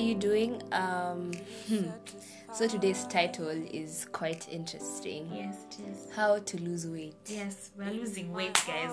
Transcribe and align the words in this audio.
You 0.00 0.14
doing? 0.14 0.62
Um, 0.72 1.32
hmm. 1.68 1.88
So 2.54 2.66
today's 2.66 3.06
title 3.06 3.48
is 3.48 4.06
quite 4.12 4.48
interesting. 4.48 5.30
Yes, 5.32 5.66
it 5.70 5.84
is. 5.90 6.08
How 6.14 6.38
to 6.38 6.56
lose 6.62 6.86
weight. 6.86 7.14
Yes, 7.26 7.70
we're 7.76 7.90
losing 7.90 8.32
weight, 8.32 8.58
guys. 8.66 8.90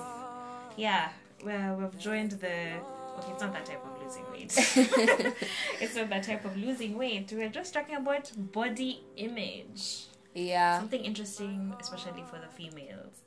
Yeah, 0.76 1.10
well, 1.44 1.76
we've 1.78 1.98
joined 1.98 2.32
the. 2.32 2.74
Okay, 3.18 3.32
it's 3.32 3.42
not 3.42 3.54
that 3.54 3.66
type 3.66 3.84
of 3.84 4.04
losing 4.04 4.26
weight. 4.32 4.54
it's 5.82 5.96
not 5.96 6.10
that 6.10 6.24
type 6.24 6.46
of 6.46 6.56
losing 6.58 6.98
weight. 6.98 7.32
We're 7.34 7.50
just 7.50 7.74
talking 7.74 7.96
about 7.96 8.30
body 8.52 9.02
image. 9.16 10.06
Yeah, 10.36 10.78
Something 10.78 11.04
interesting, 11.04 11.74
especially 11.80 12.24
for 12.30 12.38
the 12.40 12.48
females. 12.54 13.22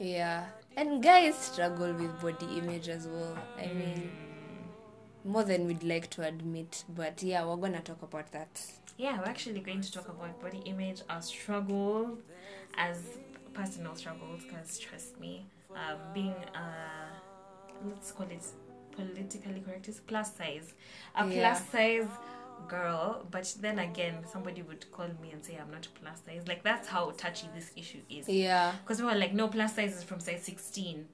yeah. 0.00 0.46
And 0.76 1.00
guys 1.02 1.36
struggle 1.38 1.92
with 1.92 2.20
body 2.20 2.58
image 2.58 2.88
as 2.88 3.06
well. 3.06 3.38
I 3.56 3.66
mean, 3.68 4.10
more 5.26 5.44
than 5.44 5.66
we'd 5.66 5.82
like 5.82 6.08
to 6.10 6.22
admit. 6.22 6.84
But 6.88 7.22
yeah, 7.22 7.44
we're 7.44 7.56
gonna 7.56 7.80
talk 7.80 8.02
about 8.02 8.32
that. 8.32 8.62
Yeah, 8.96 9.18
we're 9.18 9.26
actually 9.26 9.60
going 9.60 9.82
to 9.82 9.92
talk 9.92 10.08
about 10.08 10.40
body 10.40 10.62
image, 10.64 11.02
our 11.10 11.20
struggles, 11.20 12.18
as 12.78 12.98
personal 13.52 13.94
struggles, 13.94 14.42
because 14.42 14.78
trust 14.78 15.20
me, 15.20 15.44
uh, 15.74 15.96
being, 16.14 16.34
uh, 16.54 17.10
let's 17.86 18.12
call 18.12 18.26
it 18.30 18.42
politically 18.92 19.60
correct, 19.60 19.88
is 19.88 20.00
plus 20.00 20.34
size. 20.34 20.72
A 21.14 21.26
Yeah. 21.26 21.42
plus 21.42 21.68
size 21.70 22.08
girl, 22.68 23.26
but 23.30 23.54
then 23.60 23.78
again, 23.78 24.24
somebody 24.32 24.62
would 24.62 24.90
call 24.90 25.08
me 25.20 25.30
and 25.32 25.44
say 25.44 25.56
I'm 25.56 25.70
not 25.70 25.86
plus 26.00 26.22
size. 26.24 26.48
Like, 26.48 26.62
that's 26.62 26.88
how 26.88 27.10
touchy 27.10 27.48
this 27.54 27.70
issue 27.76 28.00
is. 28.08 28.28
Yeah, 28.30 28.72
Because 28.82 29.00
we 29.00 29.06
were 29.06 29.14
like, 29.14 29.34
no, 29.34 29.48
plus 29.48 29.74
size 29.76 29.94
is 29.94 30.04
from 30.04 30.20
size 30.20 30.42
16, 30.44 31.06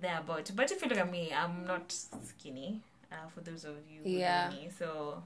thereabout. 0.00 0.52
But 0.54 0.70
if 0.70 0.82
you 0.82 0.88
look 0.88 0.98
at 0.98 1.10
me, 1.10 1.32
I'm 1.32 1.66
not 1.66 1.90
skinny, 1.90 2.80
uh, 3.14 3.28
for 3.28 3.40
those 3.40 3.64
of 3.64 3.76
you 3.88 4.02
who 4.02 4.10
Yeah. 4.10 4.48
know 4.50 4.56
me. 4.56 4.70
So, 4.76 5.22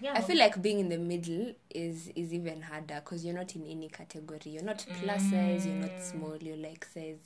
yeah. 0.00 0.14
I 0.16 0.20
feel 0.22 0.38
like 0.38 0.60
being 0.60 0.80
in 0.80 0.88
the 0.88 0.98
middle 0.98 1.54
is 1.70 2.08
is 2.16 2.32
even 2.32 2.62
harder 2.62 3.00
because 3.04 3.24
you're 3.24 3.34
not 3.34 3.54
in 3.54 3.66
any 3.66 3.88
category. 3.88 4.40
You're 4.46 4.64
not 4.64 4.84
plus 4.98 5.30
size. 5.30 5.66
You're 5.66 5.76
not 5.76 5.98
small. 6.00 6.36
You're 6.40 6.56
like 6.56 6.84
size. 6.84 7.18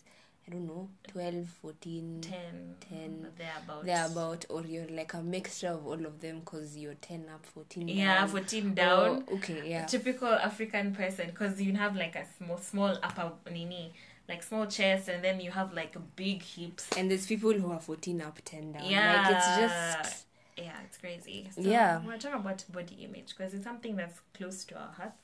I 0.48 0.52
don't 0.52 0.64
know, 0.68 0.88
12, 1.08 1.44
14, 1.60 2.20
10, 2.20 2.76
10, 2.88 3.26
thereabout. 3.36 3.84
thereabout, 3.84 4.44
or 4.48 4.62
you're 4.62 4.86
like 4.90 5.12
a 5.14 5.20
mixture 5.20 5.70
of 5.70 5.84
all 5.84 6.06
of 6.06 6.20
them 6.20 6.38
because 6.38 6.76
you're 6.76 6.94
10 6.94 7.26
up, 7.34 7.44
14 7.46 7.88
Yeah, 7.88 8.24
14 8.28 8.72
down. 8.72 9.24
Okay, 9.32 9.68
yeah. 9.68 9.86
Typical 9.86 10.28
African 10.28 10.94
person 10.94 11.26
because 11.30 11.60
you 11.60 11.72
have 11.74 11.96
like 11.96 12.14
a 12.14 12.24
small, 12.38 12.58
small 12.58 12.96
upper 13.02 13.32
nini, 13.50 13.92
like 14.28 14.42
small 14.42 14.66
chest, 14.66 15.08
and 15.08 15.22
then 15.22 15.40
you 15.40 15.50
have 15.50 15.72
like 15.72 15.96
big 16.16 16.42
hips. 16.42 16.88
And 16.96 17.10
there's 17.10 17.26
people 17.26 17.52
who 17.52 17.70
are 17.70 17.80
14 17.80 18.20
up, 18.22 18.38
10 18.44 18.72
down. 18.72 18.84
Yeah. 18.84 19.22
Like 19.22 19.36
it's 19.36 19.56
just. 19.56 20.26
Yeah, 20.56 20.72
it's 20.84 20.96
crazy. 20.98 21.48
So 21.54 21.60
Yeah. 21.60 22.00
We're 22.04 22.16
talking 22.18 22.40
about 22.40 22.64
body 22.72 22.96
image 23.02 23.34
because 23.36 23.52
it's 23.54 23.64
something 23.64 23.94
that's 23.96 24.20
close 24.34 24.64
to 24.64 24.74
our 24.76 24.92
hearts. 24.92 25.20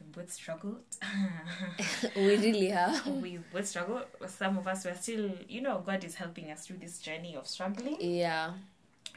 We 0.00 0.06
both 0.12 0.30
struggled. 0.32 0.82
We 2.14 2.36
really 2.36 2.68
have. 2.68 3.06
we 3.22 3.38
both 3.52 3.66
struggled. 3.66 4.04
Some 4.28 4.58
of 4.58 4.68
us 4.68 4.84
were 4.84 4.94
still, 4.94 5.30
you 5.48 5.62
know, 5.62 5.82
God 5.84 6.04
is 6.04 6.14
helping 6.16 6.50
us 6.50 6.66
through 6.66 6.78
this 6.78 6.98
journey 6.98 7.34
of 7.34 7.46
struggling. 7.46 7.96
Yeah. 8.00 8.52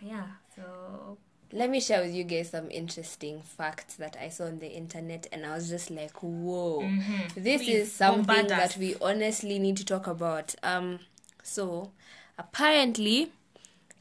Yeah. 0.01 0.27
So 0.55 1.17
Let 1.51 1.69
me 1.71 1.79
share 1.79 2.03
with 2.03 2.13
you 2.13 2.23
guys 2.23 2.51
some 2.51 2.69
interesting 2.69 3.41
facts 3.41 3.95
that 3.95 4.15
I 4.21 4.29
saw 4.29 4.45
on 4.45 4.59
the 4.59 4.71
internet, 4.71 5.25
and 5.31 5.45
I 5.45 5.55
was 5.55 5.67
just 5.67 5.89
like, 5.89 6.21
whoa, 6.21 6.87
this 7.35 7.63
Please, 7.63 7.75
is 7.75 7.91
something 7.91 8.47
that 8.47 8.77
we 8.77 8.95
honestly 9.01 9.57
need 9.57 9.77
to 9.77 9.85
talk 9.85 10.05
about. 10.05 10.53
Um, 10.61 10.99
so 11.41 11.91
apparently, 12.37 13.31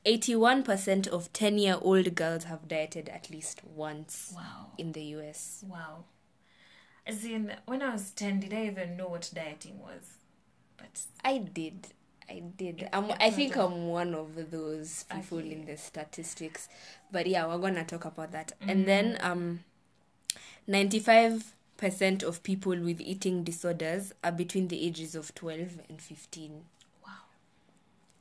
81% 0.04 1.08
of 1.08 1.32
10 1.32 1.58
year 1.58 1.78
old 1.80 2.14
girls 2.14 2.44
have 2.44 2.68
dieted 2.68 3.08
at 3.08 3.30
least 3.30 3.62
once 3.64 4.32
wow. 4.34 4.66
in 4.76 4.92
the 4.92 5.02
US. 5.02 5.64
Wow. 5.66 6.04
As 7.06 7.24
in, 7.24 7.52
when 7.64 7.82
I 7.82 7.92
was 7.92 8.10
10, 8.10 8.40
did 8.40 8.52
I 8.52 8.66
even 8.66 8.96
know 8.96 9.08
what 9.08 9.30
dieting 9.34 9.78
was? 9.78 10.18
But 10.76 11.00
I 11.24 11.38
did. 11.38 11.88
I 12.30 12.40
did. 12.56 12.88
I'm, 12.92 13.10
I 13.20 13.30
think 13.30 13.56
I'm 13.56 13.88
one 13.88 14.14
of 14.14 14.50
those 14.50 15.04
people 15.10 15.38
Okay. 15.38 15.52
in 15.52 15.64
the 15.64 15.76
statistics. 15.76 16.68
But 17.10 17.26
yeah, 17.26 17.46
we're 17.46 17.58
gonna 17.58 17.84
talk 17.84 18.04
about 18.04 18.32
that. 18.32 18.52
Mm. 18.62 18.70
And 18.70 18.86
then 18.86 19.18
um 19.20 19.60
95% 20.68 22.22
of 22.22 22.42
people 22.42 22.76
with 22.78 23.00
eating 23.00 23.44
disorders 23.44 24.12
are 24.22 24.32
between 24.32 24.68
the 24.68 24.84
ages 24.86 25.14
of 25.14 25.34
12 25.34 25.80
and 25.88 26.00
15. 26.02 26.64
wow. 27.04 27.12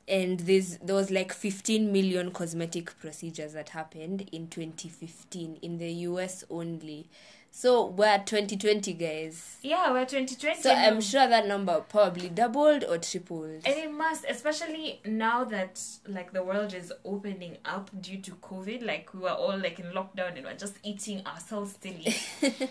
And 0.06 0.40
there's 0.40 0.78
there 0.78 0.94
was 0.96 1.10
like 1.10 1.32
15 1.34 1.92
million 1.92 2.30
cosmetic 2.30 2.98
procedures 2.98 3.52
that 3.52 3.70
happened 3.70 4.28
in 4.32 4.48
2015 4.48 5.58
in 5.60 5.78
the 5.78 5.90
US 6.08 6.44
only. 6.48 7.08
So 7.50 7.86
we're 7.86 8.18
2020 8.18 8.92
guys. 8.92 9.56
Yeah, 9.62 9.90
we're 9.92 10.04
2020. 10.04 10.62
So 10.62 10.70
I'm 10.72 11.00
sure 11.00 11.26
that 11.26 11.48
number 11.48 11.80
probably 11.88 12.28
doubled 12.28 12.84
or 12.84 12.98
tripled. 12.98 13.62
And 13.66 13.76
it 13.76 13.90
must, 13.92 14.24
especially 14.28 15.00
now 15.04 15.42
that 15.44 15.80
like 16.06 16.32
the 16.32 16.44
world 16.44 16.72
is 16.72 16.92
opening 17.04 17.56
up 17.64 17.90
due 18.00 18.18
to 18.18 18.30
COVID. 18.36 18.86
Like 18.86 19.12
we 19.12 19.20
were 19.20 19.30
all 19.30 19.58
like 19.58 19.80
in 19.80 19.86
lockdown 19.86 20.36
and 20.36 20.44
we're 20.44 20.54
just 20.54 20.74
eating 20.84 21.26
ourselves 21.26 21.74
silly. 21.82 22.14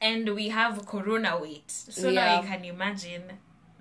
and 0.00 0.34
we 0.34 0.48
have 0.48 0.84
corona 0.86 1.38
weight. 1.40 1.70
So 1.70 2.10
now 2.10 2.12
Yeah. 2.24 2.40
you 2.42 2.48
can 2.48 2.64
imagine 2.64 3.22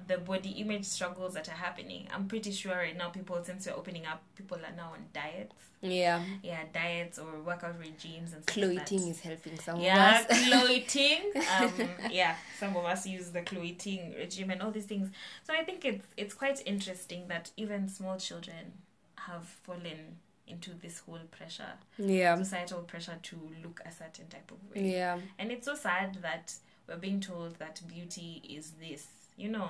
the 0.09 0.17
body 0.17 0.49
image 0.49 0.85
struggles 0.85 1.35
that 1.35 1.47
are 1.47 1.59
happening. 1.67 2.07
I'm 2.11 2.27
pretty 2.27 2.51
sure 2.51 2.75
right 2.75 2.97
now 2.97 3.09
people 3.09 3.41
since 3.43 3.67
we're 3.67 3.73
opening 3.73 4.07
up, 4.07 4.23
people 4.35 4.57
are 4.57 4.75
now 4.75 4.93
on 4.93 5.05
diets. 5.13 5.55
Yeah. 5.81 6.23
Yeah, 6.41 6.63
diets 6.73 7.19
or 7.19 7.39
workout 7.45 7.79
regimes 7.79 8.33
and 8.33 8.41
stuff 8.43 8.57
like 8.57 8.91
is 8.91 9.19
helping 9.19 9.57
some 9.59 9.79
yeah, 9.79 10.21
of 10.21 10.31
us. 10.31 10.49
cloiting. 10.49 11.19
Um, 11.59 11.71
yeah, 12.11 12.35
some 12.59 12.75
of 12.75 12.83
us 12.85 13.05
use 13.05 13.29
the 13.29 13.43
cloiting 13.43 14.15
regime 14.17 14.49
and 14.49 14.63
all 14.63 14.71
these 14.71 14.85
things. 14.85 15.11
So 15.43 15.53
I 15.53 15.63
think 15.63 15.85
it's 15.85 16.05
it's 16.17 16.33
quite 16.33 16.61
interesting 16.65 17.27
that 17.27 17.51
even 17.55 17.87
small 17.87 18.17
children 18.17 18.73
have 19.15 19.45
fallen 19.45 20.17
into 20.47 20.71
this 20.81 20.99
whole 20.99 21.19
pressure, 21.29 21.73
yeah. 21.99 22.35
societal 22.35 22.79
pressure 22.79 23.19
to 23.21 23.35
look 23.63 23.79
a 23.85 23.91
certain 23.91 24.27
type 24.27 24.51
of 24.51 24.57
way. 24.71 24.91
Yeah. 24.93 25.19
And 25.37 25.51
it's 25.51 25.67
so 25.67 25.75
sad 25.75 26.17
that 26.23 26.55
we're 26.87 26.97
being 26.97 27.21
told 27.21 27.59
that 27.59 27.79
beauty 27.87 28.41
is 28.49 28.71
this, 28.81 29.05
you 29.39 29.49
know. 29.49 29.69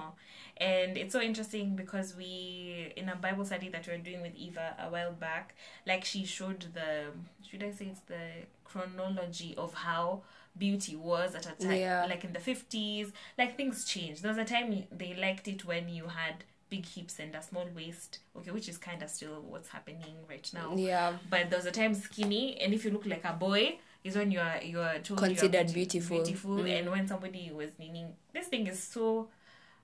And 0.57 0.97
it's 0.97 1.13
so 1.13 1.21
interesting 1.21 1.75
because 1.75 2.15
we, 2.15 2.91
in 2.97 3.07
a 3.09 3.15
Bible 3.15 3.45
study 3.45 3.69
that 3.69 3.87
we 3.87 3.93
were 3.93 3.99
doing 3.99 4.21
with 4.21 4.35
Eva 4.35 4.75
a 4.79 4.89
while 4.89 5.13
back, 5.13 5.55
like 5.87 6.03
she 6.03 6.25
showed 6.25 6.65
the, 6.73 7.05
should 7.49 7.63
I 7.63 7.71
say 7.71 7.85
it's 7.85 8.01
the 8.01 8.19
chronology 8.65 9.55
of 9.57 9.73
how 9.73 10.21
beauty 10.57 10.95
was 10.95 11.35
at 11.35 11.45
a 11.45 11.51
time, 11.63 11.77
Yeah. 11.79 12.05
like 12.09 12.23
in 12.23 12.33
the 12.33 12.39
50s, 12.39 13.11
like 13.37 13.55
things 13.55 13.85
changed. 13.85 14.21
There 14.23 14.29
was 14.29 14.37
a 14.37 14.45
time 14.45 14.83
they 14.91 15.13
liked 15.15 15.47
it 15.47 15.63
when 15.65 15.87
you 15.89 16.07
had 16.07 16.43
big 16.69 16.85
hips 16.85 17.19
and 17.19 17.33
a 17.35 17.41
small 17.41 17.67
waist, 17.75 18.19
okay, 18.37 18.51
which 18.51 18.67
is 18.69 18.77
kind 18.77 19.01
of 19.01 19.09
still 19.09 19.41
what's 19.47 19.69
happening 19.69 20.15
right 20.29 20.47
now 20.53 20.75
Yeah. 20.75 21.13
but 21.29 21.49
there 21.49 21.57
was 21.57 21.65
a 21.65 21.71
time 21.71 21.95
skinny 21.95 22.59
and 22.61 22.73
if 22.75 22.85
you 22.85 22.91
look 22.91 23.07
like 23.07 23.25
a 23.25 23.33
boy 23.33 23.79
is 24.03 24.15
when 24.15 24.29
you 24.31 24.39
are 24.39 24.61
you 24.61 24.79
are 24.79 24.99
told 24.99 25.17
Considered 25.19 25.65
you 25.67 25.71
are 25.71 25.73
beautiful. 25.73 26.17
beautiful 26.17 26.57
Mm. 26.57 26.79
and 26.79 26.91
when 26.91 27.07
somebody 27.07 27.49
was 27.51 27.71
meaning 27.79 28.13
this 28.33 28.47
thing 28.49 28.67
is 28.67 28.81
so 28.83 29.29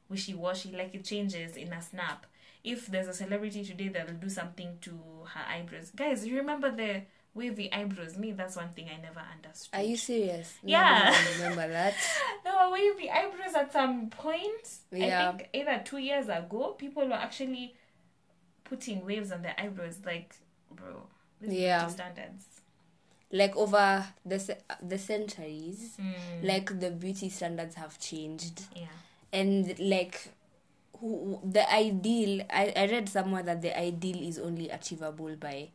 wishy-washy 0.10 0.72
like 0.72 0.94
it 0.94 1.04
changes 1.04 1.58
in 1.58 1.72
a 1.74 1.82
snap 1.82 2.26
if 2.64 2.88
there's 2.88 3.08
a 3.08 3.14
celebrity 3.14 3.64
today 3.64 3.88
that'll 3.90 4.16
do 4.16 4.30
something 4.30 4.78
to 4.82 4.92
her 5.34 5.42
eyebrows 5.50 5.92
guys 5.96 6.26
you 6.26 6.36
remember 6.38 6.70
the 6.72 7.02
wavy 7.34 7.72
eyebrows 7.74 8.18
me 8.18 8.32
that's 8.32 8.56
one 8.56 8.70
thing 8.76 8.88
i 8.96 9.02
never 9.02 9.22
understood 9.36 9.78
Are 9.80 9.84
you 9.84 9.98
serious? 9.98 10.54
No, 10.64 10.70
Yeah. 10.72 11.14
I 11.14 11.34
remember 11.44 11.68
that. 11.70 11.94
there 12.44 12.54
were 12.54 12.72
wavy 12.72 13.10
eyebrows 13.10 13.56
at 13.56 13.74
some 13.74 14.10
point 14.10 14.70
Yeah. 14.92 15.30
i 15.30 15.32
think 15.38 15.50
either 15.54 15.82
two 15.84 15.98
years 15.98 16.28
ago 16.30 16.76
people 16.78 17.06
were 17.08 17.14
actually 17.14 17.76
putting 18.64 19.06
waves 19.06 19.32
on 19.32 19.42
their 19.42 19.56
eyebrows 19.60 20.00
like 20.06 20.36
bro 20.72 21.08
this 21.42 21.54
Yeah. 21.54 21.80
beauty 21.80 21.94
standards 21.94 22.46
Like 23.32 23.56
over 23.58 24.06
the 24.26 24.58
the 24.82 24.98
centuries, 24.98 25.98
Mm. 26.00 26.44
like 26.44 26.80
the 26.80 26.92
beauty 26.92 27.30
standards 27.30 27.76
have 27.76 28.00
changed, 28.00 28.62
Yeah. 28.76 28.86
And 29.34 29.78
like 29.80 30.30
who, 31.00 31.40
the 31.44 31.70
ideal. 31.72 32.42
I 32.50 32.74
I 32.76 32.86
read 32.88 33.10
somewhere 33.10 33.44
that 33.44 33.62
the 33.62 33.78
ideal 33.78 34.22
is 34.22 34.40
only 34.40 34.70
achievable 34.70 35.36
by 35.36 35.70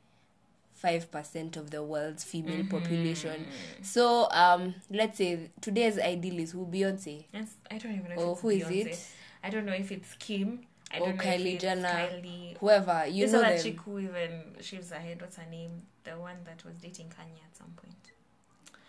five 0.75 1.11
percent 1.11 1.57
of 1.57 1.71
the 1.71 1.83
world's 1.83 2.25
female 2.25 2.65
Mm-hmm. 2.65 2.69
population. 2.79 3.47
So 3.83 4.29
um, 4.31 4.75
let's 4.91 5.19
say 5.19 5.51
today's 5.61 5.99
ideal 5.99 6.39
is 6.39 6.53
who 6.53 6.67
Beyonce. 6.67 7.25
Yes, 7.33 7.55
I 7.71 7.79
don't 7.79 7.93
even 7.97 8.17
know 8.17 8.33
it's 8.33 8.41
who 8.41 8.49
is 8.51 8.63
Beyonce. 8.65 8.87
it? 8.87 9.07
I 9.45 9.51
don't 9.51 9.67
know 9.67 9.73
if 9.75 9.91
it's 9.93 10.15
Kim. 10.19 10.61
I 10.93 10.99
Or 10.99 11.07
don't 11.09 11.17
know 11.19 11.23
Kylie 11.25 11.47
if 11.47 11.55
it's 11.55 11.63
Jenner. 11.63 11.89
Kylie. 11.89 12.57
Whoever 12.59 13.07
you 13.07 13.27
know 13.27 13.39
other 13.41 13.55
them. 13.55 13.63
chick 13.63 13.81
who 13.83 13.99
even 14.01 14.43
shaves 14.61 14.91
her 14.91 14.99
head. 14.99 15.21
What's 15.21 15.37
her 15.37 15.47
name? 15.51 15.83
The 16.03 16.13
one 16.13 16.37
that 16.45 16.65
was 16.65 16.75
dating 16.79 17.07
Kanye 17.09 17.45
at 17.47 17.55
some 17.57 17.73
point. 17.77 17.95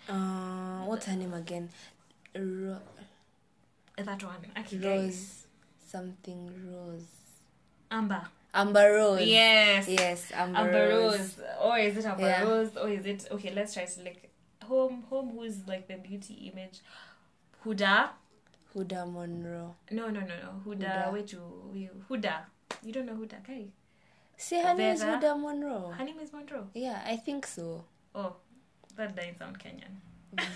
Uh, 0.09 0.85
what's 0.85 1.05
her 1.05 1.15
name 1.15 1.33
again? 1.33 1.69
Ro- 2.35 2.79
That 4.06 4.24
one. 4.24 4.45
Actually, 4.56 4.80
guys. 4.80 5.03
Rose 5.03 5.42
something 5.92 6.50
Rose. 6.71 7.06
Amber. 7.89 8.24
Amber 8.53 8.94
Rose. 8.94 9.25
Yes. 9.27 9.88
Yes, 9.88 10.31
Amber, 10.33 10.59
Amber 10.59 10.88
Rose. 10.89 11.18
Rose. 11.19 11.42
Or 11.62 11.77
is 11.77 11.98
it 11.98 12.06
Amber 12.06 12.21
Yeah. 12.24 12.44
Rose? 12.44 12.77
Or 12.77 12.89
is 12.89 13.06
it 13.06 13.27
okay, 13.31 13.53
let's 13.53 13.74
try 13.74 13.86
to 13.86 14.03
like 14.03 14.31
home 14.63 15.03
home 15.09 15.31
who's 15.36 15.68
like 15.68 15.88
the 15.88 15.95
beauty 15.95 16.51
image. 16.51 16.80
Huddah. 17.65 18.09
Huddah 18.74 19.06
Monroe. 19.06 19.75
No 19.92 20.09
no 20.09 20.21
no 20.21 20.36
no. 20.44 20.51
Huddah, 20.65 21.12
Huddah. 21.12 21.13
wait 21.13 21.27
to 21.27 21.39
we 21.74 21.89
Huddah. 22.09 22.45
You 22.83 22.94
don't 22.94 23.06
know 23.06 23.15
Huddah, 23.15 23.44
Kai. 23.45 23.68
See, 24.38 24.62
her 24.62 24.74
name 24.74 24.95
is 24.95 25.04
Huddah 25.04 25.36
Monroe. 25.36 25.92
Her 25.92 26.06
name 26.06 26.19
is 26.19 26.31
Monroe. 26.31 26.68
Yeah, 26.74 27.01
I 27.06 27.18
think 27.18 27.45
so. 27.45 27.83
Oh, 28.15 28.36
that 28.95 29.15
doesn't 29.15 29.38
sound 29.38 29.59
Kenyan. 29.59 30.00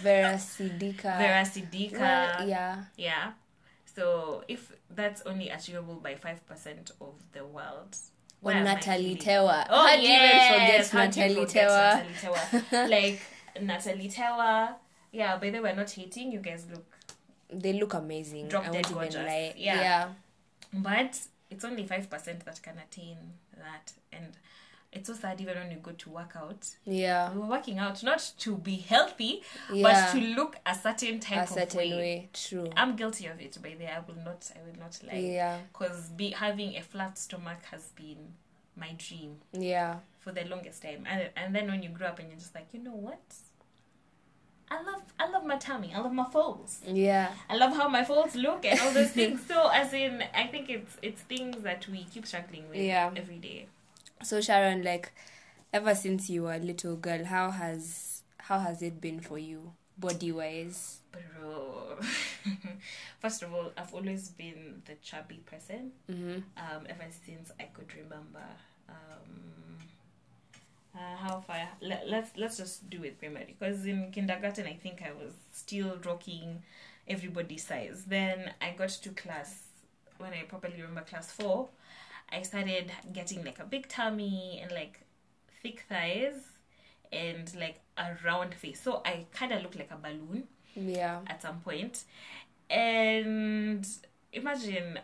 Vera 0.02 0.36
Sidika. 0.38 1.18
Vera 1.18 1.44
Sidika. 1.44 2.00
Well, 2.00 2.48
yeah. 2.48 2.84
Yeah. 2.98 3.32
So 3.86 4.44
if 4.48 4.72
that's 4.90 5.22
only 5.26 5.50
achievable 5.50 5.96
by 5.96 6.16
five 6.16 6.46
percent 6.48 6.92
of 7.02 7.14
the 7.34 7.46
world. 7.46 7.96
Or 8.42 8.52
where 8.52 8.56
am 8.56 8.68
I 8.68 8.74
Natalie? 8.76 9.16
Tewa. 9.16 9.66
Oh, 9.70 9.88
How 9.88 9.96
do 9.96 10.02
you 10.02 10.08
even 10.08 10.22
yes. 10.22 10.90
forget 10.90 10.90
How 10.90 11.12
do 11.12 11.20
you 11.20 11.28
Natalie 11.28 11.46
forget 11.48 11.70
Tewa? 11.70 11.96
Natalie 11.96 12.62
Tewa? 12.72 12.90
like 12.90 13.22
Natalie 13.62 14.10
Tewa. 14.10 14.76
Yeah, 15.12 15.38
by 15.38 15.50
the 15.50 15.60
way, 15.62 15.72
we're 15.72 15.76
not 15.76 15.90
hating. 15.92 16.32
You 16.32 16.40
guys 16.40 16.66
look, 16.72 16.86
They 17.52 17.74
look 17.74 17.94
amazing. 17.94 18.50
Drop 18.50 18.64
I 18.68 18.72
dead 18.72 18.74
won't 18.74 18.88
even 18.88 18.98
gorgeous. 18.98 19.16
lie. 19.32 19.54
Yeah. 19.58 19.82
yeah. 19.82 20.08
but 20.74 21.20
it's 21.50 21.64
only 21.64 21.86
five 21.88 22.10
percent 22.10 22.44
that 22.46 22.62
can 22.62 22.76
attain 22.78 23.18
that, 23.58 23.94
and 24.12 24.34
it's 24.92 25.08
so 25.08 25.14
sad 25.14 25.42
even 25.42 25.58
when 25.58 25.72
you 25.72 25.78
go 25.78 25.92
to 25.92 26.10
work 26.10 26.34
out. 26.36 26.68
Yeah. 26.86 27.32
We 27.34 27.40
were 27.40 27.48
working 27.48 27.80
out 27.80 28.02
not 28.04 28.32
to 28.40 28.56
be 28.58 28.78
healthy, 28.78 29.42
Yeah. 29.72 29.84
but 29.84 30.12
to 30.14 30.26
look 30.36 30.56
a 30.66 30.74
certain 30.74 31.20
type 31.20 31.38
A 31.40 31.42
of 31.44 31.50
certain 31.50 31.78
way. 31.80 31.92
way. 31.98 32.30
True. 32.34 32.70
I'm 32.78 32.96
guilty 32.96 33.28
of 33.28 33.40
it. 33.42 33.58
By 33.62 33.76
the 33.78 33.88
I 33.94 34.00
will 34.00 34.16
not. 34.24 34.50
I 34.56 34.60
will 34.66 34.80
not 34.80 34.98
lie. 35.06 35.20
Yeah. 35.20 35.58
because 35.74 36.10
be 36.10 36.30
having 36.32 36.76
a 36.78 36.82
flat 36.82 37.18
stomach 37.18 37.60
has 37.72 37.90
been 37.96 38.34
my 38.78 38.94
dream 38.98 39.38
Yeah. 39.54 39.98
for 40.20 40.32
the 40.32 40.44
longest 40.46 40.82
time 40.82 41.06
and 41.10 41.30
and 41.38 41.56
then 41.56 41.68
when 41.68 41.82
you 41.84 41.90
grow 41.90 42.08
up 42.08 42.20
and 42.20 42.28
you're 42.30 42.38
just 42.40 42.54
like 42.56 42.68
you 42.74 42.80
know 42.82 42.92
what 42.96 43.22
i 44.72 44.82
love 44.82 45.02
i 45.20 45.30
love 45.30 45.46
my 45.46 45.56
tummy 45.58 45.94
i 45.94 46.00
love 46.00 46.12
my 46.12 46.26
folds 46.26 46.82
Yeah. 46.86 47.32
i 47.50 47.56
love 47.56 47.74
how 47.76 47.88
my 47.88 48.04
folds 48.04 48.36
look 48.36 48.66
and 48.66 48.80
all 48.80 48.92
those 48.92 49.12
things 49.12 49.46
so 49.48 49.70
as 49.70 49.94
in 49.94 50.24
i 50.34 50.48
think 50.48 50.70
it's 50.70 50.98
it's 51.02 51.22
things 51.22 51.62
that 51.64 51.88
we 51.88 52.04
keep 52.06 52.26
struggling 52.26 52.68
with 52.70 52.80
Yeah. 52.80 53.12
every 53.16 53.38
day 53.38 53.68
So 54.26 54.42
Sharon, 54.42 54.84
like, 54.84 55.12
ever 55.72 55.94
since 55.94 56.30
you 56.30 56.44
were 56.44 56.54
a 56.56 56.60
little 56.60 56.96
girl, 56.96 57.26
how 57.26 57.52
has 57.52 58.24
how 58.38 58.60
has 58.60 58.82
it 58.82 59.00
been 59.02 59.20
for 59.20 59.38
you, 59.38 59.74
body 59.98 60.32
wise? 60.32 61.00
bro 61.16 61.98
first 63.22 63.42
of 63.42 63.54
all 63.54 63.72
i've 63.78 63.94
always 63.94 64.28
been 64.32 64.82
the 64.84 64.96
chubby 65.02 65.40
person 65.46 65.92
Mm-hmm. 66.12 66.40
um, 66.58 66.82
ever 66.90 67.06
since 67.26 67.52
I 67.58 67.64
could 67.74 67.88
remember. 67.96 68.44
Um, 68.90 69.78
uh, 70.94 71.16
how 71.18 71.40
far? 71.42 71.68
Let, 71.82 72.08
let's 72.10 72.32
let's 72.38 72.58
just 72.58 72.90
do 72.90 73.04
it 73.04 73.20
primary 73.20 73.56
because 73.58 73.86
in 73.86 74.12
kindergarten 74.12 74.66
I 74.66 74.74
think 74.74 75.02
I 75.02 75.12
was 75.12 75.34
still 75.54 75.98
rocking 76.06 76.64
everybody's 77.08 77.64
size. 77.66 78.04
Then 78.08 78.52
I 78.62 78.72
got 78.72 78.90
to 78.90 79.10
class 79.10 79.64
when 80.18 80.34
I 80.34 80.44
properly 80.44 80.76
remember 80.82 81.02
class 81.02 81.32
four. 81.32 81.70
I 82.32 82.42
started 82.42 82.92
getting 83.14 83.44
like 83.46 83.60
a 83.60 83.66
big 83.66 83.88
tummy 83.88 84.60
and 84.62 84.72
like 84.72 85.02
thick 85.62 85.84
thighs 85.88 86.36
and 87.14 87.54
like 87.56 87.80
a 87.98 88.16
round 88.26 88.54
face. 88.54 88.82
So 88.82 89.02
I 89.06 89.26
kind 89.32 89.52
of 89.52 89.62
looked 89.62 89.78
like 89.78 89.92
a 89.92 89.98
balloon 89.98 90.44
Yeah. 90.76 91.20
at 91.28 91.42
some 91.42 91.60
point. 91.62 92.04
And 92.70 93.86
imagine 94.34 95.00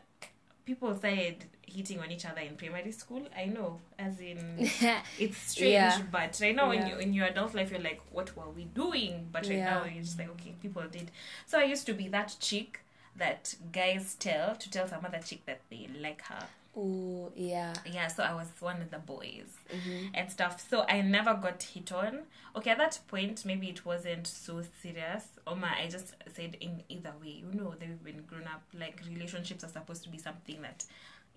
people 0.65 0.95
started 0.95 1.45
hitting 1.65 1.99
on 1.99 2.11
each 2.11 2.25
other 2.25 2.41
in 2.41 2.55
primary 2.57 2.91
school. 2.91 3.23
I 3.35 3.45
know, 3.45 3.79
as 3.97 4.19
in 4.19 4.39
it's 5.19 5.37
strange, 5.37 5.73
Yeah. 5.73 6.01
but 6.11 6.37
right 6.41 6.55
now 6.55 6.71
in 6.71 6.85
your 6.87 6.99
in 6.99 7.13
your 7.13 7.27
adult 7.27 7.53
life 7.55 7.71
you're 7.71 7.79
like, 7.79 8.01
what 8.11 8.35
were 8.35 8.49
we 8.49 8.65
doing? 8.65 9.29
But 9.31 9.43
right 9.47 9.57
Yeah. 9.57 9.69
now 9.75 9.85
you're 9.85 10.03
just 10.03 10.19
like, 10.19 10.29
okay, 10.31 10.55
people 10.61 10.83
did. 10.91 11.11
So 11.45 11.59
I 11.59 11.63
used 11.63 11.85
to 11.85 11.93
be 11.93 12.07
that 12.09 12.35
chick 12.39 12.81
that 13.15 13.55
guys 13.71 14.15
tell 14.15 14.55
to 14.55 14.69
tell 14.71 14.87
some 14.87 15.05
other 15.05 15.19
chick 15.19 15.45
that 15.45 15.61
they 15.69 15.87
like 15.99 16.21
her. 16.23 16.45
Oh, 16.75 17.31
yeah. 17.35 17.73
Yeah, 17.85 18.07
so 18.07 18.23
I 18.23 18.33
was 18.33 18.47
one 18.59 18.81
of 18.81 18.91
the 18.91 18.99
boys 18.99 19.49
Mm-hmm. 19.73 20.07
and 20.13 20.29
stuff. 20.31 20.65
So 20.69 20.83
I 20.87 21.01
never 21.01 21.33
got 21.33 21.63
hit 21.63 21.91
on. 21.93 22.19
Okay, 22.55 22.71
at 22.71 22.77
that 22.77 22.99
point, 23.07 23.45
maybe 23.45 23.69
it 23.69 23.85
wasn't 23.85 24.27
so 24.27 24.61
serious. 24.81 25.23
Oma, 25.47 25.71
I 25.81 25.87
just 25.89 26.13
said 26.35 26.57
in 26.59 26.83
either 26.89 27.13
way, 27.21 27.41
you 27.45 27.53
know, 27.59 27.73
they've 27.79 28.03
been 28.03 28.23
grown 28.27 28.43
up. 28.43 28.63
Like 28.77 29.01
relationships 29.09 29.63
are 29.63 29.69
supposed 29.69 30.03
to 30.03 30.09
be 30.09 30.17
something 30.17 30.61
that 30.61 30.83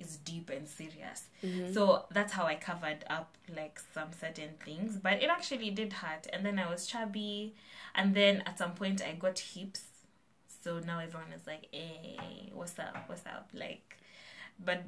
is 0.00 0.16
deep 0.18 0.50
and 0.50 0.66
serious. 0.66 1.28
Mm-hmm. 1.44 1.72
So 1.72 2.06
that's 2.12 2.32
how 2.32 2.44
I 2.46 2.56
covered 2.56 3.04
up 3.08 3.36
like 3.56 3.80
some 3.92 4.08
certain 4.20 4.50
things. 4.64 4.96
But 4.96 5.22
it 5.22 5.30
actually 5.30 5.70
did 5.70 5.92
hurt. 5.92 6.26
And 6.32 6.44
then 6.44 6.58
I 6.58 6.68
was 6.68 6.86
chubby, 6.88 7.54
and 7.94 8.14
then 8.14 8.42
at 8.46 8.58
some 8.58 8.72
point 8.72 9.00
I 9.00 9.12
got 9.12 9.38
hips. 9.38 9.82
So 10.64 10.80
now 10.80 10.98
everyone 10.98 11.32
is 11.32 11.46
like, 11.46 11.68
"Hey, 11.70 12.50
what's 12.52 12.76
up? 12.80 13.04
What's 13.06 13.26
up?" 13.26 13.50
Like, 13.52 13.98
but 14.64 14.82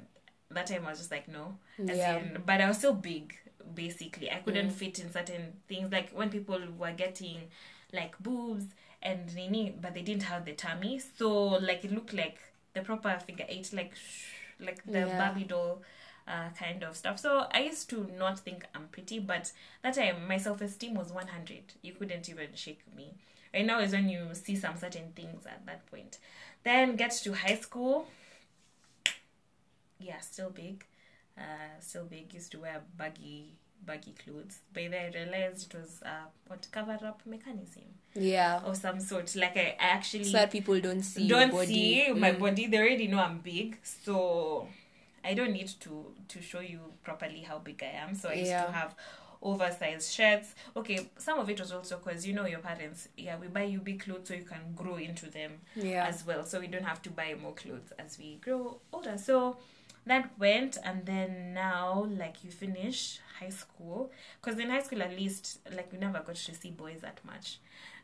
that 0.50 0.66
time 0.66 0.86
I 0.86 0.90
was 0.90 0.98
just 0.98 1.10
like, 1.10 1.28
no. 1.28 1.58
As 1.88 1.96
Yeah. 1.98 2.16
in, 2.18 2.42
but 2.46 2.60
I 2.60 2.68
was 2.68 2.78
still 2.78 2.94
big, 2.94 3.34
basically. 3.74 4.30
I 4.30 4.36
couldn't 4.36 4.68
Mm. 4.70 4.72
fit 4.72 4.98
in 4.98 5.12
certain 5.12 5.60
things. 5.68 5.92
Like 5.92 6.10
when 6.10 6.30
people 6.30 6.60
were 6.78 6.92
getting 6.92 7.50
like 7.92 8.18
boobs 8.18 8.64
and 9.02 9.34
nini, 9.34 9.70
but 9.80 9.94
they 9.94 10.02
didn't 10.02 10.24
have 10.24 10.44
the 10.44 10.52
tummy. 10.52 10.98
So 10.98 11.30
like 11.44 11.84
it 11.84 11.92
looked 11.92 12.12
like 12.12 12.38
the 12.74 12.82
proper 12.82 13.18
figure 13.18 13.46
eight, 13.48 13.72
like 13.72 13.94
like 14.58 14.84
the 14.86 15.00
Yeah. 15.00 15.18
Barbie 15.18 15.44
doll 15.44 15.82
uh, 16.26 16.48
kind 16.58 16.82
of 16.82 16.96
stuff. 16.96 17.18
So 17.18 17.46
I 17.52 17.60
used 17.60 17.88
to 17.90 18.10
not 18.18 18.38
think 18.40 18.66
I'm 18.74 18.88
pretty, 18.88 19.18
but 19.18 19.52
that 19.82 19.94
time 19.94 20.26
my 20.26 20.38
self 20.38 20.60
esteem 20.60 20.94
was 20.94 21.12
100. 21.12 21.74
You 21.82 21.92
couldn't 21.92 22.28
even 22.28 22.48
shake 22.54 22.80
me. 22.96 23.14
Right 23.54 23.64
now 23.64 23.80
is 23.80 23.92
when 23.92 24.08
you 24.08 24.28
see 24.34 24.56
some 24.56 24.76
certain 24.76 25.12
things 25.14 25.46
at 25.46 25.64
that 25.66 25.86
point. 25.86 26.18
Then 26.64 26.96
get 26.96 27.12
to 27.22 27.32
high 27.32 27.56
school. 27.56 28.08
Yeah, 29.98 30.20
still 30.20 30.50
big. 30.50 30.84
Uh, 31.38 31.42
still 31.80 32.04
big. 32.04 32.32
Used 32.34 32.52
to 32.52 32.60
wear 32.60 32.82
baggy 32.96 33.54
baggy 33.84 34.12
clothes. 34.12 34.60
By 34.74 34.88
then 34.88 35.12
I 35.14 35.18
realized 35.18 35.72
it 35.72 35.78
was 35.78 36.02
uh, 36.04 36.26
what 36.46 36.66
cover 36.72 36.98
up 37.06 37.20
mechanism 37.26 37.84
Yeah. 38.14 38.60
of 38.64 38.76
some 38.76 39.00
sort. 39.00 39.34
Like 39.36 39.56
I, 39.56 39.76
I 39.78 39.88
actually 39.88 40.24
So 40.24 40.38
that 40.38 40.50
people 40.50 40.80
don't 40.80 41.02
see 41.02 41.28
don't 41.28 41.50
body. 41.52 41.66
see 41.66 42.12
my 42.14 42.32
Mm. 42.32 42.38
body 42.40 42.66
they 42.66 42.78
already 42.78 43.06
know 43.06 43.18
i'm 43.20 43.38
big 43.38 43.78
so 43.84 44.66
i 45.24 45.34
don't 45.34 45.52
need 45.52 45.68
to 45.80 46.14
to 46.28 46.40
show 46.42 46.60
you 46.60 46.80
properly 47.04 47.40
how 47.40 47.58
big 47.58 47.82
i 47.82 47.92
am 48.04 48.14
so 48.14 48.28
i 48.30 48.34
used 48.34 48.50
Yeah. 48.50 48.64
to 48.66 48.72
have 48.72 48.94
oversized 49.42 50.12
shirts 50.12 50.54
okay 50.74 51.10
some 51.18 51.38
of 51.38 51.48
it 51.50 51.60
was 51.60 51.70
also 51.72 51.98
because 51.98 52.26
you 52.26 52.32
know 52.32 52.46
your 52.46 52.60
parents 52.60 53.08
yeah 53.16 53.36
we 53.38 53.46
buy 53.48 53.62
you 53.64 53.80
big 53.80 54.00
clothes 54.00 54.28
so 54.28 54.34
you 54.34 54.44
can 54.44 54.72
grow 54.74 54.96
into 54.96 55.30
them 55.30 55.52
Yeah. 55.74 56.06
as 56.06 56.24
well 56.26 56.44
so 56.44 56.58
we 56.60 56.66
don't 56.66 56.84
have 56.84 57.02
to 57.02 57.10
buy 57.10 57.34
more 57.40 57.52
clothes 57.54 57.92
as 57.98 58.18
we 58.18 58.36
grow 58.36 58.80
older 58.92 59.18
so 59.18 59.56
that 60.06 60.30
went 60.38 60.78
and 60.84 61.04
then 61.04 61.52
now 61.54 62.06
like 62.18 62.44
you 62.44 62.50
finish 62.50 63.18
high 63.40 63.48
school 63.50 64.10
because 64.40 64.58
in 64.58 64.70
high 64.70 64.82
school 64.82 65.02
at 65.02 65.10
least 65.16 65.58
like 65.74 65.90
we 65.92 65.98
never 65.98 66.20
got 66.20 66.36
to 66.36 66.54
see 66.54 66.70
boys 66.70 67.00
that 67.02 67.18
much 67.24 67.58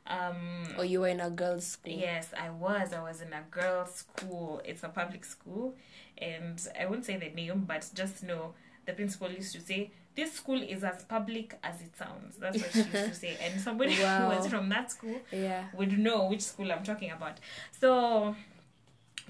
um 0.06 0.64
Or 0.76 0.84
you 0.84 1.00
were 1.00 1.08
in 1.08 1.20
a 1.20 1.30
girls' 1.30 1.66
school. 1.66 1.94
Yes, 1.94 2.28
I 2.36 2.50
was. 2.50 2.92
I 2.92 3.00
was 3.02 3.20
in 3.22 3.32
a 3.32 3.42
girls' 3.50 3.94
school. 4.04 4.60
It's 4.64 4.82
a 4.82 4.88
public 4.88 5.24
school, 5.24 5.76
and 6.18 6.60
I 6.78 6.86
won't 6.86 7.04
say 7.04 7.16
the 7.16 7.28
name, 7.30 7.64
but 7.66 7.88
just 7.94 8.22
know 8.24 8.54
the 8.84 8.94
principal 8.94 9.30
used 9.30 9.52
to 9.54 9.60
say, 9.60 9.92
"This 10.16 10.32
school 10.32 10.60
is 10.60 10.82
as 10.82 11.04
public 11.04 11.56
as 11.62 11.80
it 11.82 11.96
sounds." 11.96 12.36
That's 12.36 12.60
what 12.60 12.72
she 12.72 12.90
used 12.90 13.08
to 13.10 13.14
say, 13.14 13.36
and 13.40 13.60
somebody 13.60 13.94
Wow. 13.94 14.16
who 14.18 14.26
was 14.36 14.46
from 14.48 14.68
that 14.70 14.90
school 14.90 15.22
Yeah. 15.30 15.66
would 15.72 15.96
know 15.96 16.26
which 16.26 16.42
school 16.42 16.72
I'm 16.72 16.82
talking 16.82 17.12
about. 17.12 17.38
So, 17.80 18.34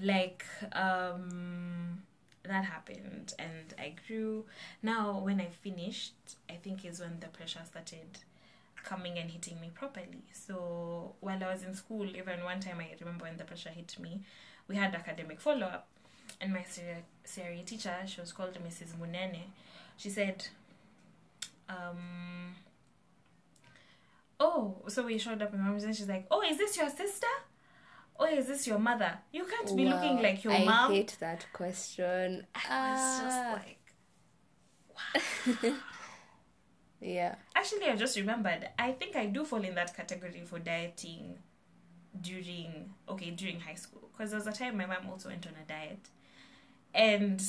like, 0.01 0.43
um, 0.73 2.01
that 2.45 2.65
happened, 2.65 3.33
and 3.39 3.73
I 3.79 3.95
grew. 4.07 4.45
Now, 4.81 5.19
when 5.19 5.39
I 5.39 5.47
finished, 5.47 6.13
I 6.49 6.53
think 6.53 6.85
is 6.85 6.99
when 6.99 7.19
the 7.19 7.27
pressure 7.27 7.61
started 7.65 8.19
coming 8.83 9.17
and 9.17 9.31
hitting 9.31 9.59
me 9.61 9.71
properly. 9.73 10.23
So 10.33 11.15
while 11.21 11.41
I 11.41 11.53
was 11.53 11.63
in 11.63 11.73
school, 11.73 12.05
even 12.05 12.43
one 12.43 12.59
time 12.59 12.79
I 12.79 12.95
remember 12.99 13.25
when 13.25 13.37
the 13.37 13.45
pressure 13.45 13.69
hit 13.69 13.97
me, 13.99 14.21
we 14.67 14.75
had 14.75 14.93
academic 14.93 15.39
follow 15.39 15.67
up, 15.67 15.87
and 16.41 16.51
my 16.53 16.63
CRE 16.63 17.63
teacher, 17.65 17.95
she 18.05 18.19
was 18.19 18.33
called 18.33 18.53
Mrs. 18.55 18.95
Munene, 18.99 19.43
she 19.97 20.09
said, 20.09 20.47
um, 21.69 22.55
"Oh, 24.39 24.81
so 24.87 25.05
we 25.05 25.17
showed 25.17 25.41
up 25.41 25.53
in 25.53 25.61
mom's 25.61 25.83
and 25.83 25.95
she's 25.95 26.09
like, 26.09 26.25
oh, 26.29 26.41
is 26.41 26.57
this 26.57 26.75
your 26.75 26.89
sister?" 26.89 27.27
Oh, 28.25 28.27
is 28.37 28.47
this 28.47 28.65
your 28.67 28.79
mother? 28.79 29.17
You 29.33 29.43
can't 29.43 29.75
be 29.75 29.85
looking 29.85 30.21
like 30.21 30.43
your 30.45 30.53
I 30.53 30.63
mom. 30.63 30.91
I 30.91 30.93
hate 30.95 31.17
that 31.19 31.45
question. 31.51 32.47
I 32.55 32.91
was 32.91 32.99
Ah. 33.01 33.59
just 35.13 35.63
like, 35.63 35.73
yeah. 37.01 37.35
Actually, 37.55 37.85
I 37.87 37.95
just 37.95 38.15
remembered. 38.17 38.69
I 38.79 38.91
think 38.93 39.15
I 39.15 39.25
do 39.25 39.43
fall 39.43 39.63
in 39.63 39.75
that 39.75 39.95
category 39.95 40.43
for 40.45 40.59
dieting 40.59 41.37
during 42.21 42.91
okay 43.09 43.31
during 43.31 43.59
high 43.59 43.73
school 43.73 44.09
because 44.11 44.29
there 44.31 44.39
was 44.39 44.47
a 44.47 44.51
time 44.51 44.77
my 44.77 44.85
mom 44.85 45.09
also 45.09 45.29
went 45.29 45.45
on 45.47 45.53
a 45.61 45.67
diet, 45.67 46.07
and 46.93 47.43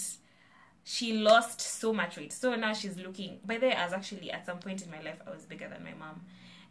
she 0.82 1.12
lost 1.18 1.60
so 1.60 1.92
much 1.92 2.16
weight. 2.16 2.32
So 2.32 2.54
now 2.56 2.72
she's 2.72 2.96
looking. 2.96 3.38
By 3.44 3.58
the 3.58 3.66
way, 3.68 3.74
I 3.74 3.84
was 3.84 3.92
actually 3.92 4.30
at 4.32 4.44
some 4.46 4.58
point 4.58 4.82
in 4.82 4.90
my 4.90 5.00
life 5.02 5.20
I 5.26 5.30
was 5.30 5.44
bigger 5.44 5.68
than 5.68 5.84
my 5.84 5.94
mom. 5.94 6.22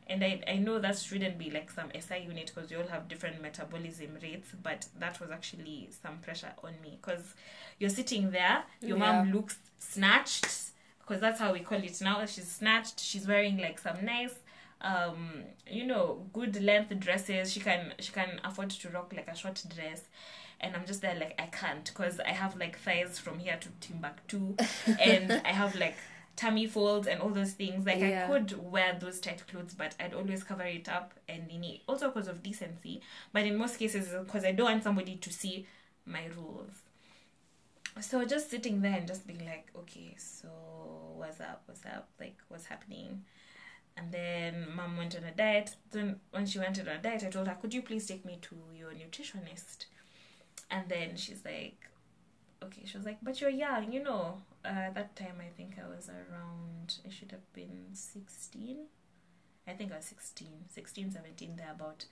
And 0.07 0.23
I, 0.23 0.41
I 0.47 0.55
know 0.57 0.79
that 0.79 0.97
shouldn't 0.97 1.37
be 1.37 1.49
like 1.49 1.71
some 1.71 1.89
SI 1.97 2.25
unit 2.27 2.51
because 2.53 2.69
you 2.69 2.77
all 2.79 2.87
have 2.87 3.07
different 3.07 3.41
metabolism 3.41 4.17
rates, 4.21 4.49
but 4.61 4.87
that 4.99 5.19
was 5.19 5.31
actually 5.31 5.89
some 6.01 6.17
pressure 6.19 6.51
on 6.63 6.73
me 6.81 6.97
because 7.01 7.33
you're 7.79 7.89
sitting 7.89 8.31
there, 8.31 8.63
your 8.81 8.97
mom 8.97 9.31
looks 9.31 9.57
snatched 9.79 10.45
because 10.99 11.21
that's 11.21 11.39
how 11.39 11.53
we 11.53 11.59
call 11.59 11.83
it 11.83 12.01
now. 12.01 12.25
She's 12.25 12.49
snatched. 12.49 12.99
She's 12.99 13.27
wearing 13.27 13.57
like 13.57 13.79
some 13.79 14.03
nice, 14.05 14.35
um, 14.81 15.43
you 15.69 15.85
know, 15.85 16.25
good 16.33 16.61
length 16.61 16.97
dresses. 16.99 17.51
She 17.51 17.59
can 17.59 17.93
she 17.99 18.11
can 18.11 18.39
afford 18.43 18.69
to 18.71 18.89
rock 18.89 19.13
like 19.15 19.27
a 19.27 19.35
short 19.35 19.61
dress, 19.75 20.03
and 20.61 20.75
I'm 20.75 20.85
just 20.85 21.01
there 21.01 21.15
like 21.15 21.35
I 21.39 21.47
can't 21.47 21.83
because 21.85 22.19
I 22.19 22.29
have 22.29 22.55
like 22.55 22.77
thighs 22.79 23.19
from 23.19 23.39
here 23.39 23.57
to 23.59 23.69
Timbuktu, 23.81 24.55
and 24.99 25.31
I 25.45 25.49
have 25.49 25.75
like 25.75 25.95
tummy 26.35 26.65
folds 26.67 27.07
and 27.07 27.21
all 27.21 27.29
those 27.29 27.51
things. 27.53 27.85
Like 27.85 27.99
Yeah. 27.99 28.25
I 28.25 28.27
could 28.27 28.71
wear 28.71 28.97
those 28.99 29.19
tight 29.19 29.43
clothes, 29.47 29.73
but 29.73 29.95
I'd 29.99 30.13
always 30.13 30.43
cover 30.43 30.63
it 30.63 30.89
up 30.89 31.13
and 31.27 31.49
in 31.49 31.63
it. 31.63 31.81
Also 31.87 32.09
because 32.09 32.27
of 32.27 32.41
decency, 32.43 33.01
but 33.31 33.45
in 33.45 33.57
most 33.57 33.77
cases 33.77 34.09
because 34.23 34.43
I 34.43 34.51
don't 34.51 34.65
want 34.71 34.83
somebody 34.83 35.15
to 35.17 35.31
see 35.31 35.67
my 36.05 36.25
rules. 36.35 36.71
So 38.01 38.25
just 38.25 38.49
sitting 38.49 38.81
there 38.81 38.97
and 38.97 39.07
just 39.07 39.27
being 39.27 39.45
like 39.45 39.69
okay 39.75 40.15
so 40.17 40.49
what's 41.15 41.39
up? 41.39 41.61
What's 41.65 41.85
up? 41.85 42.09
Like 42.19 42.37
what's 42.47 42.65
happening? 42.65 43.23
And 43.95 44.11
then 44.11 44.67
mom 44.75 44.97
went 44.97 45.15
on 45.15 45.23
a 45.23 45.31
diet. 45.31 45.75
Then 45.91 46.19
when 46.31 46.47
she 46.47 46.57
went 46.57 46.79
on 46.79 46.87
a 46.87 46.97
diet 46.97 47.23
i 47.23 47.29
told 47.29 47.47
her 47.47 47.57
could 47.61 47.73
you 47.73 47.83
please 47.83 48.07
take 48.07 48.25
me 48.25 48.39
to 48.41 48.55
your 48.75 48.91
nutritionist? 48.91 49.85
And 50.71 50.89
then 50.89 51.15
she's 51.15 51.45
like 51.45 51.77
okay. 52.63 52.81
She 52.85 52.97
was 52.97 53.05
like 53.05 53.19
but 53.21 53.39
you're 53.39 53.51
young 53.51 53.91
you 53.93 54.01
know 54.01 54.41
uh, 54.65 54.89
that 54.93 55.15
time 55.15 55.35
i 55.41 55.49
think 55.57 55.75
i 55.83 55.87
was 55.95 56.09
around 56.09 56.95
i 57.05 57.09
should 57.09 57.31
have 57.31 57.51
been 57.53 57.87
16 57.93 58.77
i 59.67 59.71
think 59.73 59.91
i 59.91 59.95
was 59.97 60.05
16 60.05 60.47
16 60.69 61.11
17 61.11 61.55
thereabout. 61.57 62.05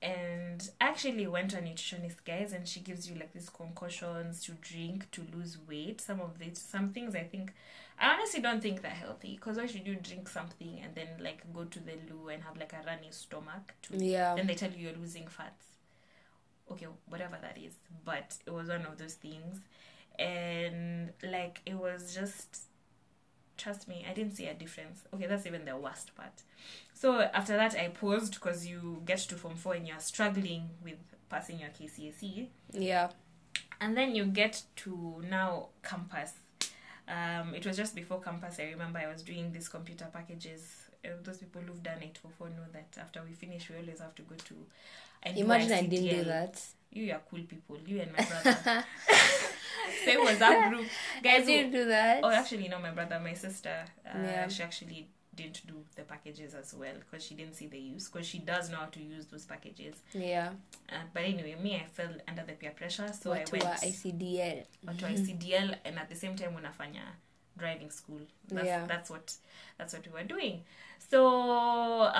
And 0.00 0.70
I 0.80 0.90
actually 0.90 1.26
went 1.26 1.50
to 1.50 1.58
a 1.58 1.60
nutritionist 1.60 2.18
guys 2.24 2.52
and 2.52 2.68
she 2.68 2.78
gives 2.78 3.10
you 3.10 3.16
like 3.16 3.32
these 3.32 3.50
concoctions 3.50 4.44
to 4.44 4.52
drink 4.52 5.10
to 5.10 5.22
lose 5.34 5.58
weight. 5.68 6.00
Some 6.00 6.20
of 6.20 6.38
these 6.38 6.60
some 6.60 6.90
things 6.90 7.16
i 7.16 7.24
think 7.24 7.52
i 7.98 8.12
honestly 8.12 8.40
don't 8.40 8.62
think 8.62 8.80
they're 8.80 8.92
healthy 8.92 9.34
because 9.34 9.56
why 9.56 9.66
should 9.66 9.84
you 9.88 9.96
drink 9.96 10.28
something 10.28 10.78
and 10.84 10.94
then 10.94 11.08
like 11.18 11.42
go 11.52 11.64
to 11.64 11.80
the 11.80 11.94
loo 12.08 12.28
and 12.28 12.44
have 12.44 12.56
like 12.56 12.72
a 12.74 12.86
runny 12.86 13.08
stomach 13.10 13.74
to 13.82 13.96
Yeah. 13.96 14.36
then 14.36 14.46
they 14.46 14.54
tell 14.54 14.70
you 14.70 14.86
you're 14.86 14.96
losing 15.00 15.26
fats. 15.26 15.66
Okay 16.70 16.86
whatever 17.08 17.36
that 17.42 17.58
is. 17.58 17.74
But 18.04 18.36
it 18.46 18.52
was 18.52 18.68
one 18.68 18.86
of 18.86 18.98
those 18.98 19.14
things 19.14 19.58
and 20.18 21.12
like 21.22 21.60
it 21.66 21.74
was 21.74 22.14
just 22.14 22.62
trust 23.56 23.88
me 23.88 24.06
i 24.08 24.12
didn't 24.14 24.36
see 24.36 24.46
a 24.46 24.54
difference. 24.54 25.02
Okay 25.12 25.26
that's 25.26 25.46
even 25.46 25.64
the 25.64 25.76
worst 25.76 26.14
part. 26.14 26.42
So 26.94 27.20
after 27.34 27.56
that 27.56 27.74
i 27.74 27.88
paused 27.88 28.34
because 28.34 28.66
you 28.66 29.02
get 29.04 29.18
to 29.18 29.34
form 29.36 29.56
4 29.56 29.74
and 29.74 29.86
you're 29.88 29.98
struggling 30.00 30.70
with 30.82 30.96
passing 31.28 31.58
your 31.60 31.70
kcse 31.70 32.48
Yeah. 32.72 33.10
and 33.80 33.96
then 33.96 34.14
you 34.14 34.24
get 34.26 34.62
to 34.76 35.22
now 35.28 35.68
campus. 35.82 36.32
Um, 37.08 37.54
it 37.54 37.64
was 37.66 37.76
just 37.76 37.94
before 37.94 38.20
campus 38.20 38.58
i 38.60 38.64
remember 38.64 38.98
i 38.98 39.06
was 39.06 39.22
doing 39.22 39.50
these 39.52 39.68
computer 39.68 40.06
packages. 40.12 40.62
Uh, 41.04 41.10
those 41.22 41.38
people 41.38 41.62
who've 41.62 41.82
done 41.82 41.98
844 42.02 42.48
know 42.50 42.64
that 42.72 42.88
after 43.00 43.22
we 43.26 43.32
finish 43.32 43.70
we 43.70 43.76
always 43.76 44.00
have 44.00 44.14
to 44.16 44.22
go 44.22 44.34
to 44.34 44.54
and 45.22 45.36
Imagine 45.38 45.72
I 45.72 45.82
didn't 45.86 46.10
do 46.18 46.24
that. 46.24 46.60
You 46.92 47.12
are 47.12 47.20
cool 47.30 47.40
people 47.42 47.76
you 47.86 48.00
and 48.00 48.10
my 48.12 48.24
brother 48.24 48.84
same 50.04 50.24
that 50.38 50.70
group 50.70 50.86
guys 51.22 51.40
who- 51.40 51.46
didn't 51.46 51.72
do 51.72 51.84
that. 51.86 52.20
Oh, 52.22 52.30
actually, 52.30 52.68
no, 52.68 52.78
my 52.78 52.90
brother, 52.90 53.18
my 53.20 53.34
sister, 53.34 53.84
uh, 54.06 54.18
Yeah. 54.18 54.48
she 54.48 54.62
actually 54.62 55.08
didn't 55.34 55.66
do 55.66 55.84
the 55.94 56.02
packages 56.02 56.54
as 56.54 56.74
well 56.74 56.94
because 56.98 57.24
she 57.24 57.34
didn't 57.34 57.54
see 57.54 57.66
the 57.68 57.78
use 57.78 58.08
because 58.08 58.26
she 58.26 58.38
does 58.40 58.70
know 58.70 58.78
how 58.78 58.86
to 58.86 59.00
use 59.00 59.26
those 59.26 59.44
packages. 59.46 59.94
Yeah. 60.12 60.50
Uh, 60.90 60.96
but 61.14 61.22
anyway, 61.24 61.54
me, 61.62 61.76
I 61.76 61.84
fell 61.86 62.10
under 62.26 62.42
the 62.44 62.54
peer 62.54 62.72
pressure, 62.72 63.10
so 63.12 63.30
Watu 63.30 63.62
I 63.62 63.64
went 63.66 63.80
ICDL. 63.80 64.64
to 64.98 65.04
ICDL, 65.06 65.74
and 65.84 65.98
at 65.98 66.08
the 66.08 66.16
same 66.16 66.34
time, 66.36 66.54
unafanya 66.60 67.06
driving 67.56 67.90
school. 67.90 68.20
That's, 68.48 68.66
Yeah. 68.66 68.86
that's 68.86 69.10
what 69.10 69.32
that's 69.78 69.92
what 69.94 70.06
we 70.06 70.12
were 70.12 70.24
doing. 70.28 70.62
So 71.10 71.28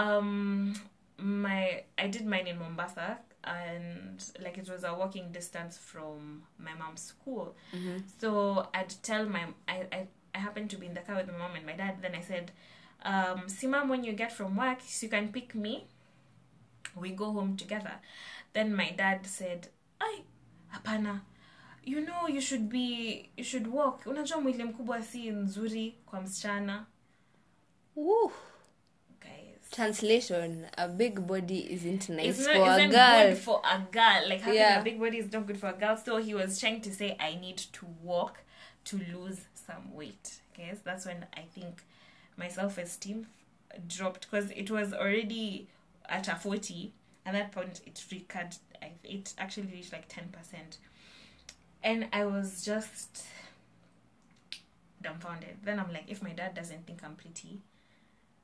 um, 0.04 0.74
my 1.18 1.82
I 1.98 2.06
did 2.08 2.24
mine 2.26 2.46
in 2.46 2.58
Mombasa, 2.58 3.18
and 3.48 4.24
like 4.44 4.58
it 4.58 4.68
was 4.70 4.84
a 4.84 4.92
walking 4.94 5.32
distance 5.32 5.78
from 5.78 6.42
my 6.58 6.74
mom's 6.74 7.02
school. 7.02 7.54
Mhm. 7.72 8.02
So 8.20 8.68
I'd 8.74 8.94
tell 9.02 9.26
my 9.28 9.44
I, 9.68 9.86
I 9.92 10.06
I 10.34 10.38
happened 10.38 10.70
to 10.70 10.76
be 10.78 10.86
in 10.86 10.94
the 10.94 11.00
car 11.06 11.16
with 11.16 11.26
my 11.32 11.38
mom 11.38 11.56
and 11.56 11.66
my 11.66 11.76
dad. 11.76 11.94
Then 12.02 12.14
I 12.14 12.22
said, 12.22 12.52
um, 13.02 13.48
"See, 13.48 13.66
mom, 13.68 13.88
when 13.88 14.04
you 14.04 14.12
get 14.12 14.32
from 14.32 14.56
work, 14.56 14.78
you 15.02 15.08
can 15.08 15.32
pick 15.32 15.54
me. 15.54 15.86
We 16.96 17.10
go 17.10 17.32
home 17.32 17.56
together." 17.56 17.94
Then 18.52 18.74
my 18.74 18.90
dad 18.96 19.26
said, 19.26 19.68
"Ai, 20.00 20.22
hapana. 20.74 21.20
You 21.84 22.00
know 22.06 22.28
you 22.28 22.40
should 22.40 22.68
be 22.68 23.30
you 23.36 23.44
should 23.44 23.66
walk. 23.66 24.06
Unajua 24.06 24.40
mwili 24.40 24.64
mkubwa 24.64 25.02
si 25.02 25.30
nzuri 25.30 25.94
kwa 26.06 26.20
msichana." 26.20 26.86
Woo. 27.96 28.32
Translation: 29.70 30.66
A 30.78 30.88
big 30.88 31.26
body 31.26 31.70
isn't 31.72 32.08
nice 32.08 32.38
it's 32.38 32.46
for 32.46 32.54
not 32.54 32.80
a 32.80 32.88
girl. 32.88 33.28
good 33.28 33.38
for 33.38 33.60
a 33.64 33.78
girl. 33.92 34.28
Like 34.28 34.40
having 34.40 34.54
Yeah. 34.60 34.80
a 34.80 34.84
big 34.84 34.98
body 34.98 35.18
is 35.18 35.30
not 35.32 35.46
good 35.46 35.58
for 35.58 35.68
a 35.68 35.72
girl. 35.74 35.96
So 35.96 36.16
he 36.16 36.34
was 36.34 36.58
trying 36.58 36.80
to 36.82 36.92
say 36.92 37.16
I 37.20 37.34
need 37.34 37.58
to 37.58 37.86
walk 38.02 38.38
to 38.86 38.96
lose 38.98 39.40
some 39.54 39.92
weight. 39.94 40.40
Okay, 40.52 40.70
so 40.72 40.80
that's 40.84 41.04
when 41.06 41.26
I 41.36 41.42
think 41.42 41.82
my 42.36 42.48
self 42.48 42.78
esteem 42.78 43.26
dropped 43.86 44.22
because 44.30 44.50
it 44.52 44.70
was 44.70 44.92
already 44.94 45.68
at 46.08 46.28
a 46.28 46.34
forty. 46.34 46.92
At 47.26 47.34
that 47.34 47.52
point, 47.52 47.82
it 47.86 48.02
recurred. 48.10 48.56
It 49.04 49.34
actually 49.36 49.66
reached 49.66 49.92
like 49.92 50.08
ten 50.08 50.28
percent, 50.30 50.78
and 51.84 52.08
I 52.12 52.24
was 52.24 52.64
just 52.64 53.24
dumbfounded. 55.02 55.58
Then 55.62 55.78
I'm 55.78 55.92
like, 55.92 56.04
if 56.08 56.22
my 56.22 56.30
dad 56.32 56.54
doesn't 56.54 56.86
think 56.86 57.00
I'm 57.04 57.16
pretty, 57.16 57.60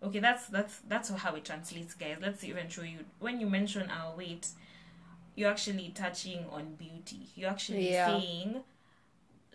okay 0.05 0.21
that's 0.21 0.47
that's 0.49 0.81
that's 0.89 1.09
how 1.11 1.35
it 1.35 1.45
translates 1.45 1.95
guys 1.95 2.17
let's 2.21 2.45
even 2.45 2.69
show 2.69 2.83
you 2.83 2.99
when 3.21 3.41
you 3.41 3.49
mention 3.49 3.89
our 3.91 4.15
weight 4.17 4.49
you're 5.35 5.51
actually 5.51 5.91
touching 5.95 6.45
on 6.51 6.75
beauty 6.75 7.27
you're 7.35 7.51
actually 7.51 7.91
Yeah. 7.91 8.07
saying 8.21 8.63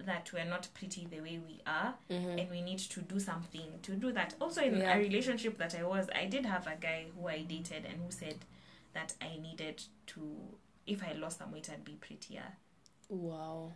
that 0.05 0.31
we're 0.33 0.45
not 0.45 0.67
pretty 0.73 1.05
the 1.09 1.19
way 1.21 1.39
we 1.45 1.59
are 1.67 1.93
Mhm. 2.09 2.39
and 2.41 2.49
we 2.49 2.61
need 2.61 2.79
to 2.79 3.01
do 3.01 3.19
something 3.19 3.79
to 3.81 3.91
do 3.95 4.11
that 4.13 4.33
also 4.41 4.61
in 4.63 4.77
Yeah. 4.77 4.95
a 4.95 4.97
relationship 4.99 5.57
that 5.57 5.75
i 5.75 5.83
was 5.83 6.07
i 6.15 6.25
did 6.25 6.45
have 6.45 6.67
a 6.67 6.75
guy 6.75 7.05
who 7.15 7.27
i 7.27 7.41
dated 7.43 7.85
and 7.85 8.01
who 8.01 8.09
said 8.11 8.37
that 8.93 9.13
i 9.21 9.37
needed 9.37 9.83
to 10.07 10.21
if 10.87 11.03
i 11.03 11.11
lost 11.13 11.37
some 11.39 11.51
weight 11.51 11.69
i'd 11.69 11.83
be 11.85 11.93
prettier 11.95 12.45
Wow. 13.09 13.73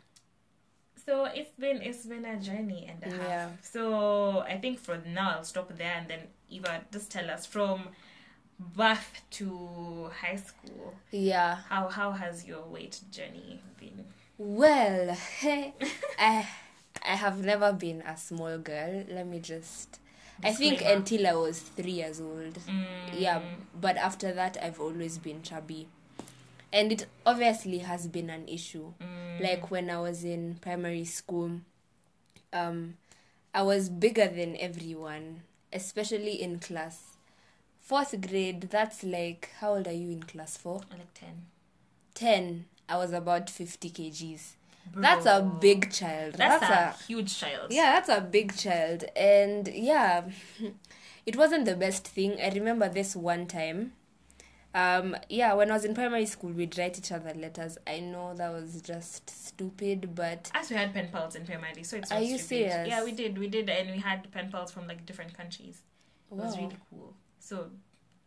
so 1.06 1.26
it's 1.26 1.52
been 1.60 1.82
it's 1.82 2.06
been 2.06 2.24
a 2.26 2.40
journey 2.40 2.88
and 2.90 3.04
a 3.04 3.16
half. 3.18 3.28
Yeah. 3.28 3.50
So 3.62 4.40
I 4.42 4.58
think 4.60 4.80
for 4.80 4.98
now 5.06 5.32
I'll 5.38 5.44
stop 5.44 5.76
there 5.78 5.94
and 5.98 6.08
then 6.08 6.20
Eva 6.54 6.82
just 6.92 7.12
tell 7.12 7.30
us 7.30 7.46
from 7.46 7.90
birth 8.60 9.22
to 9.32 10.10
high 10.22 10.36
school 10.38 10.94
Yeah. 11.12 11.58
how 11.70 11.88
how 11.90 12.12
has 12.12 12.46
your 12.46 12.64
weight 12.68 13.00
journey 13.12 13.60
been? 13.80 14.06
Well, 14.38 15.16
I 16.20 16.48
I 17.06 17.16
have 17.16 17.44
never 17.44 17.74
been 17.74 18.02
a 18.02 18.16
small 18.18 18.58
girl. 18.58 19.04
Let 19.10 19.28
me 19.28 19.40
just. 19.40 20.00
I 20.44 20.52
think 20.54 20.82
until 20.86 21.28
I 21.28 21.34
was 21.34 21.60
three 21.60 21.92
years 22.04 22.20
old. 22.22 22.56
Mm, 22.68 22.86
Yeah, 23.14 23.42
but 23.80 23.98
after 23.98 24.34
that, 24.34 24.58
I've 24.62 24.80
always 24.80 25.18
been 25.18 25.42
chubby, 25.42 25.88
and 26.72 26.92
it 26.92 27.06
obviously 27.26 27.80
has 27.80 28.08
been 28.08 28.30
an 28.30 28.48
issue. 28.48 28.94
mm, 29.02 29.40
Like 29.40 29.70
when 29.72 29.90
I 29.90 30.00
was 30.00 30.24
in 30.24 30.56
primary 30.62 31.06
school, 31.06 31.62
um, 32.52 32.96
I 33.54 33.62
was 33.64 33.90
bigger 33.90 34.28
than 34.28 34.58
everyone, 34.58 35.42
especially 35.74 36.42
in 36.42 36.60
class. 36.60 37.18
Fourth 37.80 38.16
grade, 38.22 38.62
that's 38.70 39.04
like 39.04 39.50
how 39.60 39.76
old 39.76 39.88
are 39.88 39.92
you 39.94 40.10
in 40.12 40.24
class 40.24 40.56
four? 40.58 40.82
like 40.92 41.14
ten. 41.14 41.46
10 42.16 42.66
i 42.88 42.96
was 42.98 43.12
about 43.12 43.50
50 43.50 43.90
kgs 43.90 44.52
that's 44.96 45.26
a 45.26 45.42
big 45.62 45.92
child 45.92 46.34
That's, 46.36 46.62
that's, 46.68 47.02
a, 47.02 47.04
huge 47.08 47.38
child. 47.38 47.72
yeah 47.72 47.94
that's 47.94 48.10
a 48.10 48.22
big 48.22 48.56
child 48.56 49.06
and 49.16 49.68
yeah 49.68 50.26
it 51.26 51.36
wasn't 51.36 51.66
the 51.66 51.76
best 51.76 52.08
thing 52.08 52.40
i 52.42 52.50
remember 52.50 52.88
this 52.90 53.16
one 53.16 53.48
time 53.48 53.94
um 54.76 55.16
yeah 55.30 55.54
when 55.54 55.70
i 55.70 55.74
was 55.74 55.86
in 55.86 55.94
primary 55.94 56.26
school 56.26 56.50
we'd 56.52 56.76
write 56.78 56.98
each 56.98 57.12
other 57.12 57.32
letters 57.36 57.78
i 57.86 58.00
know 58.00 58.34
that 58.34 58.52
was 58.52 58.82
just 58.82 59.30
stupid 59.30 60.16
but 60.16 60.50
As 60.56 60.70
we 60.70 60.76
had 60.76 60.94
pen 60.94 61.10
pals 61.12 61.36
in 61.36 61.46
primary, 61.46 61.84
so 61.84 61.98
it's 61.98 62.12
Are 62.12 62.20
you 62.22 62.38
stupid. 62.40 62.48
serious? 62.48 62.88
Yeah, 62.88 63.04
we 63.04 63.12
did, 63.12 63.38
we 63.38 63.48
did, 63.48 63.70
and 63.70 63.92
we 63.92 64.00
had 64.00 64.32
pen 64.32 64.50
pals 64.52 64.72
from 64.72 64.88
like 64.88 65.06
different 65.06 65.36
countries. 65.38 65.82
It 66.32 66.36
was 66.36 66.58
really 66.58 66.78
cool. 66.90 67.14
So, 67.40 67.70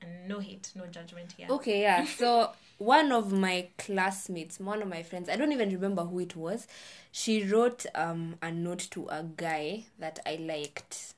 and 0.01 0.29
no 0.29 0.39
hate, 0.39 0.71
no 0.77 0.87
judgment 0.87 1.33
here. 1.37 1.49
Okay, 1.51 1.81
yeah. 1.83 2.05
So 2.19 2.53
one 2.79 3.11
of 3.11 3.33
my 3.33 3.69
classmates, 3.79 4.61
one 4.61 4.83
of 4.83 4.89
my 4.89 5.03
friends, 5.03 5.29
I 5.29 5.35
don't 5.37 5.51
even 5.53 5.71
remember 5.71 6.05
who 6.05 6.21
it 6.21 6.37
was. 6.37 6.69
She 7.11 7.43
wrote 7.43 7.87
um 7.97 8.37
a 8.41 8.53
note 8.53 8.87
to 8.93 9.09
a 9.09 9.25
guy 9.25 9.87
that 9.99 10.21
I 10.25 10.37
liked. 10.37 11.15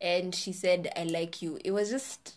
And 0.00 0.34
she 0.34 0.52
said, 0.52 0.92
I 0.96 1.04
like 1.04 1.42
you. 1.42 1.58
It 1.64 1.72
was 1.72 1.90
just 1.90 2.35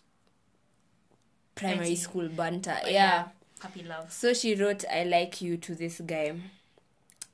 primary 1.60 1.96
school 1.96 2.28
banter. 2.28 2.78
But 2.82 2.92
yeah. 2.92 3.28
puppy 3.60 3.82
love. 3.82 4.12
So 4.12 4.32
she 4.34 4.54
wrote, 4.54 4.84
I 4.92 5.04
like 5.04 5.40
you 5.40 5.56
to 5.58 5.74
this 5.74 6.00
guy. 6.00 6.34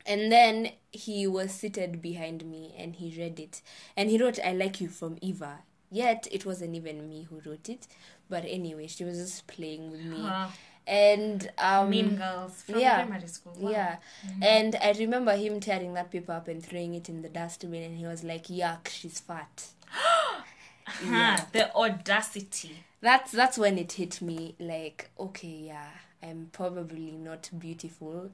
And 0.08 0.30
then 0.30 0.70
he 0.92 1.26
was 1.26 1.52
seated 1.52 2.00
behind 2.00 2.44
me 2.44 2.74
and 2.78 2.94
he 2.94 3.14
read 3.18 3.40
it. 3.40 3.60
And 3.96 4.08
he 4.08 4.18
wrote, 4.22 4.38
I 4.44 4.52
like 4.52 4.80
you 4.80 4.88
from 4.88 5.18
Eva. 5.20 5.58
Yet 5.90 6.28
it 6.30 6.44
wasn't 6.46 6.74
even 6.74 7.08
me 7.08 7.26
who 7.28 7.40
wrote 7.48 7.68
it. 7.68 7.86
But 8.28 8.44
anyway, 8.46 8.86
she 8.86 9.04
was 9.04 9.18
just 9.18 9.46
playing 9.46 9.90
with 9.90 10.00
me. 10.04 10.20
Huh. 10.20 10.48
And 10.88 11.50
um 11.58 11.90
mean 11.90 12.14
girls 12.14 12.62
from 12.62 12.78
yeah. 12.78 13.02
primary 13.04 13.26
school. 13.26 13.54
Wow. 13.58 13.70
yeah. 13.70 13.96
And 14.40 14.76
I 14.76 14.92
remember 14.92 15.34
him 15.34 15.58
tearing 15.58 15.94
that 15.94 16.12
paper 16.12 16.32
up 16.32 16.46
and 16.46 16.64
throwing 16.64 16.94
it 16.94 17.08
in 17.08 17.22
the 17.22 17.28
dustbin 17.28 17.74
and 17.82 17.98
he 17.98 18.06
was 18.06 18.22
like, 18.22 18.46
Yuck, 18.46 18.88
she's 18.88 19.20
fat. 19.20 19.66
Huh, 20.88 21.36
The 21.50 21.74
audacity. 21.74 22.84
That's 23.06 23.30
that's 23.32 23.56
when 23.56 23.78
it 23.78 23.92
hit 23.92 24.20
me 24.20 24.54
like 24.58 25.10
okay 25.18 25.56
yeah 25.72 25.90
i'm 26.22 26.48
probably 26.52 27.12
not 27.12 27.48
beautiful 27.58 28.30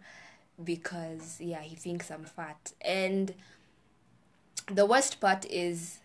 because 0.63 1.39
yeah 1.41 1.61
he 1.61 1.75
thinks 1.77 2.11
i'm 2.11 2.25
fat 2.25 2.73
and 2.81 3.35
the 4.79 4.87
worst 4.87 5.21
part 5.21 5.45
is 5.51 5.99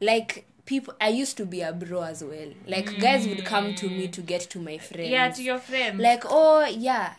like 0.00 0.46
people 0.66 0.94
i 1.00 1.08
used 1.08 1.36
to 1.36 1.46
be 1.46 1.60
a 1.62 1.72
bro 1.72 2.02
as 2.02 2.22
well 2.22 2.50
like 2.66 2.98
guys 2.98 3.26
would 3.28 3.44
come 3.44 3.74
to 3.74 3.88
me 3.88 4.08
to 4.08 4.20
get 4.20 4.40
to 4.42 4.58
my 4.58 4.76
friends 4.78 5.10
Yeah, 5.10 5.30
to 5.30 5.42
your 5.42 5.58
friends. 5.58 6.00
like 6.00 6.24
oh 6.26 6.66
yeah 6.66 7.14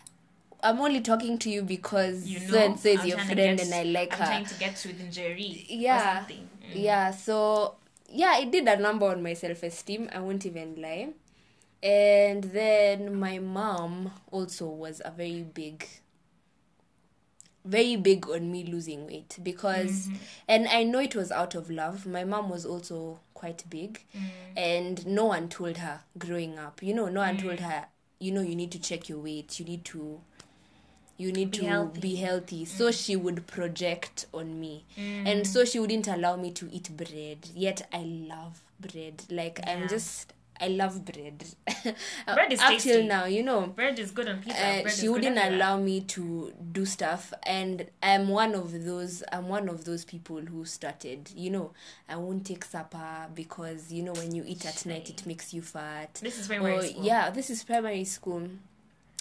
i'm 0.61 0.79
only 0.79 1.01
talking 1.01 1.37
to 1.39 1.49
you 1.49 1.61
because 1.63 2.27
you 2.27 2.39
know, 2.39 2.45
so 2.53 2.59
and 2.59 2.79
so 2.79 2.89
is 2.89 3.01
I'm 3.01 3.07
your 3.07 3.17
friend 3.19 3.57
get- 3.57 3.61
and 3.65 3.73
i 3.73 3.83
like 3.83 4.13
I'm 4.13 4.19
her 4.19 4.25
trying 4.25 4.45
to 4.45 4.53
get 4.59 4.75
to 4.77 4.87
with 4.89 4.99
Njeri. 5.09 5.65
yeah 5.69 5.95
Or 5.97 6.15
something. 6.17 6.49
Mm. 6.71 6.83
yeah 6.83 7.11
so 7.11 7.75
yeah 8.09 8.37
it 8.39 8.51
did 8.51 8.67
a 8.67 8.77
number 8.77 9.05
on 9.07 9.21
my 9.21 9.33
self-esteem 9.33 10.09
i 10.13 10.19
won't 10.19 10.45
even 10.45 10.81
lie. 10.81 11.09
And 11.83 12.43
then 12.43 13.19
my 13.19 13.37
mom 13.37 14.11
also 14.31 14.65
was 14.65 14.99
a 15.05 15.11
very 15.11 15.43
big 15.43 15.87
very 17.63 17.97
big 17.97 18.27
on 18.29 18.51
me 18.51 18.63
losing 18.63 19.05
weight 19.05 19.37
because 19.43 20.07
mm-hmm. 20.07 20.15
and 20.47 20.67
i 20.69 20.83
know 20.83 20.99
it 20.99 21.15
was 21.15 21.31
out 21.31 21.53
of 21.53 21.69
love. 21.69 22.05
My 22.07 22.23
mom 22.23 22.49
was 22.49 22.65
also 22.65 23.19
quite 23.33 23.63
big 23.69 24.03
mm. 24.17 24.21
and 24.55 25.05
no 25.05 25.25
one 25.25 25.49
told 25.49 25.77
her 25.77 25.99
growing 26.17 26.57
up. 26.57 26.81
You 26.81 26.95
know 26.95 27.09
no 27.09 27.19
one 27.19 27.37
told 27.37 27.57
mm. 27.57 27.69
her 27.69 27.85
you 28.19 28.31
know 28.31 28.41
you 28.41 28.55
need 28.55 28.71
to 28.71 28.79
check 28.79 29.09
your 29.09 29.19
weight 29.19 29.59
you 29.59 29.65
need 29.65 29.85
to 29.85 30.21
you 31.17 31.31
need 31.31 31.51
Be 31.51 31.57
to 31.59 31.65
healthy. 31.65 31.99
be 31.99 32.15
healthy. 32.15 32.65
So 32.65 32.91
she 32.91 33.15
would 33.15 33.47
project 33.47 34.27
on 34.33 34.59
me. 34.59 34.85
And 34.97 35.45
so 35.47 35.65
she 35.65 35.79
wouldn't 35.79 36.07
allow 36.07 36.35
me 36.35 36.51
to 36.51 36.69
eat 36.71 36.89
bread. 36.95 37.49
Yet 37.55 37.87
i 37.91 38.03
love 38.03 38.61
bread. 38.79 39.23
Like 39.29 39.59
i'm 39.67 39.87
just 39.87 40.33
i 40.59 40.67
love 40.67 41.05
bread. 41.05 41.43
Bread 42.33 42.51
is 42.51 42.59
up 42.59 42.69
tasty. 42.71 42.89
till 42.89 43.03
now 43.05 43.25
you 43.25 43.43
know. 43.43 43.67
Bread 43.67 43.99
is 43.99 44.09
good 44.11 44.27
on 44.27 44.41
pizza. 44.41 44.59
uh, 44.85 44.89
she 44.89 45.07
wouldn't 45.07 45.37
allow 45.37 45.77
me 45.77 46.01
to 46.01 46.51
do 46.71 46.83
stuff. 46.85 47.31
And 47.43 47.87
i'm 48.03 48.27
one 48.29 48.53
of 48.55 48.83
those 48.85 49.23
i'm 49.31 49.47
one 49.49 49.69
of 49.69 49.85
those 49.85 50.03
people 50.05 50.41
who 50.41 50.65
started 50.65 51.29
you 51.35 51.49
know 51.51 51.71
i 52.09 52.15
won't 52.15 52.45
take 52.45 52.63
supper 52.65 53.27
because 53.35 53.91
you 53.91 54.01
know 54.03 54.13
when 54.13 54.33
you 54.33 54.43
eat 54.47 54.65
at 54.65 54.85
night 54.85 55.09
it 55.09 55.25
makes 55.25 55.53
you 55.53 55.61
fat. 55.61 56.15
This 56.23 56.39
is 56.39 56.47
primary 56.47 56.75
or 56.77 56.81
school. 56.83 57.03
yeah 57.03 57.29
this 57.29 57.49
is 57.49 57.63
primary 57.63 58.03
school 58.03 58.47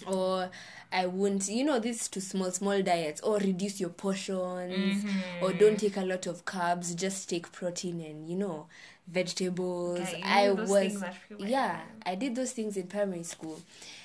or 0.04 0.50
i 0.92 1.06
won't 1.06 1.48
you 1.48 1.64
know 1.64 1.78
this 1.78 2.08
to 2.08 2.20
small 2.20 2.50
small 2.50 2.82
diets 2.82 3.20
or 3.22 3.38
reduce 3.38 3.80
your 3.80 3.90
portions 3.90 5.04
or 5.40 5.48
Mm-hmm. 5.48 5.58
don't 5.58 5.78
take 5.80 5.96
a 5.96 6.02
lot 6.04 6.26
of 6.26 6.44
carbs 6.44 6.94
just 6.94 7.28
take 7.28 7.50
protein 7.52 8.00
and 8.00 8.28
you 8.28 8.36
know 8.36 8.66
vegetables. 9.08 10.12
You 10.12 10.18
i 10.22 10.50
was 10.50 11.04
yeah 11.38 11.80
i 12.04 12.14
did 12.14 12.34
those 12.34 12.52
things 12.52 12.76
in 12.76 12.86
primary 12.88 13.22
school. 13.22 13.62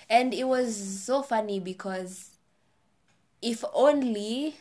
And 0.09 0.33
it 0.33 0.43
was 0.45 0.75
so 0.75 1.21
funny 1.21 1.59
because 1.59 2.29
if 3.41 3.63
only 3.73 4.55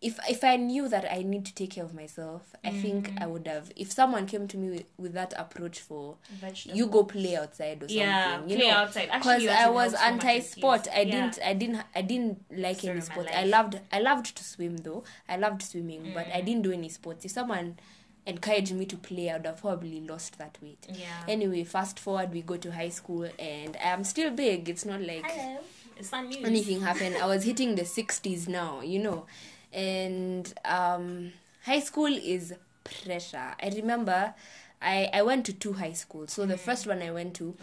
if 0.00 0.18
if 0.30 0.44
i 0.44 0.54
knew 0.56 0.88
that 0.88 1.04
i 1.12 1.22
need 1.22 1.44
to 1.44 1.52
take 1.54 1.70
care 1.70 1.82
of 1.84 1.92
myself 1.92 2.54
i 2.64 2.70
think 2.70 3.10
i 3.20 3.26
would 3.26 3.46
have 3.48 3.72
if 3.74 3.90
someone 3.90 4.26
came 4.26 4.46
to 4.46 4.56
me 4.56 4.70
with, 4.70 4.84
with 4.96 5.12
that 5.12 5.34
approach 5.36 5.80
for 5.80 6.14
Vegetables. 6.40 6.78
you 6.78 6.86
go 6.86 7.02
play 7.02 7.34
outside 7.36 7.78
or 7.82 7.88
something 7.88 7.96
Yeah, 7.98 8.40
you 8.46 8.56
play 8.56 8.68
know 8.68 8.74
outside. 8.76 9.10
Because 9.12 9.46
i 9.48 9.68
was 9.68 9.94
help 9.94 10.04
so 10.04 10.10
much 10.10 10.24
with 10.24 10.24
anti-sport 10.24 10.88
i 10.94 11.00
Yeah. 11.00 11.10
didn't 11.10 11.38
i 11.44 11.52
didn't 11.52 11.82
i 11.96 12.02
didn't 12.02 12.44
like 12.56 12.84
any 12.84 13.00
sport 13.00 13.26
i 13.34 13.44
loved 13.44 13.80
i 13.90 13.98
loved 13.98 14.36
to 14.36 14.44
swim 14.44 14.76
though 14.76 15.02
i 15.28 15.36
loved 15.36 15.62
swimming 15.62 16.12
but 16.14 16.26
Mm. 16.26 16.36
i 16.36 16.40
didn't 16.42 16.62
do 16.62 16.70
any 16.72 16.88
sports 16.88 17.24
if 17.24 17.32
someone 17.32 17.76
encouraged 18.24 18.74
me 18.74 18.84
to 18.86 18.96
play 18.96 19.30
i 19.30 19.36
would 19.36 19.46
have 19.46 19.60
probably 19.60 20.00
lost 20.02 20.38
that 20.38 20.58
weight 20.62 20.86
Yeah. 20.92 21.06
anyway 21.26 21.64
fast 21.64 21.98
forward 21.98 22.32
we 22.32 22.42
go 22.42 22.56
to 22.56 22.70
high 22.70 22.90
school 22.90 23.28
and 23.38 23.76
i'm 23.84 24.04
still 24.04 24.30
big 24.30 24.68
it's 24.68 24.84
not 24.84 25.00
like 25.00 25.28
Hello. 25.28 25.58
It's 25.96 26.12
not 26.12 26.26
news. 26.26 26.44
anything 26.44 26.82
happened 26.82 27.16
i 27.16 27.26
was 27.26 27.42
hitting 27.42 27.74
the 27.74 27.82
60s 27.82 28.46
now 28.46 28.80
you 28.82 29.00
know 29.00 29.26
and 29.72 30.52
um 30.64 31.32
high 31.64 31.80
school 31.80 32.06
is 32.06 32.54
pressure. 32.84 33.54
I 33.62 33.68
remember 33.74 34.34
i 34.80 35.10
i 35.12 35.22
went 35.22 35.44
to 35.44 35.52
two 35.52 35.72
high 35.72 35.92
schools. 35.92 36.32
So 36.32 36.46
the 36.46 36.56
first 36.56 36.86
one 36.86 37.02
i 37.02 37.10
went 37.10 37.34
to 37.34 37.54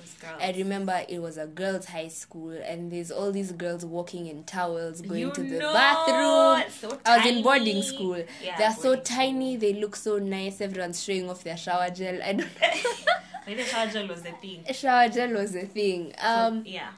i 0.42 0.52
remember 0.52 1.02
it 1.08 1.20
was 1.20 1.38
a 1.38 1.48
girls 1.48 1.86
high 1.86 2.10
school 2.10 2.52
and 2.52 2.92
there's 2.92 3.10
all 3.10 3.32
these 3.32 3.54
girls 3.54 3.86
walking 3.86 4.28
in 4.28 4.44
towels 4.44 5.02
going 5.02 5.22
You 5.22 5.32
to 5.32 5.42
the 5.44 5.60
know, 5.60 5.74
bathroom. 5.74 6.70
so 6.72 7.00
i 7.06 7.18
was 7.18 7.26
in 7.26 7.42
boarding 7.42 7.82
school. 7.84 8.22
Yeah, 8.44 8.58
they're 8.58 8.74
so 8.74 8.98
tiny 8.98 9.56
they 9.56 9.74
look 9.74 9.96
so 9.96 10.18
nice. 10.20 10.60
Everyone's 10.62 11.02
showing 11.02 11.30
off 11.30 11.44
their 11.44 11.58
shower 11.58 11.90
gel. 11.90 12.22
I 12.22 12.34
don't 12.34 12.50
Maybe 13.48 13.64
shower 13.64 13.88
gel 13.88 14.08
was 14.08 14.22
the 14.24 14.32
thing. 14.34 14.66
shower 14.74 15.08
gel 15.08 15.30
was 15.30 15.54
the 15.54 15.66
thing. 15.68 16.14
Um 16.20 16.64
yeah. 16.66 16.90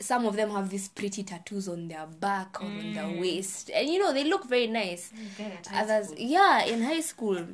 Some 0.00 0.26
of 0.26 0.36
them 0.36 0.50
have 0.50 0.70
these 0.70 0.88
pretty 0.88 1.22
tattoos 1.24 1.68
on 1.68 1.88
their 1.88 2.06
back 2.06 2.60
or 2.62 2.66
on 2.66 2.72
Mm. 2.82 2.94
their 2.94 3.20
waist 3.20 3.70
and 3.74 3.88
you 3.88 3.98
know 3.98 4.12
they 4.12 4.24
look 4.24 4.44
very 4.48 4.66
nice 4.68 5.12
others 5.72 6.06
school. 6.06 6.18
yeah 6.20 6.64
in 6.64 6.82
high 6.82 7.00
school 7.00 7.44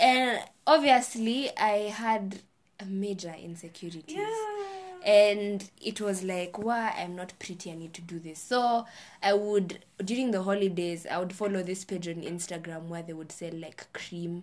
and 0.00 0.40
obviously 0.66 1.50
i 1.56 1.88
had 1.88 2.40
a 2.80 2.84
major 2.86 3.34
insecurities 3.40 4.16
Yeah. 4.16 5.04
and 5.06 5.70
it 5.80 6.00
was 6.00 6.22
like 6.24 6.58
why 6.58 6.94
i'm 6.98 7.14
not 7.16 7.32
pretty 7.38 7.70
i 7.70 7.74
need 7.74 7.94
to 7.94 8.02
do 8.02 8.18
this 8.18 8.38
so 8.40 8.84
i 9.22 9.32
would 9.32 9.78
during 10.04 10.30
the 10.32 10.42
holidays 10.42 11.06
i 11.10 11.18
would 11.18 11.32
follow 11.32 11.62
this 11.62 11.84
page 11.84 12.08
on 12.08 12.16
instagram 12.16 12.88
where 12.88 13.02
they 13.02 13.12
would 13.12 13.30
sell 13.32 13.52
like 13.54 13.86
cream 13.92 14.42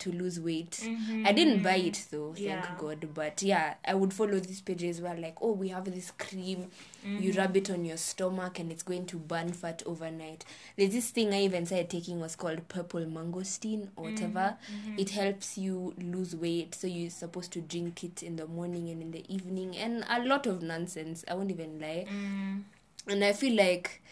to 0.00 0.12
lose 0.12 0.38
weight. 0.40 0.80
I 1.24 1.32
didn't 1.32 1.62
buy 1.62 1.76
it 1.76 2.06
though 2.10 2.32
thank 2.34 2.46
Mm-hmm. 2.48 2.64
Yeah. 2.64 2.74
god 2.78 3.08
but 3.14 3.42
yeah 3.42 3.74
i 3.84 3.94
would 3.94 4.12
follow 4.12 4.38
these 4.40 4.60
pages 4.60 5.00
where 5.00 5.14
like 5.16 5.36
oh 5.40 5.52
we 5.52 5.68
have 5.68 5.84
this 5.84 6.10
cream. 6.12 6.68
You 7.02 7.32
rub 7.32 7.56
it 7.56 7.70
on 7.70 7.86
your 7.86 7.96
stomach 7.96 8.58
and 8.58 8.70
it's 8.70 8.82
going 8.82 9.06
to 9.06 9.16
burn 9.16 9.52
fat 9.54 9.82
overnight. 9.86 10.44
There's 10.76 10.92
this 10.92 11.08
thing 11.10 11.32
i 11.32 11.40
even 11.42 11.64
started 11.66 11.88
taking 11.88 12.20
was 12.20 12.36
called 12.36 12.68
purple 12.68 13.00
mangosteen 13.06 13.88
or 13.96 14.10
whatever. 14.10 14.56
It 14.98 15.10
helps 15.10 15.56
you 15.56 15.94
lose 15.98 16.36
weight 16.36 16.74
so 16.74 16.86
you're 16.86 17.10
supposed 17.10 17.52
to 17.52 17.60
drink 17.60 18.04
it 18.04 18.22
in 18.22 18.36
the 18.36 18.46
morning 18.46 18.90
and 18.90 19.00
in 19.02 19.10
the 19.12 19.24
evening 19.32 19.76
and 19.76 20.04
a 20.10 20.22
lot 20.24 20.46
of 20.46 20.60
nonsense 20.62 21.24
i 21.28 21.34
won't 21.34 21.50
even 21.50 21.78
lie. 21.80 22.06
Mm. 22.12 22.62
and 23.08 23.24
i 23.24 23.32
feel 23.32 23.56
like 23.56 24.02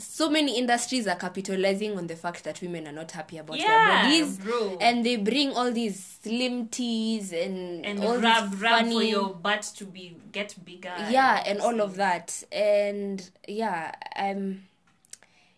so 0.00 0.28
many 0.30 0.58
industries 0.58 1.06
are 1.06 1.16
capitalizing 1.16 1.96
on 1.98 2.06
the 2.06 2.16
fact 2.16 2.44
that 2.44 2.60
women 2.62 2.86
are 2.88 2.92
not 2.92 3.10
happy 3.12 3.38
about 3.38 3.58
their 3.58 3.66
Yeah, 3.68 4.02
bodies 4.08 4.38
bro. 4.38 4.78
and 4.80 5.04
they 5.04 5.16
bring 5.16 5.52
all 5.52 5.70
these 5.70 6.18
slim 6.22 6.68
teas 6.68 7.32
and, 7.32 7.84
and 7.86 8.00
all 8.02 8.18
rub 8.18 8.50
these 8.50 8.60
rub 8.60 8.72
funny 8.80 8.94
for 8.94 9.02
your 9.02 9.34
butt 9.34 9.62
to 9.76 9.84
be 9.84 10.16
get 10.32 10.54
bigger. 10.64 10.94
yeah 11.10 11.42
and 11.46 11.60
all 11.60 11.80
of 11.80 11.96
that 11.96 12.42
and 12.50 13.30
yeah 13.46 13.92
um 14.16 14.62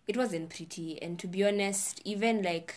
it 0.08 0.16
wasn't 0.16 0.50
pretty 0.50 1.00
and 1.00 1.18
to 1.18 1.26
be 1.26 1.44
honest 1.44 2.00
even 2.04 2.42
like 2.42 2.74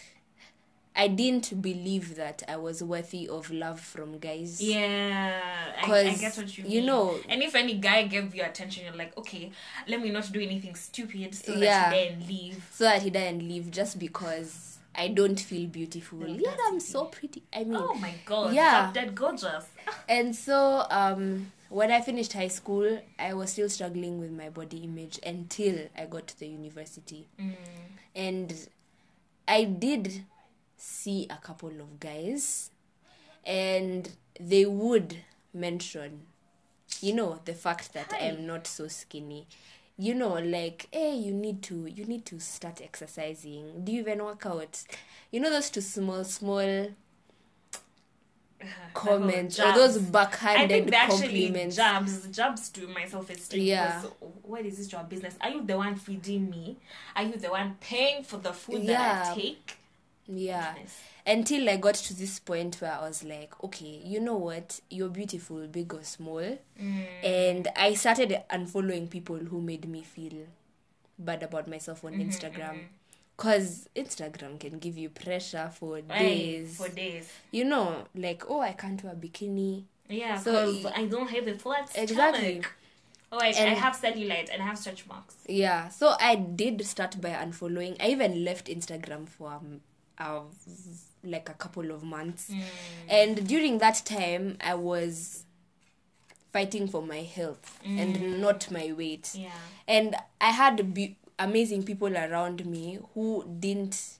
i 0.95 1.07
didn't 1.07 1.61
believe 1.61 2.15
that 2.15 2.41
i 2.47 2.55
was 2.55 2.81
worthy 2.83 3.27
of 3.27 3.51
love 3.51 3.79
from 3.79 4.17
guys 4.19 4.61
Yeah, 4.61 5.41
I, 5.83 5.91
I 6.09 6.13
get 6.15 6.35
what 6.37 6.57
you 6.57 6.63
you 6.63 6.69
mean. 6.81 6.85
know- 6.85 7.19
and 7.29 7.41
if 7.43 7.53
any 7.55 7.75
guy 7.75 8.03
gave 8.07 8.33
you 8.35 8.43
attention, 8.43 8.85
you're 8.85 8.95
like, 8.95 9.15
okay, 9.17 9.51
let 9.87 10.01
me 10.01 10.09
not 10.11 10.31
do 10.31 10.39
anything 10.39 10.75
stupid 10.75 11.35
so 11.35 11.53
Yeah. 11.53 11.89
that 11.89 11.93
he 11.93 12.09
then 12.09 12.27
leave. 12.27 12.69
so 12.73 12.83
that 12.85 13.01
he 13.01 13.09
didn't 13.09 13.47
leave 13.47 13.71
just 13.71 13.99
because 13.99 14.71
i 14.97 15.09
don't 15.09 15.39
feel 15.39 15.67
beautiful 15.67 16.25
yeah 16.25 16.55
i'm 16.67 16.79
so 16.79 17.05
pretty 17.05 17.43
i 17.53 17.65
mean 17.65 17.75
Oh 17.77 17.93
my 17.95 18.13
god, 18.25 18.53
Yeah. 18.53 18.71
drop 18.83 18.93
dead 18.93 19.13
gorgeous. 19.15 19.65
and 20.09 20.33
so 20.33 20.85
um 20.89 21.51
when 21.67 21.91
i 21.91 21.99
finished 21.99 22.31
high 22.31 22.47
school 22.47 23.01
i 23.19 23.33
was 23.33 23.51
still 23.51 23.67
struggling 23.67 24.19
with 24.21 24.31
my 24.31 24.47
body 24.49 24.77
image 24.77 25.19
until 25.25 25.75
i 25.97 26.05
got 26.05 26.27
to 26.27 26.39
the 26.39 26.47
university 26.47 27.27
and 28.15 28.67
i 29.47 29.63
did 29.65 30.23
see 30.77 31.27
a 31.29 31.37
couple 31.37 31.69
of 31.69 31.99
guys 31.99 32.71
and 33.45 34.11
they 34.39 34.65
would 34.65 35.17
mention 35.53 36.21
you 37.01 37.13
know 37.13 37.39
the 37.45 37.53
fact 37.53 37.93
that 37.93 38.11
Hi. 38.11 38.27
i'm 38.27 38.45
not 38.45 38.67
so 38.67 38.87
skinny 38.87 39.47
you 39.97 40.13
know 40.13 40.33
like 40.33 40.87
hey 40.91 41.15
you 41.15 41.31
need 41.31 41.61
to 41.63 41.85
you 41.85 42.05
need 42.05 42.25
to 42.25 42.39
start 42.39 42.81
exercising 42.83 43.83
do 43.83 43.91
you 43.91 44.01
even 44.01 44.23
work 44.23 44.45
out 44.45 44.83
you 45.31 45.39
know 45.39 45.49
those 45.49 45.69
two 45.69 45.81
small 45.81 46.23
small 46.23 46.89
comments 48.93 49.59
or 49.59 49.71
those 49.73 49.97
I 49.97 49.99
think 49.99 50.11
backhanded 50.11 50.87
they 50.87 50.95
actually 50.95 51.27
compliments 51.27 51.75
jabs 51.75 52.27
jabs 52.27 52.69
to 52.69 52.87
my 52.87 53.05
self 53.05 53.29
esteem. 53.29 53.61
Yeah. 53.63 54.01
because 54.01 54.11
What 54.43 54.65
is 54.65 54.77
this 54.77 54.91
your 54.91 55.03
business? 55.03 55.35
Are 55.41 55.49
you 55.49 55.63
the 55.65 55.77
one 55.77 55.95
feeding 55.95 56.49
me? 56.49 56.77
Are 57.15 57.23
you 57.23 57.33
the 57.35 57.49
one 57.49 57.75
paying 57.79 58.23
for 58.23 58.37
the 58.37 58.53
food 58.53 58.83
Yeah. 58.83 58.97
that 58.97 59.31
I 59.31 59.35
take? 59.35 59.77
Yeah 60.27 60.73
until 61.27 61.69
I 61.69 61.77
got 61.77 61.95
to 61.95 62.13
this 62.15 62.39
point 62.39 62.75
where 62.81 62.91
I 62.93 63.01
was 63.07 63.23
like, 63.23 63.51
okay, 63.63 63.99
you 64.05 64.19
know 64.19 64.35
what? 64.35 64.79
You're 64.91 65.09
beautiful, 65.09 65.65
big 65.67 65.91
or 65.93 66.03
small. 66.03 66.57
Mm. 66.79 67.05
And 67.23 67.67
I 67.75 67.95
started 67.95 68.41
unfollowing 68.51 69.09
people 69.09 69.37
who 69.37 69.59
made 69.59 69.87
me 69.89 70.03
feel 70.03 70.45
bad 71.17 71.41
about 71.41 71.67
myself 71.67 72.03
on 72.05 72.13
Mm-hmm, 72.13 72.29
Instagram. 72.29 72.77
Because 73.35 73.89
Instagram 73.95 74.59
can 74.59 74.77
give 74.77 74.97
you 74.99 75.09
pressure 75.09 75.69
for 75.73 75.97
Aye, 76.09 76.19
days. 76.19 76.77
for 76.77 76.89
days. 76.89 77.27
You 77.51 77.65
know, 77.65 78.05
like, 78.15 78.43
oh, 78.47 78.61
I 78.61 78.73
can't 78.73 79.03
wear 79.03 79.15
bikini. 79.15 79.83
Yeah, 80.07 80.37
So 80.37 80.73
because 80.75 80.91
I 80.95 81.05
don't 81.07 81.29
have 81.31 81.47
a 81.47 81.55
flat 81.55 81.91
Exactly. 81.95 82.59
stomach. 82.61 82.71
Oh, 83.31 83.39
I, 83.41 83.47
I 83.47 83.49
And- 83.49 83.77
have 83.79 83.95
cellulite 83.95 84.49
and 84.53 84.61
I 84.61 84.65
have 84.67 84.77
stretch 84.77 85.07
marks. 85.07 85.35
Yeah, 85.49 85.89
so 85.89 86.15
I 86.19 86.35
did 86.35 86.85
start 86.85 87.19
by 87.19 87.31
unfollowing. 87.31 87.97
I 87.99 88.09
even 88.09 88.45
left 88.45 88.67
Instagram 88.67 89.27
for 89.27 89.51
um, 89.53 89.81
uh, 90.17 90.41
like 91.23 91.49
a 91.49 91.53
couple 91.53 91.91
of 91.91 92.03
months. 92.03 92.49
Mm. 92.49 92.61
And 93.09 93.47
during 93.47 93.77
that 93.79 94.01
time, 94.05 94.57
I 94.61 94.75
was 94.75 95.43
fighting 96.53 96.87
for 96.87 97.01
my 97.01 97.21
health 97.21 97.79
and 97.83 98.41
not 98.41 98.71
my 98.71 98.93
weight. 98.93 99.31
Yeah. 99.33 99.49
And 99.87 100.15
I 100.39 100.51
had 100.51 100.93
be- 100.93 101.17
amazing 101.37 101.83
people 101.83 102.15
around 102.15 102.65
me 102.65 102.99
who 103.13 103.43
didn't 103.59 104.19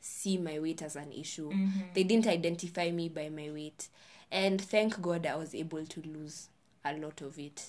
see 0.00 0.38
my 0.38 0.58
weight 0.58 0.82
as 0.82 0.96
an 0.96 1.12
issue. 1.12 1.52
They 1.94 2.02
didn't 2.02 2.26
identify 2.26 2.90
me 2.90 3.08
by 3.08 3.28
my 3.28 3.50
weight. 3.50 3.88
And 4.30 4.60
thank 4.60 5.00
God 5.00 5.26
I 5.26 5.36
was 5.36 5.54
able 5.54 5.86
to 5.86 6.02
lose 6.02 6.48
a 6.84 6.94
lot 6.94 7.20
of 7.20 7.38
it. 7.38 7.64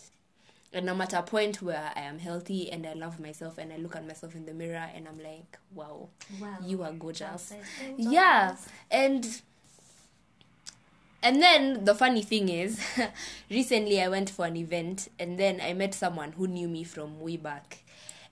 And 0.74 0.90
I'm 0.90 1.00
at 1.02 1.14
a 1.14 1.22
point 1.22 1.62
where 1.62 1.92
I 1.96 2.02
am 2.02 2.18
healthy 2.20 2.72
and 2.72 2.86
I 2.88 2.94
love 2.94 3.20
myself 3.20 3.58
and 3.60 3.72
I 3.72 3.78
look 3.78 3.96
at 3.96 4.08
myself 4.08 4.34
in 4.36 4.46
the 4.46 4.54
mirror 4.54 4.90
and 4.96 5.08
I'm 5.08 5.20
like, 5.22 5.58
wow, 5.74 6.10
Wow. 6.42 6.58
you 6.66 6.82
are 6.84 6.92
gorgeous. 6.92 7.54
Yeah. 7.98 8.56
And 8.90 9.42
and 11.22 11.42
then 11.42 11.86
the 11.86 11.96
funny 11.96 12.22
thing 12.22 12.50
is, 12.50 12.82
recently 13.50 14.02
I 14.02 14.10
went 14.10 14.30
for 14.30 14.46
an 14.46 14.58
event 14.58 15.08
and 15.18 15.40
then 15.40 15.62
I 15.62 15.74
met 15.74 15.94
someone 15.94 16.34
who 16.34 16.48
knew 16.48 16.68
me 16.68 16.84
from 16.84 17.20
way 17.22 17.38
back. 17.38 17.84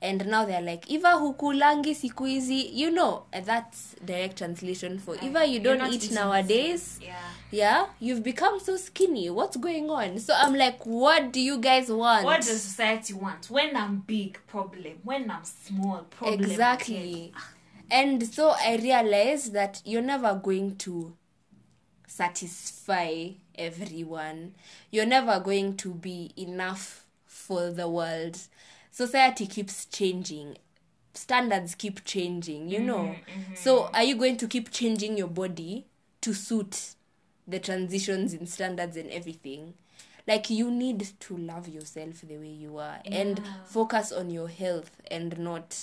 And 0.02 0.26
now 0.28 0.46
they're 0.46 0.62
like, 0.62 0.90
Eva 0.90 1.10
hukulangi 1.10 1.96
siku 1.96 2.26
hizi. 2.26 2.72
You 2.74 2.92
know, 2.92 3.24
that's 3.32 3.96
direct 4.04 4.38
translation 4.38 4.98
for 5.00 5.16
Eva, 5.22 5.46
you 5.46 5.60
don't 5.60 5.94
eat 5.94 6.12
nowadays. 6.12 7.00
Yeah. 7.02 7.16
Yeah, 7.52 7.86
you've 8.00 8.24
become 8.24 8.60
so 8.62 8.78
skinny. 8.78 9.30
What's 9.30 9.58
going 9.58 9.90
on? 9.90 10.20
So 10.20 10.34
I'm 10.36 10.56
like, 10.56 10.86
what 10.86 11.34
do 11.34 11.42
you 11.42 11.58
guys 11.58 11.92
want? 11.92 12.24
What 12.24 12.38
does 12.38 12.62
society 12.62 13.14
want? 13.14 13.50
When 13.50 13.76
I'm 13.76 13.98
big, 14.08 14.40
problem. 14.48 15.00
When 15.04 15.30
I'm 15.30 15.44
small, 15.44 16.06
problem. 16.10 16.42
exactly 16.42 17.34
and 17.92 18.26
so 18.26 18.56
i 18.58 18.78
realized 18.78 19.54
that 19.54 19.82
you're 19.86 20.02
never 20.02 20.34
going 20.34 20.76
to 20.78 21.14
satisfy 22.08 23.28
everyone 23.56 24.54
you're 24.90 25.06
never 25.06 25.40
going 25.40 25.76
to 25.76 25.94
be 25.94 26.32
enough 26.38 27.06
for 27.26 27.70
the 27.70 27.88
world 27.88 28.38
society 28.92 29.48
keeps 29.48 29.86
changing 29.86 30.58
standards 31.14 31.76
keep 31.76 32.04
changing 32.06 32.70
you 32.70 32.80
know 32.80 33.16
so 33.56 33.90
are 33.94 34.04
you 34.04 34.16
going 34.16 34.38
to 34.38 34.48
keep 34.48 34.70
changing 34.72 35.18
your 35.18 35.28
body 35.28 35.86
to 36.22 36.34
suit 36.34 36.96
the 37.48 37.60
transitions 37.60 38.34
in 38.34 38.46
standards 38.46 38.96
and 38.96 39.10
everything 39.10 39.74
like 40.28 40.50
you 40.50 40.70
need 40.72 41.08
to 41.20 41.36
love 41.36 41.68
yourself 41.68 42.22
the 42.22 42.38
way 42.38 42.48
you 42.48 42.78
are 42.78 43.00
and 43.06 43.42
focus 43.66 44.12
on 44.12 44.30
your 44.30 44.48
health 44.48 45.02
and 45.10 45.38
not 45.40 45.76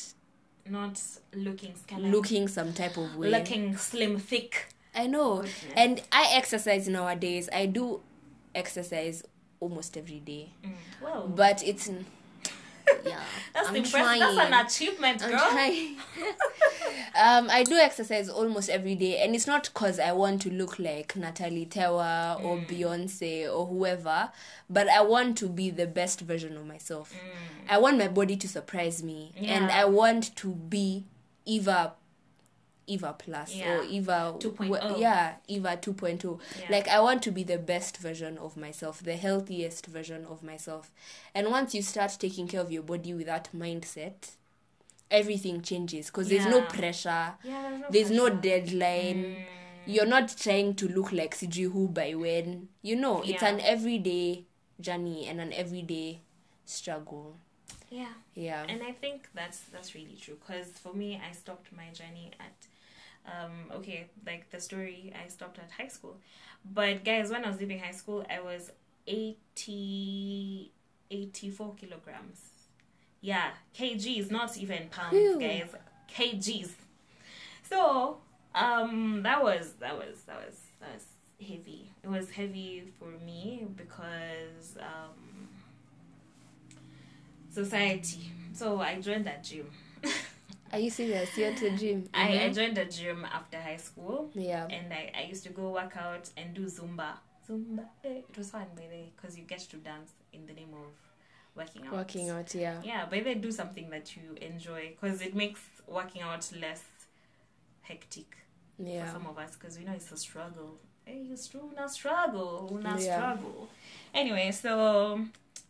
Not 0.66 1.03
looking 1.35 1.75
looking 1.99 2.47
some 2.49 2.73
type 2.73 2.97
of 2.99 3.16
way. 3.16 3.31
Looking 3.31 3.77
slim, 3.77 4.18
thick. 4.18 4.68
I 4.94 5.07
know. 5.07 5.37
Goodness. 5.37 5.64
And 5.77 6.03
I 6.12 6.31
exercise 6.35 6.87
nowadays. 6.88 7.49
I 7.53 7.66
do 7.66 8.01
exercise 8.55 9.25
almost 9.61 9.97
every 9.97 10.21
day. 10.21 10.51
Mm. 10.62 10.73
Well, 11.03 11.29
But 11.29 11.62
it's 11.62 11.90
yeah. 13.05 13.20
that's 13.55 13.68
I'm 13.68 13.77
impressive. 13.77 14.01
trying. 14.01 14.20
That's 14.20 14.38
an 14.38 14.55
achievement, 14.66 15.22
I'm 15.22 15.31
girl. 15.31 15.48
trying. 15.51 15.96
um, 17.20 17.48
I 17.51 17.62
do 17.64 17.74
exercise 17.77 18.29
almost 18.29 18.68
every 18.70 18.94
day, 18.94 19.18
and 19.18 19.35
it's 19.35 19.46
not 19.46 19.64
because 19.64 19.98
I 19.98 20.12
want 20.12 20.42
to 20.42 20.51
look 20.51 20.79
like 20.79 21.16
Natalie 21.16 21.66
Tewa 21.66 22.42
or 22.42 22.57
Mm. 22.59 22.66
Beyonce 22.68 23.53
or 23.55 23.66
whoever, 23.66 24.31
but 24.68 24.88
I 24.88 25.01
want 25.03 25.38
to 25.38 25.48
be 25.48 25.70
the 25.70 25.87
best 25.87 26.20
version 26.20 26.57
of 26.57 26.66
myself. 26.66 27.12
Mm. 27.12 27.70
I 27.70 27.79
want 27.79 27.98
my 27.98 28.09
body 28.09 28.37
to 28.37 28.48
surprise 28.48 29.03
me, 29.03 29.33
and 29.37 29.70
I 29.70 29.85
want 29.85 30.35
to 30.37 30.48
be 30.55 31.05
Eva. 31.44 31.94
Eva 32.88 33.14
plus 33.18 33.55
Yeah. 33.55 33.79
or 33.79 33.83
Eva 33.85 34.35
2.0. 34.38 34.96
wh- 34.96 34.98
yeah 35.01 35.37
Eva 35.46 35.77
2.0 35.77 36.40
Yeah. 36.61 36.66
like 36.70 36.88
I 36.88 37.01
want 37.01 37.22
to 37.24 37.31
be 37.31 37.44
the 37.44 37.59
best 37.59 37.98
version 37.98 38.38
of 38.38 38.57
myself 38.57 39.03
the 39.03 39.16
healthiest 39.16 39.87
version 39.87 40.24
of 40.27 40.42
myself 40.42 40.90
and 41.35 41.48
once 41.48 41.74
you 41.74 41.83
start 41.83 42.16
taking 42.18 42.48
care 42.48 42.61
of 42.61 42.72
your 42.72 42.83
body 42.83 43.14
with 43.14 43.27
that 43.27 43.48
mindset 43.55 44.33
everything 45.11 45.62
changes 45.62 46.07
because 46.07 46.29
there's 46.29 46.46
no 46.46 46.62
pressure 46.62 47.35
Yeah, 47.44 47.62
there's 47.70 47.81
no 47.81 47.87
there's 47.90 48.11
no 48.11 48.29
deadline 48.31 49.24
Mm. 49.24 49.44
you're 49.87 50.07
not 50.07 50.37
trying 50.37 50.74
to 50.74 50.88
look 50.88 51.12
like 51.12 51.35
Siji 51.35 51.70
who 51.72 51.88
by 51.88 52.14
when 52.14 52.68
you 52.83 52.96
know 52.96 53.22
it's 53.22 53.42
an 53.42 53.61
everyday 53.61 54.44
journey 54.81 55.27
and 55.29 55.40
an 55.40 55.53
everyday 55.55 56.20
struggle 56.66 57.37
Yeah. 57.90 58.12
yeah 58.35 58.66
and 58.68 58.83
i 58.83 58.92
think 58.92 59.29
that's 59.35 59.61
that's 59.72 59.94
really 59.94 60.18
true 60.20 60.37
because 60.38 60.68
for 60.85 60.92
me 60.92 61.18
i 61.27 61.33
stopped 61.33 61.72
my 61.72 61.88
journey 61.94 62.31
at 62.38 62.67
um 63.28 63.70
okay 63.72 64.06
like 64.26 64.50
the 64.50 64.60
story 64.60 65.12
i 65.24 65.28
stopped 65.28 65.58
at 65.58 65.70
high 65.70 65.88
school. 65.88 66.16
But 66.64 67.04
guys 67.04 67.30
when 67.30 67.44
i 67.44 67.48
was 67.48 67.60
leaving 67.60 67.78
high 67.78 67.92
school 67.92 68.24
i 68.30 68.40
was 68.40 68.70
80 69.06 70.72
84 71.10 71.74
kilograms. 71.74 72.40
Yeah 73.20 73.50
kgs 73.76 74.30
not 74.30 74.56
even 74.56 74.88
pounds 74.88 75.36
guys. 75.40 75.68
kgs. 76.14 76.70
So 77.62 78.18
um 78.54 79.22
that 79.22 79.42
was 79.42 79.72
that 79.80 79.96
was 79.96 80.22
that 80.26 80.36
was 80.44 80.60
that 80.80 80.94
was 80.94 81.04
heavy. 81.40 81.92
It 82.02 82.08
was 82.08 82.30
heavy 82.30 82.92
for 82.98 83.08
me 83.24 83.66
because 83.76 84.76
um 84.80 85.48
society. 87.50 88.30
So 88.52 88.80
I 88.80 89.00
joined 89.00 89.26
that 89.26 89.44
gym. 89.44 89.70
Are 90.72 90.78
you 90.78 90.90
serious 90.90 91.37
you're 91.38 91.52
to 91.52 91.70
the 91.70 91.76
gym 91.83 92.09
I, 92.14 92.44
I 92.44 92.48
Mhm. 92.50 92.54
joined 92.54 92.78
a 92.78 92.85
gym 92.85 93.24
after 93.24 93.59
high 93.61 93.76
school, 93.78 94.31
yeah 94.35 94.66
and 94.70 94.92
I, 94.92 95.12
I 95.16 95.22
used 95.24 95.44
to 95.44 95.50
go 95.50 95.70
work 95.72 95.96
out 95.96 96.28
and 96.37 96.54
do 96.54 96.66
Zumba. 96.66 97.18
Zumba, 97.48 97.85
eh, 98.04 98.22
it 98.28 98.37
was 98.37 98.50
fun 98.50 98.66
by 98.76 98.83
the 98.83 98.88
way, 98.88 99.12
because 99.16 99.38
you 99.38 99.44
get 99.44 99.61
to 99.61 99.76
dance 99.76 100.12
in 100.33 100.46
the 100.46 100.52
name 100.52 100.74
of 100.74 100.92
working 101.54 101.87
out. 101.87 101.92
working 101.92 102.28
out 102.31 102.54
yeah 102.54 102.81
Yeah, 102.83 103.07
but 103.11 103.24
they 103.24 103.35
do 103.35 103.50
something 103.52 103.90
that 103.90 104.16
you 104.16 104.35
enjoy 104.40 104.90
because 105.00 105.22
it 105.22 105.35
makes 105.35 105.61
working 105.87 106.22
out 106.22 106.48
less 106.61 106.83
hectic 107.83 108.37
yeah 108.78 109.07
for 109.07 109.12
some 109.12 109.26
of 109.26 109.38
us 109.38 109.57
because 109.57 109.76
we 109.78 109.85
know 109.85 109.92
it's 109.92 110.12
a 110.12 110.16
struggle. 110.16 110.78
Hey, 111.04 111.22
you 111.22 111.35
stru- 111.37 111.72
una 111.72 111.88
struggle, 111.88 112.68
una 112.72 112.96
Yeah. 112.98 113.14
struggle. 113.14 113.68
Anyway, 114.14 114.50
so 114.52 115.24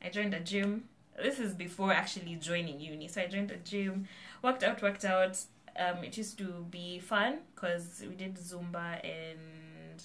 I 0.05 0.09
joined 0.11 0.35
a 0.35 0.41
gym. 0.41 0.89
This 1.17 1.39
is 1.39 1.55
before 1.55 1.93
actually 1.93 2.35
joining 2.37 2.81
uni. 2.81 3.09
So 3.09 3.21
I 3.23 3.27
joined 3.27 3.51
a 3.53 3.57
gym, 3.57 4.07
worked 4.43 4.63
out, 4.63 4.83
worked 4.83 5.05
out. 5.05 5.39
Um, 5.79 6.03
it 6.03 6.17
used 6.17 6.39
to 6.39 6.67
be 6.71 6.99
fun 6.99 7.39
because 7.55 8.03
we 8.09 8.15
did 8.15 8.37
Zumba 8.37 9.01
and 9.05 10.03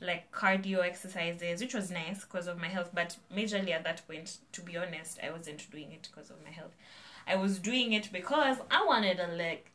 like 0.00 0.32
cardio 0.32 0.84
exercises, 0.84 1.60
which 1.60 1.74
was 1.74 1.90
nice 1.90 2.24
because 2.24 2.46
of 2.46 2.58
my 2.58 2.68
health. 2.68 2.90
But 2.92 3.16
majorly 3.34 3.70
at 3.70 3.84
that 3.84 4.06
point, 4.06 4.38
to 4.52 4.62
be 4.62 4.76
honest, 4.76 5.18
I 5.22 5.30
wasn't 5.30 5.70
doing 5.70 5.92
it 5.92 6.08
because 6.12 6.30
of 6.30 6.36
my 6.44 6.50
health. 6.50 6.74
I 7.26 7.36
was 7.36 7.58
doing 7.58 7.92
it 7.92 8.10
because 8.12 8.58
I 8.70 8.84
wanted 8.84 9.18
to 9.18 9.28
look 9.28 9.70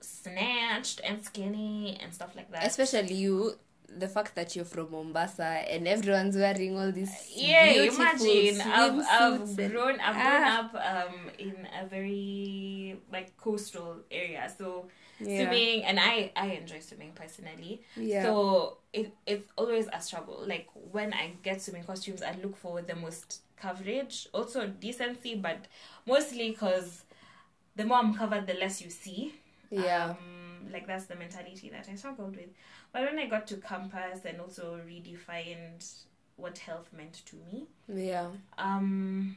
snatched 0.00 1.00
and 1.04 1.24
skinny 1.24 1.98
and 2.02 2.12
stuff 2.12 2.36
like 2.36 2.50
that. 2.52 2.66
especially 2.66 3.14
you 3.14 3.54
the 3.88 4.08
fact 4.08 4.34
that 4.34 4.54
you're 4.56 4.64
from 4.64 4.90
Mombasa 4.90 5.44
and 5.44 5.86
everyone's 5.88 6.36
wearing 6.36 6.76
all 6.78 6.90
these 6.92 7.32
yeah, 7.34 7.72
imagine 7.72 8.60
I've, 8.60 8.98
I've 9.00 9.56
grown 9.56 10.00
I've 10.00 10.14
grown 10.14 10.42
Ah. 10.44 10.58
up 10.60 10.74
um 10.74 11.30
in 11.38 11.56
a 11.80 11.86
very 11.86 13.00
like 13.12 13.36
coastal 13.36 14.02
area, 14.10 14.50
so 14.58 14.88
Yeah. 15.18 15.48
swimming 15.48 15.84
and 15.84 15.98
i 15.98 16.30
i 16.36 16.46
enjoy 16.60 16.80
swimming 16.80 17.12
personally 17.14 17.80
Yeah. 17.96 18.22
so 18.24 18.78
it 18.92 19.14
it's 19.26 19.48
always 19.56 19.86
a 19.92 20.00
struggle 20.00 20.42
like 20.46 20.66
when 20.92 21.14
i 21.14 21.24
get 21.42 21.62
swimming 21.62 21.84
costumes 21.84 22.20
i 22.22 22.32
look 22.42 22.54
for 22.56 22.82
the 22.82 22.94
most 22.96 23.40
coverage 23.56 24.28
also 24.34 24.66
decency 24.66 25.34
but 25.36 25.60
mostly 26.06 26.50
because 26.50 27.04
the 27.76 27.84
more 27.84 27.98
i'm 27.98 28.12
covered 28.14 28.46
the 28.46 28.54
less 28.54 28.82
you 28.82 28.90
see 28.90 29.34
Yeah. 29.70 30.10
um, 30.10 30.16
like 30.72 30.86
that's 30.86 31.04
the 31.06 31.16
mentality 31.16 31.68
that 31.70 31.88
i 31.90 31.94
struggled 31.94 32.36
with 32.36 32.48
but 32.92 33.02
when 33.02 33.18
i 33.18 33.26
got 33.26 33.46
to 33.46 33.56
campus 33.56 34.24
and 34.24 34.40
also 34.40 34.78
redefined 34.86 35.94
what 36.36 36.58
health 36.58 36.88
meant 36.96 37.22
to 37.24 37.36
me 37.36 37.66
yeah. 37.92 38.28
um 38.58 39.36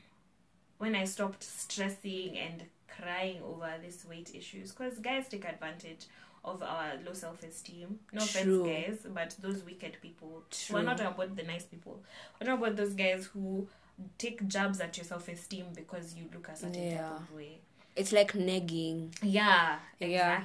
when 0.78 0.96
i 0.96 1.04
stopped 1.06 1.44
stressing 1.44 2.38
and 2.38 2.64
crying 2.88 3.38
over 3.46 3.70
these 3.82 4.06
weight 4.10 4.32
issues 4.36 4.72
because 4.72 4.98
guys 5.00 5.28
take 5.30 5.46
advantage 5.46 6.06
of 6.44 6.64
our 6.64 6.94
low 7.06 7.14
self-esteem 7.14 8.00
no 8.14 8.26
True. 8.26 8.66
offense 8.66 9.02
guys 9.04 9.12
but 9.14 9.36
those 9.42 9.64
wicked 9.64 9.98
people 10.02 10.44
True. 10.52 10.78
we're 10.78 10.84
not 10.84 11.00
about 11.00 11.36
the 11.36 11.44
nice 11.44 11.64
people 11.64 12.02
we're 12.40 12.48
talking 12.48 12.62
about 12.64 12.76
those 12.76 12.94
guys 12.94 13.26
who 13.34 13.68
take 14.18 14.48
jabs 14.48 14.80
at 14.80 14.96
your 14.98 15.04
self-esteem 15.04 15.66
because 15.76 16.16
you 16.16 16.24
look 16.34 16.48
a 16.48 16.56
certain 16.56 16.96
type 16.98 17.12
of 17.18 17.34
way 17.34 17.60
It's 17.96 18.14
like 18.14 18.34
nagging, 18.36 19.14
yeah 19.22 19.80
Yeah. 20.00 20.42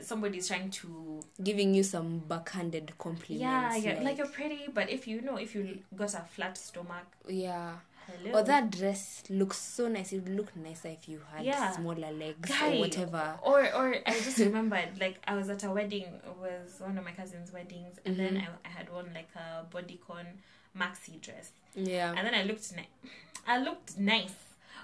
Somebody's 0.00 0.48
trying 0.48 0.70
to 0.70 1.20
giving 1.42 1.74
you 1.74 1.82
some 1.82 2.18
backhanded 2.28 2.92
compliments. 2.98 3.40
yeah 3.40 3.74
yeah 3.76 4.00
like, 4.02 4.18
you're 4.18 4.26
pretty 4.26 4.66
but 4.72 4.90
if 4.90 5.06
you 5.06 5.20
know 5.22 5.36
if 5.36 5.54
you 5.54 5.78
got 5.96 6.12
a 6.14 6.20
flat 6.34 6.56
stomach 6.58 7.06
yeah. 7.28 7.72
hello 8.06 8.38
Or 8.38 8.42
that 8.44 8.70
dress 8.70 9.24
looks 9.30 9.58
so 9.58 9.88
nice. 9.88 10.12
It 10.12 10.20
would 10.24 10.36
look 10.36 10.54
nicer 10.56 10.88
if 10.88 11.08
you 11.08 11.20
had 11.34 11.44
Yeah. 11.44 11.72
smaller 11.72 12.12
legs 12.12 12.48
Guy, 12.48 12.76
or 12.76 12.80
whatever. 12.80 13.34
Or 13.42 13.60
or 13.74 13.86
I 14.06 14.12
just 14.26 14.38
remembered 14.38 15.00
like 15.00 15.16
I 15.26 15.34
was 15.34 15.48
at 15.50 15.64
a 15.64 15.70
wedding. 15.70 16.04
It 16.30 16.36
was 16.40 16.78
one 16.78 16.96
of 16.98 17.04
my 17.04 17.10
cousin's 17.12 17.52
weddings, 17.52 17.98
and 18.04 18.16
then 18.16 18.34
Mhm. 18.36 18.42
I, 18.42 18.68
I 18.68 18.68
had 18.78 18.92
worn 18.92 19.10
like 19.12 19.30
a 19.34 19.64
bodycon 19.74 20.26
maxi 20.78 21.20
dress, 21.20 21.50
Yeah. 21.74 22.14
and 22.16 22.24
then 22.26 22.34
I 22.34 22.42
looked 22.44 22.76
ni- 22.76 22.88
I 23.48 23.58
looked 23.58 23.98
nice. 23.98 24.34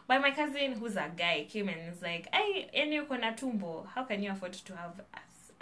But 0.08 0.20
my 0.20 0.30
cousin, 0.32 0.72
who's 0.72 0.96
a 0.96 1.10
guy, 1.16 1.46
came 1.48 1.68
and 1.68 1.90
was 1.90 2.02
like, 2.02 2.28
"I 2.32 2.68
any 2.74 3.00
kona 3.00 3.32
tumbo. 3.32 3.86
How 3.94 4.04
can 4.04 4.22
you 4.22 4.30
afford 4.30 4.52
to 4.52 4.76
have 4.76 5.00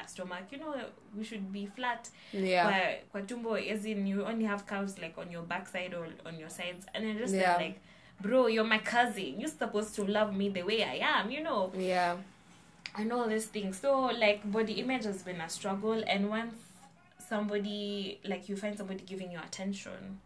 a 0.03 0.09
stomach? 0.09 0.45
You 0.51 0.59
know, 0.59 0.75
we 1.17 1.25
should 1.25 1.53
be 1.53 1.67
flat. 1.67 2.09
Yeah. 2.33 2.65
Kwa, 3.11 3.21
kwa 3.21 3.23
tumbo, 3.23 3.55
as 3.71 3.85
in 3.85 4.07
you 4.07 4.25
only 4.25 4.45
have 4.47 4.67
curves 4.67 4.99
like 4.99 5.17
on 5.19 5.31
your 5.31 5.43
backside 5.43 5.95
or 5.95 6.07
on 6.27 6.39
your 6.39 6.49
sides, 6.51 6.87
and 6.95 7.07
I 7.07 7.13
just 7.15 7.35
Yeah. 7.35 7.57
like." 7.57 7.81
Bro, 8.23 8.49
you're 8.49 8.65
my 8.65 8.79
cousin. 8.79 9.41
You're 9.41 9.49
supposed 9.49 9.95
to 9.95 10.05
love 10.05 10.37
me 10.37 10.51
the 10.51 10.63
way 10.63 10.85
I 10.85 10.97
am, 11.01 11.31
you 11.31 11.43
know 11.43 11.73
Yeah. 11.75 12.17
and 12.99 13.11
all 13.15 13.27
these 13.27 13.47
things. 13.47 13.79
So 13.81 14.07
like 14.09 14.41
body 14.45 14.75
image 14.75 15.05
has 15.05 15.23
been 15.23 15.41
a 15.41 15.49
struggle 15.49 16.05
and 16.07 16.29
once 16.29 16.55
somebody 17.29 18.19
like 18.25 18.49
you 18.49 18.57
find 18.57 18.77
somebody 18.77 19.05
giving 19.05 19.33
you 19.33 19.39
attention, 19.39 20.21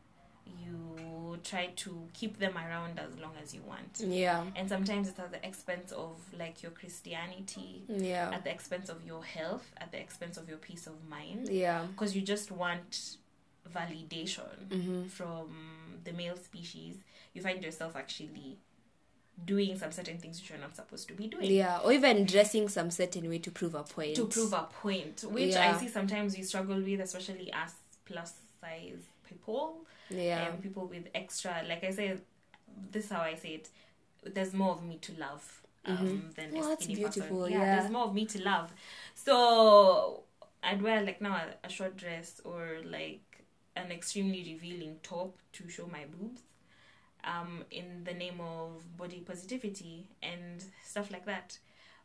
try 1.44 1.66
to 1.76 2.08
keep 2.14 2.38
them 2.38 2.56
around 2.56 2.98
as 2.98 3.18
long 3.20 3.32
as 3.42 3.54
you 3.54 3.60
want. 3.62 4.00
Yeah. 4.00 4.44
And 4.56 4.68
sometimes 4.68 5.08
it's 5.08 5.18
at 5.18 5.30
the 5.30 5.46
expense 5.46 5.92
of 5.92 6.16
like 6.38 6.62
your 6.62 6.72
Christianity, 6.72 7.82
Yeah. 7.88 8.30
at 8.32 8.44
the 8.44 8.50
expense 8.50 8.88
of 8.88 9.04
your 9.06 9.22
health, 9.24 9.70
at 9.76 9.92
the 9.92 10.00
expense 10.00 10.36
of 10.36 10.48
your 10.48 10.58
peace 10.58 10.86
of 10.86 10.94
mind. 11.08 11.48
Yeah. 11.48 11.84
Because 11.86 12.16
you 12.16 12.22
just 12.22 12.50
want 12.50 13.16
validation 13.72 14.68
Mm-hmm. 14.70 15.04
from 15.08 15.48
the 16.04 16.12
male 16.12 16.36
species. 16.36 16.96
You 17.32 17.42
find 17.42 17.62
yourself 17.62 17.96
actually 17.96 18.58
doing 19.44 19.76
some 19.76 19.90
certain 19.90 20.18
things 20.18 20.40
which 20.40 20.50
you're 20.50 20.58
not 20.58 20.76
supposed 20.76 21.08
to 21.08 21.14
be 21.14 21.26
doing. 21.26 21.50
Yeah. 21.50 21.78
Or 21.84 21.92
even 21.92 22.24
dressing 22.24 22.68
some 22.68 22.90
certain 22.90 23.28
way 23.28 23.38
to 23.40 23.50
prove 23.50 23.74
a 23.74 23.82
point. 23.82 24.14
to 24.16 24.26
prove 24.26 24.52
a 24.52 24.68
point, 24.82 25.24
which 25.28 25.52
Yeah. 25.54 25.74
I 25.74 25.78
see 25.80 25.88
sometimes 25.88 26.36
we 26.36 26.42
struggle 26.44 26.80
with, 26.80 27.00
especially 27.00 27.52
as 27.52 27.72
plus 28.04 28.34
size 28.60 29.02
people 29.24 29.86
Yeah. 30.10 30.46
and 30.48 30.62
people 30.62 30.86
with 30.86 31.08
extra. 31.14 31.62
Like 31.68 31.84
I 31.84 31.90
say, 31.90 32.18
this 32.90 33.06
is 33.06 33.10
how 33.10 33.20
I 33.22 33.34
say 33.34 33.54
it. 33.54 33.68
There's 34.22 34.52
more 34.54 34.72
of 34.72 34.82
me 34.82 34.98
to 34.98 35.12
love 35.18 35.60
um, 35.86 35.98
Mhm. 35.98 36.34
than 36.34 36.56
a 36.56 36.62
that's 36.68 36.86
beautiful, 36.86 37.40
person. 37.42 37.52
yeah. 37.52 37.76
there's 37.78 37.90
more 37.90 38.04
of 38.04 38.14
me 38.14 38.24
to 38.26 38.42
love. 38.42 38.72
So 39.14 40.22
I'd 40.62 40.80
wear 40.82 41.02
like 41.02 41.20
now 41.20 41.36
a, 41.36 41.66
a 41.66 41.68
short 41.68 41.96
dress 41.96 42.40
or 42.44 42.78
like 42.84 43.44
an 43.76 43.90
extremely 43.92 44.42
revealing 44.54 44.98
top 45.02 45.36
to 45.52 45.68
show 45.68 45.86
my 45.86 46.04
boobs. 46.06 46.40
Um, 47.24 47.64
in 47.70 48.04
the 48.04 48.12
name 48.12 48.38
of 48.40 48.82
body 48.98 49.20
positivity 49.20 50.08
and 50.22 50.62
stuff 50.82 51.10
like 51.10 51.24
that. 51.24 51.58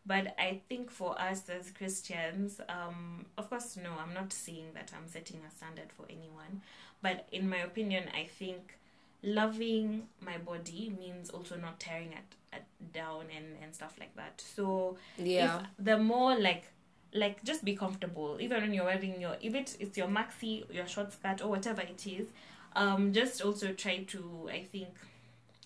But 0.05 0.33
I 0.39 0.61
think 0.69 0.89
for 0.89 1.19
us 1.19 1.49
as 1.49 1.71
Christians, 1.71 2.61
um, 2.69 3.25
of 3.37 3.49
course, 3.49 3.75
no, 3.75 3.91
I'm 3.99 4.13
not 4.13 4.31
saying 4.31 4.67
that 4.75 4.91
I'm 4.95 5.07
setting 5.09 5.41
a 5.45 5.51
standard 5.51 5.91
for 5.91 6.05
anyone. 6.09 6.61
But 7.01 7.27
in 7.31 7.49
my 7.49 7.57
opinion, 7.57 8.05
I 8.13 8.25
think 8.25 8.77
loving 9.23 10.07
my 10.21 10.37
body 10.37 10.93
means 10.97 11.29
also 11.29 11.55
not 11.57 11.79
tearing 11.79 12.13
it, 12.13 12.35
it 12.53 12.63
down 12.93 13.25
and, 13.35 13.45
and 13.61 13.73
stuff 13.73 13.95
like 13.99 14.15
that. 14.15 14.41
So 14.55 14.97
Yeah. 15.17 15.59
if 15.59 15.85
the 15.85 15.97
more 15.97 16.37
like 16.39 16.65
like 17.11 17.43
just 17.43 17.65
be 17.65 17.75
comfortable 17.75 18.37
even 18.39 18.61
when 18.61 18.71
you're 18.71 18.85
wearing 18.85 19.19
your 19.19 19.35
if 19.41 19.55
it, 19.55 19.75
it's 19.79 19.97
your 19.97 20.05
maxi 20.07 20.63
your 20.71 20.85
short 20.85 21.11
skirt 21.11 21.41
or 21.41 21.47
whatever 21.49 21.81
it 21.81 22.05
is 22.05 22.27
um 22.75 23.11
just 23.11 23.41
also 23.41 23.73
try 23.73 24.03
to 24.03 24.47
i 24.53 24.61
think 24.61 24.89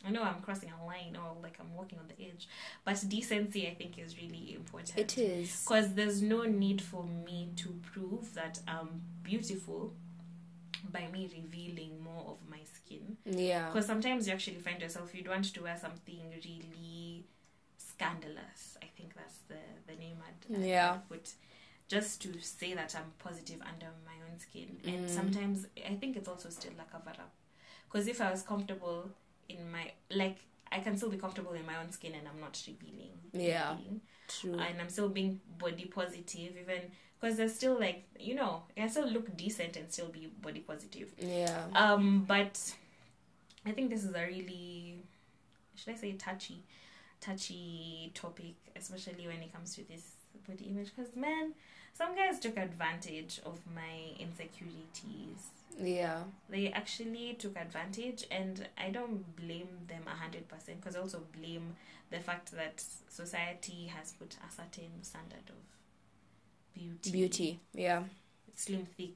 i 0.05 0.09
know 0.09 0.23
i'm 0.23 0.39
crossing 0.41 0.71
a 0.81 0.85
line 0.85 1.17
or 1.17 1.35
like 1.43 1.57
i'm 1.59 1.75
walking 1.75 1.99
on 1.99 2.05
the 2.07 2.25
edge 2.25 2.47
but 2.85 3.03
decency 3.09 3.67
i 3.67 3.73
think 3.73 3.99
is 3.99 4.15
really 4.17 4.53
important 4.55 4.97
It 4.97 5.17
is. 5.17 5.63
because 5.65 5.93
there's 5.95 6.21
no 6.21 6.43
need 6.43 6.81
for 6.81 7.03
me 7.03 7.49
to 7.57 7.75
prove 7.91 8.33
that 8.35 8.61
i'm 8.65 9.01
beautiful 9.21 9.91
by 10.91 11.07
me 11.11 11.29
revealing 11.33 12.01
more 12.03 12.23
of 12.31 12.37
my 12.49 12.59
skin 12.63 13.17
Yeah. 13.25 13.67
because 13.67 13.85
sometimes 13.85 14.27
you 14.27 14.33
actually 14.33 14.57
find 14.59 14.81
yourself 14.81 15.13
you'd 15.15 15.27
want 15.27 15.45
to 15.53 15.63
wear 15.63 15.77
something 15.77 16.19
really 16.43 17.25
scandalous. 17.77 18.77
I 18.81 18.87
think 18.97 19.13
that's 19.15 19.39
the 19.47 19.57
the 19.87 19.95
name 19.99 20.17
I'd, 20.27 20.55
I'd 20.55 20.65
Yeah. 20.65 20.97
put 21.07 21.33
just 21.87 22.21
to 22.23 22.39
say 22.41 22.73
that 22.73 22.95
I'm 22.95 23.11
positive 23.19 23.61
under 23.61 23.87
my 24.05 24.15
own 24.29 24.39
skin. 24.39 24.79
And 24.85 25.05
Mm. 25.05 25.09
sometimes 25.09 25.67
I 25.85 25.95
think 25.95 26.15
it's 26.17 26.27
also 26.27 26.49
still 26.49 26.73
a 26.79 26.85
cover 26.91 27.11
up. 27.11 27.31
Because 27.85 28.07
if 28.07 28.19
I 28.21 28.31
was 28.31 28.41
comfortable 28.41 29.09
in 29.49 29.71
my 29.71 29.91
like 30.09 30.37
I 30.71 30.79
can 30.79 30.97
still 30.97 31.09
be 31.11 31.17
comfortable 31.17 31.51
in 31.53 31.65
my 31.67 31.77
own 31.77 31.91
skin 31.91 32.15
and 32.15 32.27
I'm 32.27 32.39
not 32.39 32.61
revealing. 32.67 33.11
Yeah. 33.31 33.73
anything. 33.73 34.01
True. 34.27 34.57
And 34.59 34.81
I'm 34.81 34.89
still 34.89 35.09
being 35.09 35.39
body 35.59 35.85
positive 35.85 36.57
even 36.57 36.81
because 37.23 37.37
there's 37.37 37.55
still 37.55 37.79
like 37.79 38.03
you 38.19 38.35
know, 38.35 38.63
I 38.77 38.87
still 38.87 39.07
look 39.07 39.35
decent 39.37 39.77
and 39.77 39.91
still 39.91 40.07
be 40.07 40.29
body 40.41 40.59
positive. 40.59 41.13
Yeah. 41.17 41.63
Um, 41.73 42.25
but 42.27 42.59
I 43.65 43.71
think 43.71 43.89
this 43.89 44.03
is 44.03 44.13
a 44.13 44.25
really, 44.25 44.95
should 45.75 45.93
I 45.93 45.97
say, 45.97 46.11
touchy, 46.13 46.63
touchy 47.21 48.11
topic, 48.13 48.55
especially 48.75 49.27
when 49.27 49.41
it 49.41 49.53
comes 49.53 49.75
to 49.75 49.87
this 49.87 50.11
body 50.47 50.65
image. 50.65 50.91
Because 50.95 51.15
man, 51.15 51.53
some 51.93 52.15
guys 52.15 52.39
took 52.39 52.57
advantage 52.57 53.39
of 53.45 53.59
my 53.73 54.19
insecurities. 54.19 55.51
Yeah. 55.81 56.23
They 56.49 56.71
actually 56.71 57.35
took 57.39 57.55
advantage, 57.57 58.25
and 58.31 58.67
I 58.77 58.89
don't 58.89 59.35
blame 59.37 59.69
them 59.87 60.03
a 60.07 60.15
hundred 60.17 60.49
percent. 60.49 60.81
Because 60.81 60.97
I 60.97 60.99
also 60.99 61.21
blame 61.37 61.77
the 62.09 62.19
fact 62.19 62.51
that 62.51 62.83
society 63.07 63.91
has 63.95 64.11
put 64.11 64.35
a 64.45 64.51
certain 64.51 64.91
standard 65.01 65.49
of 65.49 65.55
beauty, 66.73 67.11
Beauty. 67.11 67.59
Yeah. 67.73 68.03
slim, 68.55 68.85
thick, 68.97 69.15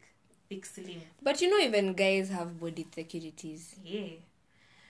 thick, 0.50 0.66
slim. 0.66 1.02
But 1.22 1.42
you 1.42 1.50
know, 1.50 1.60
even 1.66 1.94
guys 1.94 2.30
have 2.30 2.60
body 2.60 2.84
insecurities. 2.84 3.76
Yeah. 3.84 4.08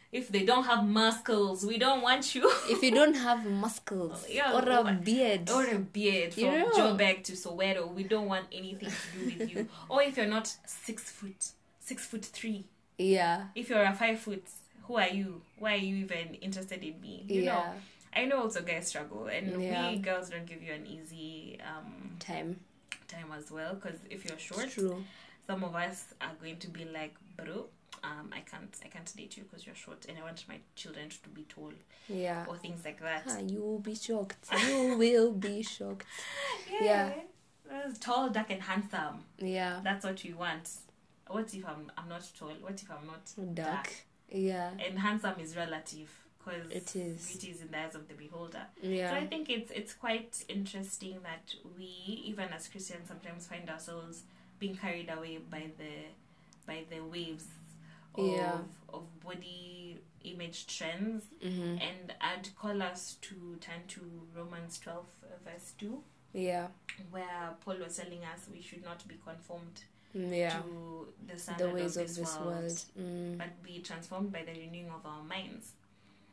If 0.10 0.30
they 0.30 0.46
don't 0.46 0.64
have 0.64 0.86
muscles, 0.88 1.66
we 1.66 1.78
don't 1.78 2.02
want 2.02 2.34
you. 2.34 2.50
If 2.70 2.82
you 2.82 2.92
don't 2.92 3.16
have 3.16 3.46
muscles 3.46 4.26
Yeah, 4.30 4.54
or 4.54 4.64
a 4.90 4.94
beard, 4.94 5.50
or 5.50 5.66
a 5.66 5.78
beard 5.80 6.34
from 6.34 6.44
You 6.44 6.52
know. 6.52 6.72
Joburg 6.72 7.24
to 7.26 7.34
Soweto, 7.34 7.94
we 7.94 8.04
don't 8.04 8.28
want 8.28 8.46
anything 8.52 8.90
to 8.90 9.20
do 9.20 9.26
with 9.26 9.52
you. 9.52 9.68
or 9.90 10.02
if 10.04 10.16
you're 10.16 10.26
not 10.38 10.48
six 10.66 11.04
foot, 11.04 11.52
six 11.82 12.06
foot 12.06 12.24
three. 12.24 12.64
yeah, 12.98 13.48
If 13.54 13.70
you're 13.70 13.84
a 13.84 13.94
five 13.94 14.20
foot, 14.20 14.46
who 14.84 14.96
are 14.96 15.10
you? 15.10 15.42
Why 15.60 15.74
are 15.74 15.78
you 15.90 15.96
even 15.98 16.36
interested 16.36 16.82
in 16.82 17.02
me? 17.02 17.26
You 17.28 17.46
know. 17.46 17.64
Yeah, 18.14 18.22
I 18.22 18.26
know 18.26 18.42
also 18.42 18.62
guys 18.62 18.88
struggle, 18.88 19.26
and 19.28 19.62
Yeah. 19.62 19.92
we 19.92 19.98
girls 19.98 20.30
don't 20.30 20.46
give 20.46 20.62
you 20.64 20.74
an 20.74 20.86
easy 20.88 21.60
um, 21.66 22.16
time. 22.20 22.60
time 23.08 23.32
as 23.38 23.52
well. 23.52 23.76
Because 23.76 24.00
if 24.10 24.26
you're 24.26 24.38
short, 24.40 24.70
true. 24.70 25.04
some 25.46 25.64
of 25.64 25.76
us 25.76 26.06
are 26.22 26.34
going 26.42 26.58
to 26.58 26.68
be 26.70 26.86
like, 26.86 27.16
bro, 27.38 27.68
um, 28.04 28.30
I 28.34 28.40
can't, 28.42 28.76
I 28.84 28.88
can't 28.90 29.12
date 29.16 29.38
you 29.38 29.44
because 29.44 29.66
you're 29.66 29.76
short, 29.76 30.06
and 30.10 30.18
I 30.18 30.22
want 30.22 30.44
my 30.48 30.58
children 30.76 31.10
to 31.10 31.30
be 31.30 31.44
tall 31.44 31.72
Yeah. 32.10 32.46
or 32.48 32.58
things 32.58 32.84
like 32.86 33.00
that. 33.02 33.24
Ah, 33.28 33.40
you 33.40 33.62
will 33.62 33.80
be 33.80 33.96
shocked. 33.96 34.38
You 34.68 34.96
will 34.98 35.32
be 35.32 35.62
shocked. 35.64 36.06
Yeah. 36.82 37.12
Uh, 37.70 37.92
Tall, 38.00 38.30
dark, 38.30 38.50
and 38.52 38.62
handsome. 38.62 39.26
Yeah. 39.40 39.82
That's 39.84 40.06
what 40.06 40.24
we 40.24 40.34
want. 40.34 40.70
What 41.28 41.54
if 41.54 41.66
I'm 41.68 41.92
I'm 41.98 42.08
not 42.08 42.24
tall? 42.40 42.52
What 42.62 42.82
if 42.82 42.90
I'm 42.90 43.06
not 43.08 43.56
Dark. 43.56 43.92
Yeah. 44.30 44.72
And 44.86 44.98
handsome 45.00 45.40
is 45.42 45.56
relative 45.58 46.10
because 46.48 46.72
It 46.72 46.96
is. 46.96 47.28
beauty 47.28 47.52
is 47.52 47.62
in 47.62 47.72
the 47.72 47.78
eyes 47.80 47.96
of 47.96 48.08
the 48.08 48.14
beholder. 48.14 48.66
yeah 48.82 49.12
So 49.12 49.16
I 49.18 49.28
think 49.28 49.50
it's 49.50 49.72
it's 49.72 49.94
quite 49.94 50.44
interesting 50.48 51.18
that 51.24 51.54
we, 51.78 51.86
even 52.26 52.50
as 52.56 52.68
Christians, 52.68 53.08
sometimes 53.08 53.48
find 53.48 53.70
ourselves 53.70 54.24
being 54.60 54.76
carried 54.76 55.10
away 55.10 55.38
by 55.50 55.70
the 55.78 56.06
by 56.66 56.84
the 56.90 57.02
waves 57.02 57.46
of 58.16 58.26
Yeah. 58.28 58.58
of 58.90 59.04
body 59.24 60.00
image 60.24 60.68
trends, 60.68 61.24
mm-hmm. 61.44 61.78
and 61.90 62.14
I'd 62.20 62.50
call 62.60 62.82
us 62.82 63.16
to 63.22 63.36
turn 63.62 63.82
to 63.90 64.02
Romans 64.36 64.80
twelve 64.80 65.06
verse 65.46 65.74
two, 65.78 66.02
yeah 66.34 66.68
where 67.12 67.54
Paul 67.64 67.78
was 67.86 67.98
telling 67.98 68.24
us 68.24 68.48
we 68.52 68.62
should 68.62 68.84
not 68.84 69.08
be 69.08 69.16
conformed 69.24 69.82
yeah 70.14 70.50
to 70.60 71.08
the 71.28 71.64
the 71.64 71.70
ways 71.70 71.96
of 71.96 72.04
of 72.04 72.08
this, 72.08 72.18
this 72.18 72.36
world, 72.38 72.48
world 72.48 72.84
mm. 73.00 73.38
but 73.38 73.62
be 73.64 73.80
transformed 73.80 74.32
by 74.32 74.44
the 74.44 74.52
renewing 74.60 74.90
of 74.90 75.06
our 75.06 75.24
minds. 75.24 75.72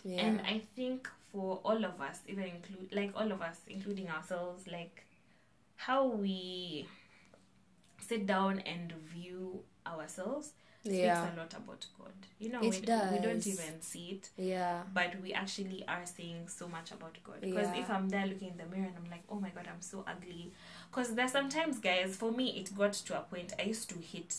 Yeah 0.05 0.21
And 0.27 0.41
I 0.43 0.63
think 0.77 1.09
for 1.33 1.61
all 1.65 1.85
of 1.85 2.01
us, 2.01 2.21
even 2.29 2.45
include 2.45 2.93
like 2.93 3.13
all 3.17 3.33
of 3.33 3.43
us, 3.43 3.57
including 3.69 4.09
ourselves, 4.09 4.67
like 4.67 5.05
how 5.77 6.07
we 6.07 6.87
sit 8.01 8.27
down 8.27 8.61
and 8.61 8.93
view 8.93 9.61
ourselves 9.87 10.53
speaks 10.83 11.03
yeah 11.03 11.23
a 11.35 11.37
lot 11.39 11.53
about 11.55 11.87
God. 11.99 12.13
You 12.39 12.51
know, 12.51 12.61
It 12.61 12.71
we, 12.71 12.81
we 13.13 13.19
don't 13.19 13.47
even 13.47 13.81
see 13.81 14.09
it, 14.21 14.31
yeah 14.37 14.83
but 14.93 15.19
we 15.23 15.33
actually 15.33 15.83
are 15.89 16.05
saying 16.05 16.49
so 16.49 16.69
much 16.69 16.93
about 16.93 17.17
God. 17.25 17.41
Because 17.41 17.69
Yeah. 17.73 17.81
if 17.81 17.91
I'm 17.91 18.09
there 18.11 18.27
looking 18.27 18.49
in 18.51 18.57
the 18.59 18.67
mirror 18.67 18.87
and 18.89 18.97
I'm 18.97 19.11
like, 19.11 19.23
oh 19.31 19.37
my 19.41 19.49
God, 19.49 19.67
I'm 19.67 19.81
so 19.81 20.05
ugly. 20.07 20.53
Because 20.91 21.15
there's 21.15 21.33
sometimes, 21.33 21.79
guys, 21.79 22.17
for 22.17 22.31
me, 22.31 22.51
it 22.61 22.77
got 22.77 22.93
to 22.93 23.19
a 23.19 23.23
point 23.23 23.55
I 23.59 23.63
used 23.63 23.89
to 23.91 23.95
hit 23.99 24.37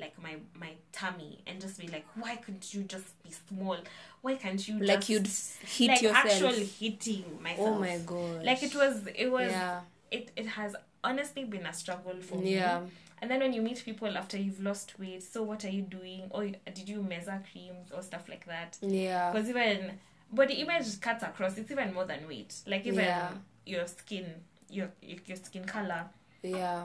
like 0.00 0.20
my 0.22 0.36
my 0.58 0.70
tummy 0.92 1.40
and 1.46 1.60
just 1.60 1.78
be 1.78 1.86
like, 1.88 2.06
why 2.14 2.36
couldn't 2.36 2.72
you 2.74 2.82
just 2.84 3.22
be 3.22 3.30
small? 3.48 3.76
Why 4.22 4.34
can't 4.36 4.66
you 4.66 4.78
like 4.80 5.00
just 5.00 5.10
you'd 5.10 5.68
hit 5.68 5.88
like 5.88 6.02
yourself 6.02 6.26
actual 6.26 6.66
hitting 6.80 7.24
myself. 7.42 7.68
oh 7.68 7.78
my 7.78 7.98
god 8.06 8.44
Like 8.44 8.62
it 8.62 8.74
was, 8.74 9.06
it 9.14 9.30
was, 9.30 9.50
yeah 9.50 9.80
it 10.10 10.30
it 10.36 10.46
has 10.46 10.74
honestly 11.04 11.44
been 11.44 11.66
a 11.66 11.72
struggle 11.72 12.14
for 12.20 12.36
me. 12.38 12.52
yeah 12.54 12.80
And 13.20 13.30
then 13.30 13.40
when 13.40 13.52
you 13.52 13.62
meet 13.62 13.84
people 13.84 14.16
after 14.16 14.36
you've 14.36 14.60
lost 14.62 14.98
weight, 14.98 15.22
so 15.22 15.42
what 15.44 15.64
are 15.64 15.70
you 15.70 15.82
doing? 15.82 16.22
Or 16.30 16.42
did 16.44 16.88
you 16.88 17.02
measure 17.02 17.40
creams 17.52 17.92
or 17.94 18.02
stuff 18.02 18.28
like 18.28 18.46
that? 18.46 18.78
yeah 18.82 19.30
Because 19.30 19.48
even 19.48 19.92
body 20.32 20.54
image 20.54 21.00
cuts 21.00 21.22
across. 21.22 21.56
It's 21.58 21.70
even 21.70 21.92
more 21.94 22.04
than 22.04 22.26
weight. 22.26 22.52
Like 22.66 22.84
even 22.86 23.04
Yeah. 23.04 23.30
your 23.66 23.86
skin, 23.86 24.26
your 24.70 24.88
your 25.04 25.36
skin 25.36 25.64
color. 25.64 26.06
yeah 26.42 26.84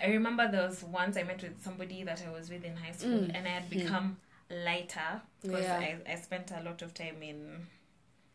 I 0.00 0.06
remember 0.08 0.48
there 0.50 0.66
was 0.66 0.82
once 0.82 1.16
I 1.16 1.22
met 1.24 1.42
with 1.42 1.62
somebody 1.62 2.02
that 2.04 2.22
I 2.26 2.30
was 2.30 2.48
with 2.50 2.64
in 2.64 2.76
high 2.76 2.92
school, 2.92 3.10
Mm. 3.20 3.34
and 3.34 3.46
I 3.46 3.50
had 3.50 3.68
become 3.70 4.16
lighter 4.50 5.20
because 5.42 5.64
Yeah. 5.64 5.78
I, 6.06 6.12
I 6.12 6.14
spent 6.16 6.50
a 6.50 6.62
lot 6.62 6.82
of 6.82 6.94
time 6.94 7.22
in 7.22 7.66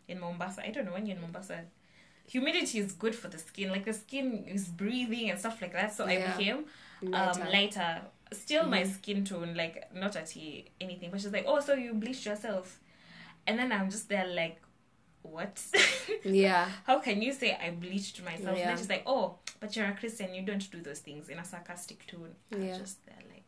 in 0.08 0.20
Mombasa. 0.20 0.62
I 0.66 0.72
don't 0.72 0.86
know 0.86 0.94
when 0.94 1.06
you're 1.06 1.16
in 1.18 1.22
Mombasa, 1.22 1.66
humidity 2.30 2.80
is 2.80 2.94
good 2.94 3.14
for 3.16 3.28
the 3.28 3.38
skin. 3.38 3.70
Like 3.72 3.84
the 3.86 3.94
skin 3.94 4.46
is 4.48 4.68
breathing 4.68 5.30
and 5.30 5.38
stuff 5.40 5.62
like 5.62 5.74
that. 5.74 5.94
So 5.94 6.08
Yeah. 6.08 6.14
I 6.34 6.38
became 6.38 6.66
Lighter. 7.02 7.42
um 7.42 7.52
lighter. 7.52 8.02
Still 8.34 8.66
my 8.68 8.84
Mhm. 8.84 8.94
skin 8.94 9.26
tone, 9.26 9.54
like 9.56 9.94
not 9.94 10.16
at 10.16 10.36
anything, 10.82 11.12
but 11.12 11.22
she's 11.22 11.32
like, 11.32 11.46
oh, 11.48 11.60
so 11.60 11.74
you 11.74 11.94
bleached 11.94 12.26
yourself, 12.26 12.80
and 13.46 13.58
then 13.60 13.72
I'm 13.72 13.90
just 13.90 14.10
there 14.10 14.28
like, 14.28 14.62
what? 15.32 15.62
yeah 16.24 16.70
How 16.86 17.00
can 17.00 17.22
you 17.22 17.34
say 17.34 17.58
I 17.62 17.72
bleached 17.72 18.24
myself? 18.24 18.50
And 18.50 18.58
Yeah. 18.58 18.68
then 18.68 18.78
she's 18.78 18.90
like, 18.90 19.04
oh, 19.06 19.36
but 19.60 19.76
you're 19.76 19.86
a 19.88 19.94
Christian, 19.96 20.34
you 20.34 20.42
don't 20.44 20.70
do 20.72 20.82
those 20.82 21.00
things 21.00 21.30
in 21.30 21.38
a 21.40 21.46
sarcastic 21.46 22.06
tone. 22.08 22.34
I'm 22.52 22.62
Yeah. 22.64 22.78
just 22.78 23.06
there 23.06 23.16
like, 23.30 23.44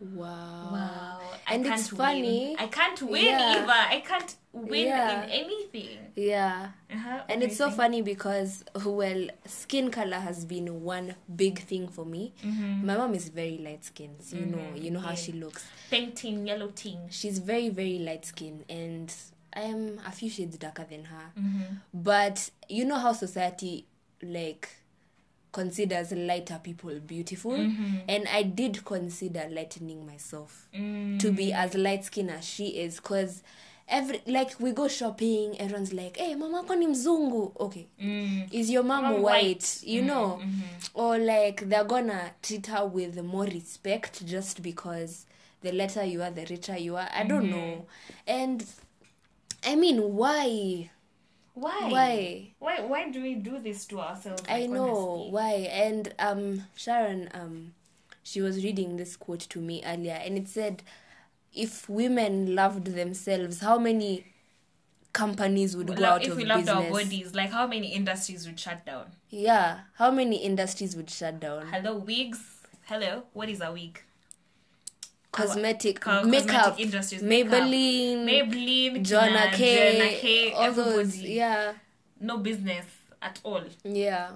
wow 0.00 0.70
wow. 0.72 1.20
And 1.46 1.66
I 1.66 1.74
it's 1.74 1.88
can't 1.88 1.98
funny. 1.98 2.48
Win. 2.50 2.56
I 2.58 2.66
can't 2.66 3.02
win 3.02 3.24
Yeah. 3.24 3.62
either. 3.62 3.72
I 3.96 4.02
can't 4.06 4.36
win 4.52 4.86
Yeah. 4.86 5.24
in 5.24 5.30
anything. 5.30 5.98
yeah 6.16 6.68
Uh-huh. 6.92 7.22
and 7.28 7.42
it's 7.42 7.56
so 7.56 7.70
funny 7.70 8.00
because 8.02 8.64
well 8.84 9.26
skin 9.46 9.90
color 9.90 10.18
has 10.18 10.44
been 10.44 10.82
one 10.84 11.16
big 11.34 11.58
thing 11.58 11.88
for 11.88 12.04
me 12.06 12.32
Mhm. 12.44 12.84
my 12.84 12.96
mom 12.96 13.14
is 13.14 13.28
very 13.30 13.58
light 13.58 13.84
skinned 13.84 14.22
so 14.22 14.36
you 14.36 14.46
know 14.46 14.58
Mhm, 14.58 14.82
you 14.84 14.90
know 14.92 15.00
how 15.00 15.08
yeah. 15.10 15.14
she 15.24 15.32
looks 15.32 15.64
Pink 15.90 16.14
ting, 16.14 16.46
yellow 16.46 16.68
ting. 16.68 17.00
she's 17.10 17.38
very 17.40 17.68
very 17.68 17.98
light 17.98 18.24
skinned 18.24 18.64
and 18.68 19.12
i 19.54 19.60
am 19.62 19.98
a 20.06 20.10
few 20.12 20.30
shades 20.30 20.58
darker 20.58 20.84
than 20.90 21.04
her 21.04 21.30
Mm-hmm. 21.38 21.74
but 21.94 22.50
you 22.68 22.84
know 22.84 22.98
how 22.98 23.12
society 23.12 23.84
like 24.22 24.68
considers 25.52 26.10
lighter 26.12 26.58
people 26.62 26.98
beautiful 27.06 27.52
Mm-hmm. 27.52 27.98
and 28.08 28.26
i 28.28 28.42
did 28.42 28.84
consider 28.84 29.46
lightening 29.50 30.04
myself 30.06 30.68
Mm. 30.74 31.18
to 31.20 31.30
be 31.30 31.52
as 31.52 31.74
light 31.74 32.04
skinned 32.04 32.30
as 32.30 32.44
she 32.44 32.66
is 32.68 32.96
because 32.96 33.42
every 33.88 34.20
like 34.26 34.56
we 34.58 34.72
go 34.72 34.88
shopping 34.88 35.54
everyone's 35.60 35.92
like 35.92 36.16
hey 36.16 36.34
mama 36.34 36.56
yako 36.58 36.74
ni 36.74 36.86
mzungu 36.86 37.52
okay 37.56 37.86
Mm. 38.00 38.48
is 38.50 38.70
your 38.70 38.82
mom 38.84 39.02
Mom 39.04 39.22
white, 39.22 39.44
white. 39.44 39.82
you 39.86 40.02
know 40.02 40.38
Mhm. 40.42 40.62
or 40.94 41.18
like 41.18 41.64
they're 41.68 41.84
gonna 41.88 42.30
treat 42.42 42.66
her 42.66 42.84
with 42.86 43.16
more 43.22 43.46
respect 43.50 44.24
just 44.24 44.60
because 44.62 45.26
the 45.62 45.72
lighter 45.72 46.02
you 46.04 46.22
are 46.22 46.34
the 46.34 46.44
richer 46.44 46.76
you 46.78 46.96
are 46.98 47.08
i 47.14 47.24
don't 47.24 47.46
Mm-hmm. 47.50 47.60
know 47.60 47.86
and 48.26 48.64
i 49.64 49.74
mean 49.74 50.14
why 50.14 50.90
Why? 51.54 51.88
why 51.90 52.48
Why? 52.58 52.80
Why 52.80 53.10
do 53.10 53.22
we 53.22 53.34
do 53.36 53.58
this 53.60 53.86
to 53.86 54.00
ourselves? 54.00 54.42
i 54.48 54.66
know 54.66 54.96
honestly? 54.96 55.30
why 55.30 55.52
and 55.70 56.14
um 56.18 56.64
sharon 56.76 57.28
um 57.34 57.74
she 58.22 58.40
was 58.40 58.64
reading 58.64 58.96
this 58.96 59.16
quote 59.16 59.40
to 59.40 59.60
me 59.60 59.82
earlier 59.84 60.14
and 60.14 60.36
it 60.36 60.48
said 60.48 60.82
if 61.52 61.88
women 61.88 62.54
loved 62.54 62.86
themselves 62.88 63.60
how 63.60 63.78
many 63.78 64.24
companies 65.12 65.76
would 65.76 65.86
go 65.94 66.02
Like, 66.02 66.12
out 66.12 66.22
if 66.24 66.30
of 66.32 66.36
we 66.38 66.44
loved 66.44 66.66
business 66.66 66.84
our 66.84 66.90
bodies, 66.90 67.34
like 67.34 67.50
how 67.52 67.66
many 67.68 67.92
industries 67.94 68.46
would 68.46 68.58
shut 68.58 68.84
down? 68.84 69.12
yeah 69.30 69.80
how 69.94 70.10
many 70.10 70.36
industries 70.38 70.96
would 70.96 71.08
shut 71.10 71.38
down 71.40 71.66
Hello, 71.68 71.96
wigs. 71.98 72.40
Hello, 72.86 73.22
what 73.32 73.48
is 73.48 73.60
a 73.60 73.70
wig? 73.72 74.02
Cosmetic 75.34 76.00
Co- 76.00 76.24
makeup 76.24 76.78
industries, 76.78 77.22
makeup. 77.22 77.52
maybelline 77.52 78.24
Maybelline, 78.24 79.04
Jonna 79.04 79.52
Kina, 79.52 80.08
K, 80.08 80.18
K, 80.20 80.52
all 80.52 80.72
those, 80.72 81.08
everybody. 81.14 81.32
yeah, 81.34 81.72
No 82.20 82.38
business 82.38 82.86
at 83.20 83.40
all. 83.44 83.62
yeah, 83.84 84.30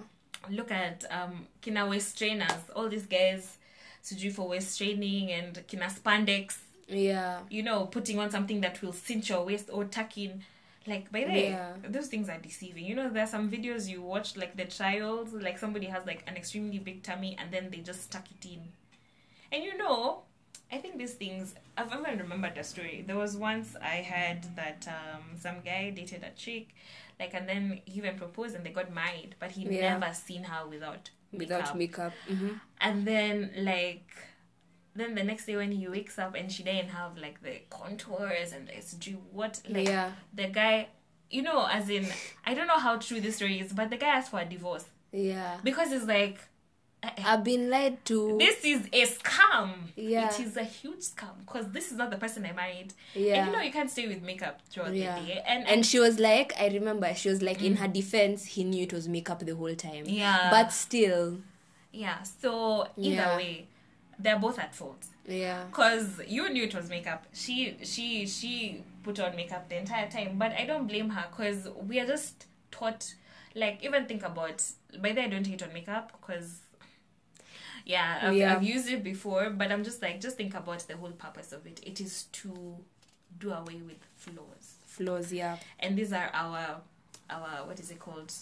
Look 0.50 0.70
at 0.70 1.04
um 1.10 1.46
Kina 1.60 1.86
waist 1.86 2.16
trainers. 2.18 2.62
All 2.74 2.88
these 2.88 3.06
guys, 3.06 3.56
sujui 4.04 4.32
for 4.32 4.48
waist 4.48 4.78
training 4.78 5.30
and 5.32 5.66
Kina 5.66 5.86
spandex. 5.86 6.56
yeah, 6.88 7.40
You 7.50 7.62
know, 7.62 7.86
putting 7.86 8.18
on 8.18 8.30
something 8.30 8.60
that 8.62 8.80
will 8.82 8.92
cinch 8.92 9.28
your 9.30 9.44
waist 9.44 9.68
or 9.72 9.84
tucking. 9.84 10.42
Like 10.86 11.12
by 11.12 11.20
the 11.24 11.26
way, 11.26 11.48
Yeah. 11.50 11.72
those 11.86 12.06
things 12.06 12.30
are 12.30 12.38
deceiving. 12.38 12.84
You 12.86 12.94
know, 12.94 13.10
there's 13.10 13.28
some 13.30 13.50
videos 13.50 13.88
you 13.88 14.00
watch 14.00 14.36
like 14.38 14.56
the 14.56 14.64
trials, 14.64 15.34
like 15.34 15.58
somebody 15.58 15.86
has 15.86 16.06
like 16.06 16.22
an 16.26 16.36
extremely 16.36 16.78
big 16.78 17.02
tummy 17.02 17.36
and 17.38 17.50
then 17.52 17.68
they 17.70 17.78
just 17.78 18.10
tuck 18.10 18.24
it 18.30 18.48
in. 18.48 18.60
And 19.52 19.62
you 19.64 19.76
know, 19.76 20.22
I 20.70 20.78
think 20.78 20.98
these 20.98 21.14
things 21.14 21.54
I've 21.76 21.92
even 21.92 22.18
remembered 22.18 22.58
a 22.58 22.64
story. 22.64 23.04
There 23.06 23.16
was 23.16 23.36
once 23.36 23.74
I 23.80 24.02
heard 24.02 24.42
that 24.56 24.86
um 24.88 25.22
some 25.38 25.60
guy 25.64 25.90
dated 25.90 26.22
a 26.24 26.30
chick, 26.36 26.68
like 27.18 27.34
and 27.34 27.48
then 27.48 27.80
he 27.84 27.98
even 27.98 28.16
proposed 28.16 28.54
and 28.54 28.64
they 28.64 28.70
got 28.70 28.92
married, 28.92 29.34
but 29.38 29.52
he 29.52 29.64
Yeah. 29.64 29.98
never 29.98 30.12
seen 30.14 30.44
her 30.44 30.66
without 30.68 31.10
without 31.32 31.76
makeup. 31.76 31.76
makeup. 31.76 32.12
hmm 32.28 32.52
And 32.80 33.06
then 33.06 33.52
like 33.58 34.10
then 34.94 35.14
the 35.14 35.22
next 35.22 35.46
day 35.46 35.56
when 35.56 35.70
he 35.72 35.86
wakes 35.88 36.18
up 36.18 36.34
and 36.34 36.50
she 36.50 36.62
didn't 36.62 36.88
have 36.90 37.16
like 37.16 37.40
the 37.42 37.60
contours 37.70 38.52
and 38.52 38.66
the 38.68 38.76
SG 38.76 39.12
what 39.32 39.60
like 39.68 39.86
yeah, 39.86 40.12
the 40.34 40.48
guy 40.48 40.88
you 41.30 41.42
know, 41.42 41.66
as 41.70 41.88
in 41.90 42.06
I 42.44 42.54
don't 42.54 42.66
know 42.66 42.78
how 42.78 42.96
true 42.96 43.20
this 43.20 43.36
story 43.36 43.60
is, 43.60 43.72
but 43.72 43.90
the 43.90 43.96
guy 43.96 44.08
asked 44.08 44.30
for 44.30 44.40
a 44.40 44.44
divorce. 44.46 44.86
yeah. 45.12 45.58
Because 45.62 45.92
it's 45.92 46.06
like 46.06 46.38
I've 47.02 47.44
been 47.44 47.70
led 47.70 48.04
to. 48.06 48.36
this 48.38 48.64
is 48.64 48.86
a 48.92 49.04
scam. 49.06 49.72
Yeah. 49.96 50.28
It 50.28 50.40
is 50.40 50.56
a 50.56 50.64
huge 50.64 51.00
scam 51.00 51.30
because 51.46 51.70
this 51.70 51.92
is 51.92 51.96
not 51.98 52.10
the 52.10 52.16
person 52.16 52.44
I 52.44 52.52
married. 52.52 52.92
yeah. 53.14 53.36
And 53.36 53.46
you 53.46 53.52
know 53.56 53.62
you 53.62 53.72
can't 53.72 53.90
stay 53.90 54.08
with 54.08 54.22
makeup 54.22 54.60
throughout 54.68 54.94
Yeah. 54.94 55.18
the 55.20 55.26
day. 55.26 55.42
And, 55.46 55.66
and 55.68 55.86
she 55.86 56.00
was 56.00 56.18
like, 56.18 56.52
I 56.60 56.68
remember, 56.68 57.14
she 57.14 57.28
was 57.28 57.40
like, 57.40 57.62
in 57.62 57.76
her 57.76 57.88
defense, 57.88 58.44
he 58.44 58.64
knew 58.64 58.82
it 58.82 58.92
was 58.92 59.08
makeup 59.08 59.40
the 59.40 59.54
whole 59.54 59.74
time. 59.76 60.06
Mm. 60.06 60.16
yeah. 60.16 60.48
But 60.50 60.72
still, 60.72 61.38
yeah, 61.92 62.22
so 62.22 62.88
either 62.96 63.14
Yeah. 63.14 63.36
way, 63.36 63.66
they're 64.18 64.38
both 64.38 64.58
at 64.58 64.74
fault. 64.74 65.04
yeah, 65.26 65.64
Cause 65.70 66.20
you 66.26 66.48
knew 66.50 66.64
it 66.64 66.74
was 66.74 66.88
makeup. 66.88 67.26
She 67.32 67.76
she 67.84 68.26
she 68.26 68.82
put 69.04 69.20
on 69.20 69.36
makeup 69.36 69.68
the 69.68 69.76
entire 69.78 70.10
time, 70.10 70.36
but 70.38 70.50
I 70.52 70.64
don't 70.66 70.88
blame 70.88 71.10
her. 71.10 71.26
Cause 71.30 71.68
we 71.86 72.00
are 72.00 72.06
just 72.06 72.46
taught. 72.72 73.14
Like 73.54 73.84
even 73.84 74.06
think 74.06 74.24
about. 74.24 74.62
By 75.00 75.12
the 75.12 75.20
way, 75.20 75.26
I 75.26 75.28
don't 75.28 75.46
hate 75.46 75.62
on 75.62 75.72
makeup. 75.72 76.12
Cause 76.20 76.60
yeah, 77.88 78.20
I've, 78.22 78.34
Yeah. 78.36 78.54
I've 78.54 78.62
used 78.62 78.88
it 78.88 79.02
before, 79.02 79.50
but 79.50 79.72
I'm 79.72 79.82
just 79.82 80.00
like 80.02 80.20
just 80.20 80.36
think 80.36 80.54
about 80.54 80.80
the 80.86 80.96
whole 80.96 81.10
purpose 81.26 81.50
of 81.52 81.66
it. 81.66 81.80
It 81.84 82.00
is 82.00 82.24
to 82.40 82.76
do 83.40 83.50
away 83.52 83.80
with 83.90 83.98
flaws, 84.16 84.66
flaws, 84.86 85.32
yeah, 85.32 85.56
and 85.80 85.96
these 85.98 86.12
are 86.12 86.30
our 86.32 86.80
our 87.30 87.66
what 87.66 87.80
is 87.80 87.90
it 87.90 87.98
called? 87.98 88.32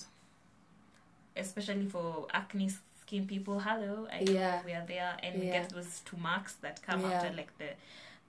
Especially 1.36 1.86
for 1.86 2.26
acne 2.32 2.70
skin 3.02 3.26
people. 3.26 3.60
Hello, 3.60 4.08
I 4.10 4.20
Yeah. 4.20 4.62
we 4.64 4.72
are 4.72 4.84
there, 4.86 5.16
and 5.22 5.38
we 5.40 5.46
get 5.46 5.68
those 5.70 6.00
two 6.00 6.16
marks 6.16 6.54
that 6.62 6.82
come 6.82 7.00
Yeah. 7.02 7.12
after 7.12 7.32
like 7.32 7.56
the 7.58 7.70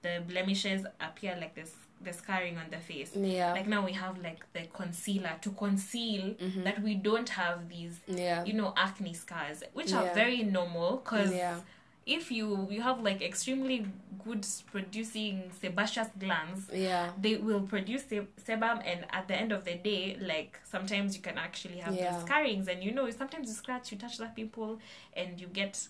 the 0.03 0.21
blemishes 0.27 0.85
appear 1.01 1.35
like 1.41 1.55
this 1.55 1.73
the 2.01 2.13
scarring 2.13 2.57
on 2.57 2.65
the 2.69 2.77
face. 2.77 3.11
Yeah. 3.15 3.53
Like 3.53 3.67
now 3.67 3.83
we 3.85 3.93
have 3.93 4.21
like 4.21 4.41
the 4.53 4.63
concealer 4.73 5.31
to 5.41 5.49
conceal 5.51 6.35
Mm-hmm. 6.35 6.63
that 6.63 6.81
we 6.83 6.95
don't 6.95 7.29
have 7.29 7.67
these, 7.69 7.99
yeah. 8.07 8.43
you 8.45 8.53
know, 8.53 8.73
acne 8.77 9.13
scars, 9.13 9.63
which 9.73 9.91
Yeah. 9.91 10.01
are 10.03 10.13
very 10.13 10.43
normal. 10.43 10.97
Because 10.97 11.33
Yeah. 11.33 11.59
if 12.05 12.31
you 12.31 12.67
you 12.71 12.81
have 12.81 13.01
like 13.01 13.21
extremely 13.21 13.85
good 14.23 14.45
producing 14.71 15.51
sebaceous 15.61 16.09
glands, 16.19 16.69
Yeah. 16.73 17.11
they 17.19 17.35
will 17.37 17.61
produce 17.61 18.03
se- 18.05 18.27
sebum, 18.45 18.81
and 18.85 19.05
at 19.11 19.27
the 19.27 19.35
end 19.35 19.51
of 19.51 19.65
the 19.65 19.75
day, 19.75 20.17
like 20.21 20.59
sometimes 20.63 21.15
you 21.15 21.21
can 21.21 21.37
actually 21.37 21.77
have 21.79 21.95
Yeah. 21.95 22.19
scarrings, 22.23 22.67
and 22.67 22.83
you 22.83 22.91
know, 22.91 23.09
sometimes 23.11 23.49
you 23.49 23.55
scratch, 23.55 23.91
you 23.91 23.97
touch 23.97 24.17
that 24.19 24.35
pimple, 24.35 24.79
and 25.15 25.41
you 25.41 25.47
get 25.47 25.87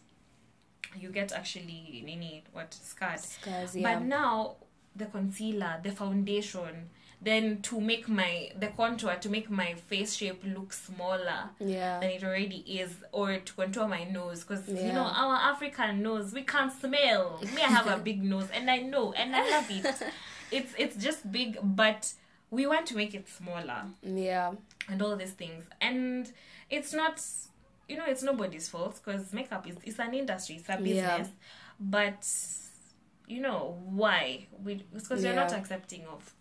you 0.96 1.10
get 1.10 1.32
actually 1.34 2.02
nini 2.06 2.44
what 2.54 2.74
scarred. 2.74 3.20
Scars, 3.20 3.76
yeah. 3.76 3.84
But 3.96 4.06
now 4.06 4.56
the 4.98 5.06
concealer, 5.06 5.80
the 5.84 5.92
foundation, 5.92 6.90
then 7.22 7.62
to 7.64 7.80
make 7.82 8.08
my 8.08 8.52
the 8.60 8.68
contour 8.68 9.16
to 9.16 9.30
make 9.30 9.50
my 9.50 9.74
face 9.74 10.14
shape 10.16 10.44
look 10.46 10.72
smaller 10.74 11.50
yeah. 11.60 12.00
than 12.00 12.10
it 12.12 12.24
already 12.24 12.58
is, 12.80 12.92
or 13.12 13.38
to 13.38 13.54
contour 13.54 13.88
my 13.88 14.04
nose, 14.04 14.44
because 14.44 14.68
you 14.68 14.94
know 14.94 15.04
our 15.04 15.36
African 15.36 16.02
nose 16.04 16.34
we 16.34 16.44
can't 16.44 16.72
smell. 16.72 17.40
Me, 17.56 17.62
I 17.62 17.68
have 17.70 17.88
a 17.88 17.98
big 17.98 18.24
nose, 18.34 18.48
and 18.54 18.70
I 18.70 18.78
know, 18.80 19.14
and 19.14 19.36
I 19.36 19.50
love 19.50 19.66
it. 19.70 19.86
It's 20.52 20.74
it's 20.78 20.96
just 21.04 21.30
big, 21.32 21.58
but 21.62 22.12
we 22.50 22.66
want 22.66 22.86
to 22.88 22.96
make 22.96 23.14
it 23.14 23.28
smaller 23.28 23.84
Yeah. 24.02 24.54
and 24.90 25.02
all 25.02 25.18
these 25.18 25.32
things 25.34 25.66
and 25.82 26.32
it's 26.70 26.94
not 26.94 27.22
you 27.90 27.98
know 27.98 28.06
it's 28.08 28.24
nobody's 28.24 28.70
fault 28.70 29.02
because 29.04 29.34
makeup 29.34 29.68
is 29.68 29.76
it's 29.84 30.00
an 30.00 30.14
industry 30.14 30.56
it's 30.56 30.70
a 30.70 30.74
Yeah. 30.82 31.18
business 31.18 31.28
but 31.78 32.26
you 33.28 33.42
know 33.42 33.78
why 33.86 34.48
we 34.64 34.84
because 34.94 35.24
we're 35.24 35.36
not 35.36 35.52
accepting 35.52 36.06
of 36.06 36.34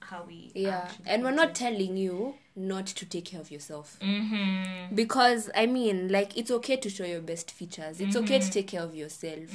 how 0.00 0.24
we 0.26 0.50
Yeah. 0.54 0.88
And 1.06 1.22
we're 1.22 1.30
not 1.30 1.54
telling 1.54 1.96
you 1.96 2.34
not 2.56 2.86
to 2.86 3.06
take 3.06 3.26
care 3.26 3.40
of 3.40 3.50
yourself. 3.50 3.96
mm-hmm. 4.02 4.94
Because 4.94 5.50
I 5.54 5.66
mean, 5.66 6.08
like 6.08 6.36
it's 6.36 6.50
okay 6.50 6.76
to 6.76 6.90
show 6.90 7.04
your 7.04 7.20
best 7.20 7.50
features. 7.50 8.00
It's 8.00 8.16
okay 8.16 8.38
to 8.38 8.50
take 8.50 8.66
care 8.68 8.82
of 8.82 8.94
yourself. 8.94 9.50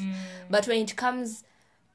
But 0.49 0.67
when 0.67 0.77
it 0.77 0.95
comes 0.95 1.43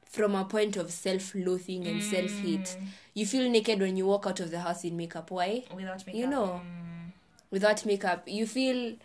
from 0.05 0.35
a 0.35 0.43
point 0.43 0.75
of 0.75 0.91
self-loathing 0.91 1.87
and 1.87 2.03
self-hate, 2.03 2.77
you 3.13 3.25
feel 3.25 3.49
naked 3.49 3.79
when 3.79 3.95
you 3.95 4.05
walk 4.05 4.27
out 4.27 4.41
of 4.41 4.51
the 4.51 4.59
house 4.59 4.83
in 4.83 4.97
makeup. 4.97 5.31
Why? 5.31 5.63
without 5.73 6.05
makeup 6.05 6.15
You 6.15 6.27
know. 6.27 6.61
Mm. 6.63 7.11
Without 7.49 7.85
makeup, 7.85 8.23
you 8.27 8.45
feel, 8.45 8.95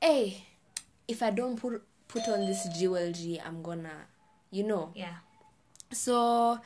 hey, 0.00 0.44
if 1.06 1.22
I 1.22 1.30
don't 1.30 1.56
put 1.56 1.82
put 2.08 2.28
on 2.28 2.46
this 2.46 2.66
jewelry, 2.78 3.40
I'm 3.44 3.62
gonna, 3.62 4.06
you 4.50 4.64
know. 4.64 4.90
yeah 4.94 5.14
So 5.92 6.58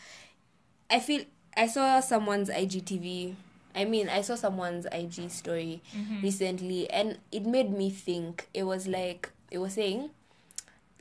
I 0.91 1.01
feel 1.01 1.25
I 1.57 1.67
saw 1.67 2.01
someone's 2.01 2.51
IGTV. 2.51 3.35
I 3.75 3.85
mean, 3.85 4.09
I 4.09 4.23
saw 4.23 4.35
someone's 4.37 4.87
IG 4.87 5.31
story 5.31 5.83
mm-hmm. 5.95 6.23
recently, 6.23 6.89
and 6.91 7.19
it 7.31 7.45
made 7.45 7.71
me 7.71 7.91
think. 7.91 8.49
It 8.55 8.63
was 8.63 8.87
like 8.87 9.31
it 9.51 9.59
was 9.59 9.75
saying, 9.75 10.11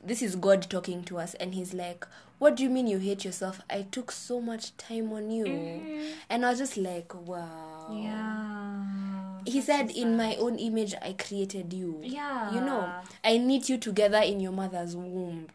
"This 0.04 0.22
is 0.22 0.36
God 0.36 0.68
talking 0.68 1.02
to 1.04 1.18
us," 1.18 1.34
and 1.34 1.54
He's 1.54 1.72
like, 1.72 2.06
"What 2.38 2.56
do 2.56 2.62
you 2.62 2.68
mean 2.70 2.86
you 2.86 2.98
hate 2.98 3.24
yourself? 3.24 3.60
I 3.70 3.82
took 3.82 4.12
so 4.12 4.40
much 4.40 4.76
time 4.76 5.12
on 5.12 5.30
you," 5.30 5.46
mm-hmm. 5.46 6.12
and 6.28 6.44
I 6.44 6.50
was 6.50 6.58
just 6.58 6.76
like, 6.76 7.14
"Wow." 7.14 7.88
yeah 7.92 9.40
He 9.46 9.60
said, 9.60 9.90
"In 9.90 10.16
my 10.16 10.36
own 10.36 10.58
image, 10.58 10.94
I 11.00 11.14
created 11.14 11.72
you." 11.72 12.00
yeah 12.02 12.52
You 12.52 12.60
know, 12.60 12.92
I 13.24 13.38
knit 13.38 13.68
you 13.70 13.78
together 13.78 14.18
in 14.18 14.40
your 14.40 14.52
mother's 14.52 14.94
womb. 14.94 15.48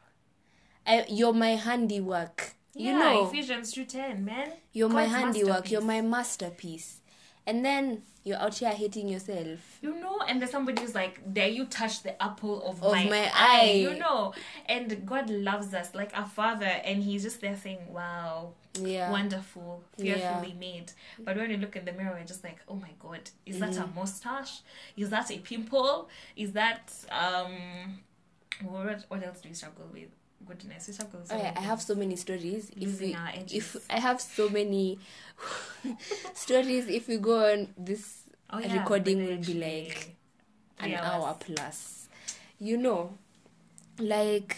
I, 0.88 1.06
you're 1.08 1.34
my 1.34 1.52
handiwork. 1.52 2.56
Yeah 2.76 2.92
you 2.92 3.00
know, 3.00 3.28
Ephesians 3.28 3.74
2:10 3.74 4.24
man 4.24 4.54
you're 4.74 4.90
my 4.90 5.04
handiwork. 5.04 5.70
You're 5.70 5.82
my 5.82 6.02
masterpiece. 6.02 7.02
And 7.46 7.66
then 7.66 8.04
you're 8.24 8.38
out 8.38 8.56
here 8.56 8.70
hating 8.70 9.10
yourself. 9.10 9.80
You 9.82 9.96
know, 10.00 10.20
and 10.28 10.40
there's 10.40 10.52
somebody 10.52 10.82
who's 10.82 10.94
like, 10.96 11.34
Dare 11.34 11.50
you 11.50 11.66
touch 11.66 12.04
the 12.04 12.22
apple 12.22 12.62
of, 12.64 12.82
Of 12.84 12.92
my, 12.92 13.06
my 13.06 13.32
eye? 13.34 13.60
eye. 13.60 13.80
You 13.82 13.98
know, 13.98 14.34
and 14.68 15.06
God 15.06 15.30
loves 15.30 15.74
us 15.74 15.94
like 15.96 16.16
a 16.16 16.26
father, 16.26 16.66
and 16.86 17.04
He's 17.04 17.24
just 17.24 17.42
there 17.42 17.58
saying, 17.58 17.80
Wow, 17.90 18.54
Yeah. 18.80 19.10
wonderful, 19.10 19.84
Yeah. 19.98 20.40
fearfully 20.40 20.54
made. 20.58 20.92
But 21.20 21.36
when 21.36 21.50
you 21.50 21.58
look 21.58 21.76
in 21.76 21.84
the 21.84 21.94
mirror, 21.94 22.16
we're 22.18 22.26
just 22.26 22.44
like, 22.44 22.60
Oh 22.68 22.76
my 22.76 22.92
God, 23.00 23.30
is 23.46 23.60
that 23.60 23.72
Mm-hmm. 23.72 23.92
a 23.92 24.00
mustache? 24.00 24.62
Is 24.96 25.10
that 25.10 25.32
a 25.32 25.40
pimple? 25.40 26.10
Is 26.36 26.54
that, 26.54 26.94
um, 27.10 28.00
what, 28.64 29.04
what 29.10 29.26
else 29.26 29.42
do 29.42 29.50
we 29.50 29.56
struggle 29.56 29.90
with? 29.92 30.10
Goodness, 30.48 30.88
we 30.88 30.94
with 31.20 31.28
so 31.30 31.38
yeah, 31.38 31.54
I 31.56 31.62
have 31.62 31.82
so 31.82 31.96
many 31.96 32.16
stories. 32.16 32.72
If 32.76 33.00
we, 33.00 33.16
if. 33.52 33.78
I 33.90 34.00
have 34.00 34.20
so 34.20 34.50
many 34.50 35.00
stories, 36.34 36.88
if 36.88 37.08
we 37.08 37.18
go 37.18 37.52
on 37.52 37.68
this 37.78 38.24
Oh, 38.54 38.60
yeah, 38.60 38.80
recording, 38.80 39.26
will 39.26 39.38
be 39.38 39.54
like 39.54 40.16
an 40.80 40.94
hours. 40.96 41.06
hour 41.24 41.38
plus. 41.40 42.10
You 42.60 42.78
know, 42.78 43.18
like 43.98 44.58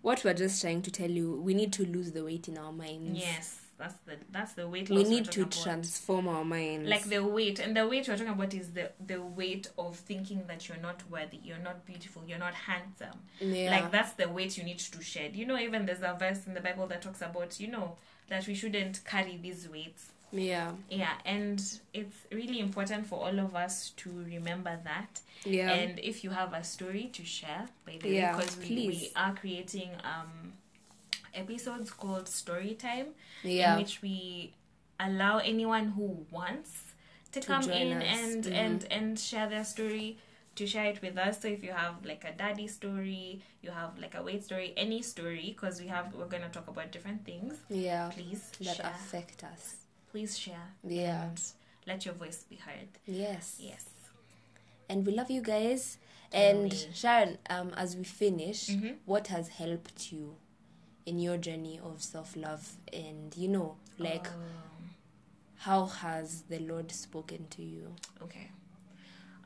what 0.00 0.24
we're 0.24 0.34
just 0.34 0.60
trying 0.62 0.80
to 0.82 0.90
tell 0.90 1.10
you, 1.10 1.40
we 1.40 1.52
need 1.54 1.72
to 1.74 1.84
lose 1.84 2.12
the 2.12 2.24
weight 2.24 2.48
in 2.48 2.56
our 2.56 2.72
minds. 2.72 3.20
Yes, 3.20 3.60
that's 3.84 3.98
the 4.06 4.16
that's 4.32 4.52
the 4.54 4.66
weight 4.66 4.88
we 4.88 5.04
need 5.04 5.30
to 5.30 5.42
about. 5.42 5.52
transform 5.52 6.26
our 6.28 6.44
minds. 6.44 6.88
like 6.88 7.04
the 7.04 7.22
weight 7.22 7.58
and 7.58 7.76
the 7.76 7.86
weight 7.86 8.08
we're 8.08 8.16
talking 8.16 8.32
about 8.32 8.54
is 8.54 8.72
the 8.72 8.90
the 9.06 9.20
weight 9.20 9.68
of 9.76 9.96
thinking 9.96 10.42
that 10.46 10.68
you're 10.68 10.78
not 10.78 11.02
worthy 11.10 11.38
you're 11.44 11.58
not 11.58 11.84
beautiful 11.84 12.22
you're 12.26 12.38
not 12.38 12.54
handsome. 12.54 13.18
Yeah. 13.40 13.70
like 13.70 13.90
that's 13.90 14.12
the 14.14 14.28
weight 14.28 14.56
you 14.56 14.64
need 14.64 14.78
to 14.78 15.02
shed. 15.02 15.36
You 15.36 15.46
know 15.46 15.58
even 15.58 15.84
there's 15.86 16.02
a 16.02 16.16
verse 16.18 16.46
in 16.46 16.54
the 16.54 16.60
bible 16.60 16.86
that 16.86 17.02
talks 17.02 17.20
about 17.20 17.60
you 17.60 17.68
know 17.68 17.96
that 18.28 18.46
we 18.46 18.54
shouldn't 18.54 19.04
carry 19.04 19.36
these 19.36 19.68
weights. 19.68 20.10
Yeah, 20.32 20.72
yeah 20.90 21.12
and 21.24 21.62
it's 21.92 22.16
really 22.32 22.58
important 22.58 23.06
for 23.06 23.20
all 23.20 23.38
of 23.38 23.54
us 23.54 23.90
to 23.98 24.10
remember 24.10 24.78
that. 24.84 25.20
Yeah, 25.44 25.70
and 25.70 25.98
if 25.98 26.24
you 26.24 26.30
have 26.30 26.54
a 26.54 26.64
story 26.64 27.10
to 27.12 27.24
share 27.24 27.68
by 27.86 27.98
the 28.00 28.08
way 28.08 28.14
Yeah, 28.16 28.34
because 28.36 28.56
we, 28.56 28.88
we 28.88 29.10
are 29.14 29.34
creating 29.34 29.90
um 30.02 30.54
episodes 31.34 31.90
called 31.90 32.28
story 32.28 32.74
time 32.74 33.08
yeah. 33.42 33.74
in 33.74 33.80
which 33.82 34.00
we 34.02 34.52
allow 35.00 35.38
anyone 35.38 35.88
who 35.88 36.26
wants 36.30 36.94
to, 37.32 37.40
To 37.40 37.46
come 37.46 37.70
in 37.70 37.96
us. 38.02 38.04
and 38.18 38.44
Mhm. 38.44 38.52
and 38.52 38.86
and 38.92 39.18
share 39.18 39.48
their 39.48 39.64
story 39.64 40.18
to 40.54 40.66
share 40.68 40.86
it 40.86 41.02
with 41.02 41.18
us 41.18 41.40
so 41.42 41.48
if 41.48 41.64
you 41.64 41.72
have 41.72 42.04
like 42.04 42.24
a 42.24 42.30
daddy 42.32 42.68
story 42.68 43.42
you 43.62 43.70
have 43.72 43.98
like 43.98 44.14
a 44.14 44.22
weight 44.22 44.44
story 44.44 44.72
any 44.76 45.02
story 45.02 45.46
because 45.56 45.80
we 45.80 45.88
have 45.88 46.14
we're 46.14 46.26
going 46.34 46.44
to 46.44 46.48
talk 46.48 46.68
about 46.68 46.92
different 46.92 47.24
things 47.24 47.54
yeah. 47.68 48.08
please 48.14 48.50
That 48.60 48.76
share 48.76 48.86
affect 48.94 49.42
us. 49.42 49.76
please 50.12 50.38
share 50.38 50.68
Yeah. 50.84 51.30
let 51.88 52.04
your 52.06 52.14
voice 52.14 52.44
be 52.48 52.56
heard 52.56 52.88
Yes. 53.06 53.56
yes 53.58 53.84
And 54.88 55.06
we 55.06 55.12
love 55.14 55.30
you 55.30 55.40
guys. 55.40 55.96
And. 56.30 56.72
Sharon, 56.92 57.38
um, 57.48 57.68
as 57.82 57.96
we 57.96 58.04
finish, 58.04 58.68
Mhm. 58.68 58.96
what 59.06 59.28
has 59.28 59.48
helped 59.48 60.12
you 60.12 60.36
in 61.06 61.18
your 61.18 61.36
journey 61.36 61.80
of 61.82 62.02
self 62.02 62.36
love? 62.36 62.72
And 62.92 63.36
you 63.36 63.48
know, 63.48 63.76
like 63.98 64.26
Um, 64.28 64.94
how 65.56 65.86
has 65.86 66.42
the 66.42 66.58
Lord 66.58 66.92
spoken 66.92 67.46
to 67.50 67.62
you? 67.62 67.94
Okay. 68.22 68.50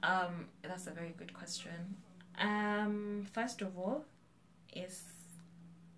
Um, 0.03 0.47
that's 0.63 0.87
a 0.87 0.91
very 0.93 1.15
good 1.17 1.33
question. 1.33 1.97
Um, 2.39 3.27
first 3.33 3.63
of 3.63 3.77
all, 3.77 4.05
is 4.75 5.03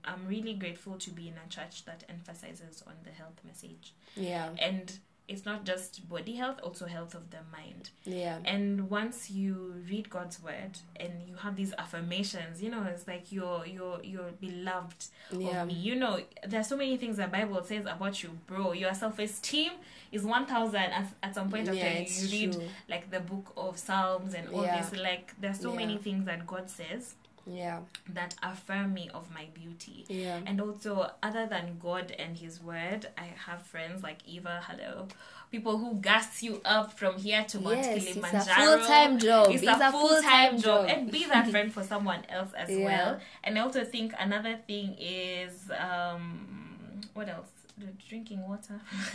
I'm 0.05 0.27
really 0.27 0.55
grateful 0.55 0.97
to 0.99 1.11
be 1.11 1.29
in 1.29 1.35
a 1.35 1.49
church 1.49 1.85
that 1.85 2.05
emphasizes 2.09 2.83
on 2.87 2.95
the 3.05 3.11
health 3.11 3.41
message. 3.45 3.93
Yeah. 4.17 4.49
And 4.59 4.99
it's 5.31 5.45
not 5.47 5.65
just 5.65 6.09
body 6.09 6.35
health, 6.37 6.59
also 6.63 6.87
health 6.87 7.15
of 7.15 7.31
the 7.31 7.39
mind. 7.53 7.91
Yeah. 8.05 8.39
And 8.45 8.91
once 8.91 9.31
you 9.31 9.75
read 9.89 10.11
God's 10.11 10.43
word 10.43 10.75
and 10.97 11.13
you 11.29 11.35
have 11.37 11.55
these 11.57 11.73
affirmations, 11.79 12.63
you 12.63 12.71
know, 12.71 12.83
it's 12.85 13.07
like 13.07 13.31
you're 13.33 13.65
you're 13.67 14.01
you're 14.03 14.33
beloved 14.41 15.07
Yeah. 15.31 15.63
of 15.63 15.69
me. 15.69 15.75
You 15.75 15.95
know, 15.95 16.21
there's 16.47 16.67
so 16.69 16.77
many 16.77 16.97
things 16.97 17.17
the 17.19 17.27
Bible 17.29 17.63
says 17.65 17.87
about 17.87 18.23
you, 18.23 18.31
bro. 18.47 18.73
Your 18.73 18.95
self 18.95 19.19
esteem 19.19 19.73
is 20.13 20.23
one 20.25 20.47
thousand 20.47 20.77
at, 20.99 21.07
at 21.23 21.35
some 21.35 21.49
point 21.49 21.69
of 21.69 21.75
Yeah, 21.77 21.93
time. 21.95 22.07
You 22.09 22.29
read 22.29 22.53
true. 22.55 22.69
like 22.89 23.11
the 23.11 23.21
book 23.21 23.53
of 23.57 23.79
Psalms 23.79 24.35
and 24.35 24.49
all 24.49 24.65
Yeah. 24.65 24.81
this. 24.83 25.01
Like 25.01 25.35
there's 25.41 25.61
so 25.61 25.71
Yeah. 25.71 25.77
many 25.87 25.99
things 25.99 26.25
that 26.27 26.47
God 26.47 26.69
says 26.69 27.15
Yeah. 27.53 27.81
that 28.15 28.35
affirm 28.43 28.95
me 28.95 29.11
of 29.13 29.33
my 29.35 29.47
beauty. 29.55 30.05
Yeah. 30.09 30.39
And 30.47 30.61
also, 30.61 31.11
other 31.23 31.47
than 31.47 31.79
God 31.83 32.13
and 32.19 32.37
His 32.37 32.63
Word, 32.63 33.07
I 33.19 33.29
have 33.47 33.63
friends 33.63 34.03
like 34.03 34.19
Eva. 34.27 34.63
Hello, 34.67 35.09
people 35.51 35.79
who 35.79 35.95
gas 36.01 36.43
you 36.43 36.61
up 36.65 36.99
from 36.99 37.17
here 37.19 37.45
to 37.49 37.61
Mount 37.61 37.77
Yes, 37.79 37.87
it's 38.07 38.17
a 38.17 38.21
Kilimanjaro. 38.21 38.79
full-time 38.79 39.19
job. 39.19 39.47
It's, 39.51 39.63
It's 39.63 39.71
a, 39.81 39.89
a 39.89 39.91
full 39.91 40.09
time 40.09 40.23
full-time 40.23 40.61
job. 40.61 40.89
job. 40.89 40.97
and 40.99 41.11
be 41.11 41.25
that 41.27 41.49
friend 41.53 41.73
for 41.73 41.83
someone 41.83 42.23
else 42.29 42.53
as 42.57 42.71
Yeah. 42.71 42.85
well. 42.85 43.21
And 43.45 43.59
I 43.59 43.63
also 43.63 43.85
think 43.85 44.13
another 44.19 44.57
thing 44.67 44.97
is 44.99 45.71
um, 45.79 47.01
what 47.15 47.29
else? 47.29 47.49
Drinking 48.09 48.47
water. 48.49 48.81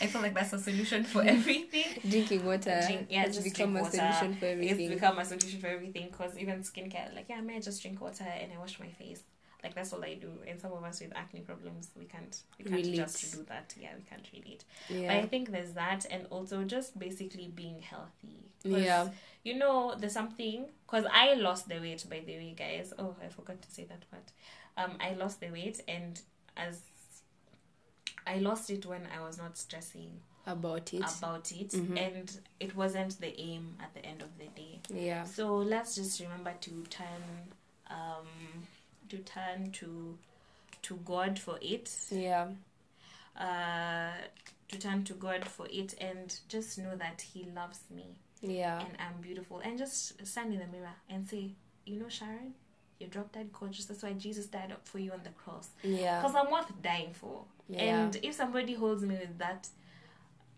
I 0.00 0.06
feel 0.06 0.20
like 0.22 0.34
that's 0.34 0.52
a 0.52 0.58
solution 0.58 1.04
for 1.04 1.22
everything. 1.22 1.84
Drinking 2.08 2.44
water 2.44 2.80
Drink- 2.86 3.06
yeah, 3.10 3.22
has 3.26 3.34
just 3.36 3.44
become 3.44 3.76
a 3.76 3.82
water. 3.82 3.96
solution 3.98 4.34
for 4.34 4.46
everything. 4.46 4.86
It's 4.92 4.94
become 4.94 5.18
a 5.18 5.24
solution 5.24 5.60
for 5.60 5.66
everything 5.68 6.08
because 6.10 6.36
even 6.38 6.60
skincare, 6.60 7.14
like, 7.14 7.26
yeah, 7.28 7.36
I 7.36 7.40
may 7.40 7.60
just 7.60 7.80
drink 7.82 8.00
water 8.00 8.24
and 8.24 8.52
I 8.52 8.58
wash 8.58 8.78
my 8.80 8.88
face. 8.88 9.22
Like 9.62 9.74
that's 9.74 9.94
all 9.94 10.04
I 10.04 10.14
do. 10.14 10.30
And 10.46 10.60
some 10.60 10.72
of 10.72 10.84
us 10.84 11.00
with 11.00 11.16
acne 11.16 11.40
problems, 11.40 11.88
we 11.98 12.04
can't 12.04 12.38
we 12.58 12.64
can't 12.66 12.76
Relate. 12.84 12.96
just 12.96 13.32
do 13.34 13.44
that. 13.48 13.74
Yeah, 13.80 13.92
we 13.96 14.02
can't 14.02 14.28
relate. 14.32 14.64
But 14.90 15.10
I 15.16 15.26
think 15.26 15.50
there's 15.50 15.72
that, 15.72 16.04
and 16.10 16.26
also 16.28 16.64
just 16.64 16.98
basically 16.98 17.48
being 17.54 17.80
healthy. 17.80 18.50
Yeah. 18.62 19.08
You 19.42 19.56
know, 19.56 19.94
there's 19.98 20.12
something 20.12 20.66
because 20.86 21.06
I 21.10 21.32
lost 21.34 21.66
the 21.68 21.78
weight 21.80 22.04
by 22.10 22.20
the 22.20 22.36
way, 22.36 22.54
guys. 22.56 22.92
Oh, 22.98 23.16
I 23.24 23.28
forgot 23.28 23.62
to 23.62 23.70
say 23.70 23.84
that 23.84 24.04
part. 24.10 24.32
Um, 24.76 24.98
I 25.00 25.14
lost 25.14 25.40
the 25.40 25.48
weight, 25.50 25.80
and 25.88 26.20
as 26.58 26.82
I 28.26 28.38
lost 28.38 28.70
it 28.70 28.86
when 28.86 29.06
I 29.16 29.20
was 29.22 29.38
not 29.38 29.56
stressing 29.58 30.20
About 30.46 30.92
it. 30.94 31.00
about 31.18 31.52
it, 31.52 31.70
Mhm. 31.70 31.98
and 31.98 32.40
it 32.60 32.74
wasn't 32.74 33.20
the 33.20 33.38
aim 33.40 33.76
at 33.80 33.92
the 33.94 34.04
end 34.04 34.22
of 34.22 34.36
the 34.38 34.46
day. 34.48 34.80
yeah. 34.88 35.24
So 35.24 35.56
let's 35.56 35.94
just 35.94 36.20
remember 36.20 36.52
to 36.60 36.84
turn, 36.90 37.52
um, 37.88 38.26
to 39.08 39.18
turn 39.18 39.72
to, 39.72 40.18
to 40.82 40.96
God 41.04 41.38
for 41.38 41.58
it 41.60 41.90
Yeah. 42.10 42.50
uh, 43.36 44.12
to 44.68 44.78
turn 44.78 45.04
to 45.04 45.14
God 45.14 45.44
for 45.46 45.66
it 45.70 45.94
and 46.00 46.38
just 46.48 46.78
know 46.78 46.96
that 46.96 47.20
He 47.20 47.44
loves 47.44 47.80
me 47.90 48.16
Yeah. 48.40 48.80
and 48.80 48.96
I'm 49.00 49.20
beautiful. 49.20 49.58
And 49.60 49.78
just 49.78 50.26
stand 50.26 50.52
in 50.54 50.60
the 50.60 50.66
mirror 50.66 50.94
and 51.08 51.28
say, 51.28 51.52
You 51.86 52.00
know, 52.00 52.08
Sharon, 52.08 52.54
you 52.98 53.06
dropped 53.06 53.32
dead 53.34 53.52
conscious. 53.52 53.86
That's 53.86 54.02
why 54.02 54.12
Jesus 54.12 54.46
died 54.46 54.72
up 54.72 54.86
for 54.86 54.98
you 54.98 55.12
on 55.12 55.20
the 55.24 55.30
cross. 55.30 55.68
Yeah. 55.82 56.20
Because 56.20 56.36
I'm 56.36 56.50
worth 56.50 56.70
dying 56.82 57.12
for. 57.12 57.44
Yeah. 57.68 57.82
And 58.04 58.16
if 58.22 58.34
somebody 58.34 58.74
holds 58.74 59.02
me 59.02 59.16
with 59.16 59.38
that, 59.38 59.68